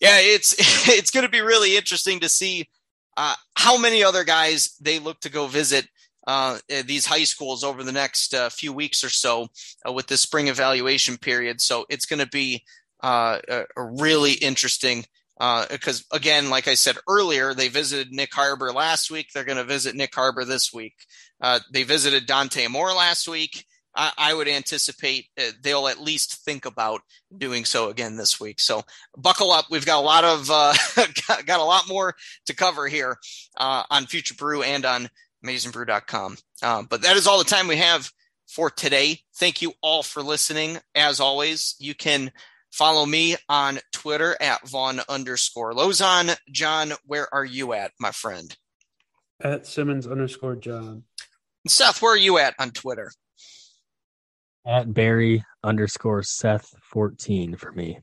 yeah, 0.00 0.18
it's 0.20 0.54
it's 0.88 1.10
going 1.10 1.24
to 1.24 1.30
be 1.30 1.40
really 1.40 1.76
interesting 1.76 2.20
to 2.20 2.28
see 2.28 2.68
uh, 3.16 3.34
how 3.54 3.78
many 3.78 4.04
other 4.04 4.24
guys 4.24 4.76
they 4.80 4.98
look 4.98 5.20
to 5.20 5.30
go 5.30 5.46
visit 5.46 5.86
uh, 6.26 6.58
these 6.86 7.06
high 7.06 7.24
schools 7.24 7.64
over 7.64 7.82
the 7.82 7.92
next 7.92 8.34
uh, 8.34 8.50
few 8.50 8.72
weeks 8.72 9.02
or 9.02 9.08
so 9.08 9.48
uh, 9.86 9.92
with 9.92 10.06
the 10.06 10.16
spring 10.16 10.48
evaluation 10.48 11.16
period. 11.16 11.60
So 11.60 11.86
it's 11.88 12.06
going 12.06 12.20
to 12.20 12.28
be 12.28 12.64
uh, 13.02 13.38
a, 13.48 13.64
a 13.76 13.82
really 13.82 14.32
interesting 14.32 15.04
because 15.38 16.04
uh, 16.12 16.16
again, 16.16 16.50
like 16.50 16.68
I 16.68 16.74
said 16.74 16.98
earlier, 17.08 17.54
they 17.54 17.68
visited 17.68 18.12
Nick 18.12 18.34
Harbor 18.34 18.72
last 18.72 19.10
week. 19.10 19.28
They're 19.32 19.44
going 19.44 19.56
to 19.56 19.64
visit 19.64 19.94
Nick 19.94 20.14
Harbor 20.14 20.44
this 20.44 20.72
week. 20.72 20.94
Uh, 21.40 21.60
they 21.72 21.82
visited 21.82 22.26
Dante 22.26 22.68
Moore 22.68 22.92
last 22.92 23.26
week. 23.26 23.64
I, 23.96 24.12
I 24.18 24.34
would 24.34 24.48
anticipate 24.48 25.28
they'll 25.62 25.88
at 25.88 25.98
least 25.98 26.44
think 26.44 26.66
about 26.66 27.00
doing 27.36 27.64
so 27.64 27.88
again 27.88 28.16
this 28.16 28.38
week. 28.38 28.60
So 28.60 28.82
buckle 29.16 29.50
up. 29.50 29.64
We've 29.70 29.86
got 29.86 29.98
a 29.98 30.04
lot 30.04 30.24
of 30.24 30.46
got, 31.26 31.46
got, 31.46 31.60
a 31.60 31.64
lot 31.64 31.88
more 31.88 32.14
to 32.44 32.54
cover 32.54 32.86
here 32.86 33.16
on 33.56 34.06
Future 34.06 34.34
Brew 34.34 34.62
and 34.62 34.84
on 34.84 35.08
MaizenBrew.com. 35.44 36.36
Uh, 36.62 36.82
but 36.88 37.02
that 37.02 37.16
is 37.16 37.26
all 37.26 37.38
the 37.38 37.44
time 37.44 37.68
we 37.68 37.76
have 37.76 38.10
for 38.46 38.70
today. 38.70 39.20
Thank 39.36 39.62
you 39.62 39.72
all 39.82 40.02
for 40.02 40.22
listening. 40.22 40.78
As 40.94 41.20
always, 41.20 41.76
you 41.78 41.94
can 41.94 42.32
Follow 42.70 43.04
me 43.04 43.36
on 43.48 43.80
Twitter 43.92 44.36
at 44.40 44.66
Von 44.68 45.00
underscore 45.08 45.72
Lozon. 45.72 46.36
John, 46.50 46.92
where 47.04 47.32
are 47.34 47.44
you 47.44 47.72
at, 47.72 47.92
my 47.98 48.12
friend? 48.12 48.56
At 49.40 49.66
Simmons 49.66 50.06
underscore 50.06 50.56
John. 50.56 51.04
Seth, 51.66 52.00
where 52.00 52.14
are 52.14 52.18
you 52.18 52.38
at 52.38 52.54
on 52.58 52.70
Twitter? 52.70 53.10
At 54.64 54.94
Barry 54.94 55.44
underscore 55.64 56.22
Seth 56.22 56.74
14 56.82 57.56
for 57.56 57.72
me. 57.72 57.98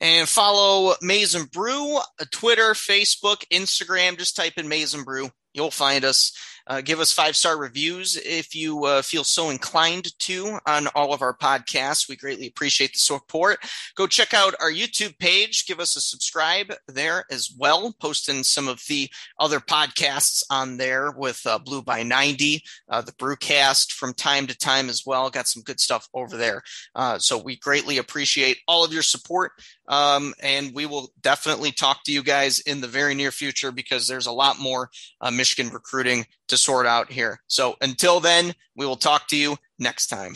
And 0.00 0.28
follow 0.28 0.94
Maizen 1.02 1.50
Brew, 1.50 1.98
Twitter, 2.30 2.72
Facebook, 2.72 3.44
Instagram. 3.52 4.16
Just 4.16 4.36
type 4.36 4.54
in 4.56 4.68
Maizen 4.68 5.04
Brew. 5.04 5.28
You'll 5.52 5.72
find 5.72 6.04
us. 6.04 6.32
Uh, 6.68 6.80
give 6.82 7.00
us 7.00 7.12
five 7.12 7.34
star 7.34 7.56
reviews 7.56 8.16
if 8.24 8.54
you 8.54 8.84
uh, 8.84 9.02
feel 9.02 9.24
so 9.24 9.50
inclined 9.50 10.16
to 10.18 10.58
on 10.66 10.86
all 10.88 11.14
of 11.14 11.22
our 11.22 11.34
podcasts. 11.34 12.08
We 12.08 12.16
greatly 12.16 12.46
appreciate 12.46 12.92
the 12.92 12.98
support. 12.98 13.58
Go 13.96 14.06
check 14.06 14.34
out 14.34 14.54
our 14.60 14.70
YouTube 14.70 15.18
page. 15.18 15.66
Give 15.66 15.80
us 15.80 15.96
a 15.96 16.00
subscribe 16.00 16.72
there 16.86 17.24
as 17.30 17.50
well. 17.56 17.94
Posting 18.00 18.44
some 18.44 18.68
of 18.68 18.82
the 18.88 19.10
other 19.38 19.60
podcasts 19.60 20.42
on 20.50 20.76
there 20.76 21.10
with 21.12 21.40
uh, 21.46 21.58
Blue 21.58 21.82
by 21.82 22.02
90, 22.02 22.62
uh, 22.90 23.00
the 23.00 23.12
Brewcast 23.12 23.92
from 23.92 24.12
time 24.12 24.46
to 24.46 24.56
time 24.56 24.88
as 24.88 25.04
well. 25.06 25.30
Got 25.30 25.48
some 25.48 25.62
good 25.62 25.80
stuff 25.80 26.08
over 26.12 26.36
there. 26.36 26.62
Uh, 26.94 27.18
so 27.18 27.38
we 27.38 27.56
greatly 27.56 27.98
appreciate 27.98 28.58
all 28.68 28.84
of 28.84 28.92
your 28.92 29.02
support. 29.02 29.52
Um, 29.88 30.34
and 30.42 30.74
we 30.74 30.86
will 30.86 31.10
definitely 31.22 31.72
talk 31.72 32.04
to 32.04 32.12
you 32.12 32.22
guys 32.22 32.60
in 32.60 32.80
the 32.80 32.86
very 32.86 33.14
near 33.14 33.32
future 33.32 33.72
because 33.72 34.06
there's 34.06 34.26
a 34.26 34.32
lot 34.32 34.58
more 34.58 34.90
uh, 35.20 35.30
Michigan 35.30 35.72
recruiting 35.72 36.26
to 36.48 36.56
sort 36.56 36.86
out 36.86 37.10
here. 37.10 37.40
So 37.46 37.76
until 37.80 38.20
then, 38.20 38.54
we 38.76 38.86
will 38.86 38.96
talk 38.96 39.28
to 39.28 39.36
you 39.36 39.56
next 39.78 40.08
time. 40.08 40.34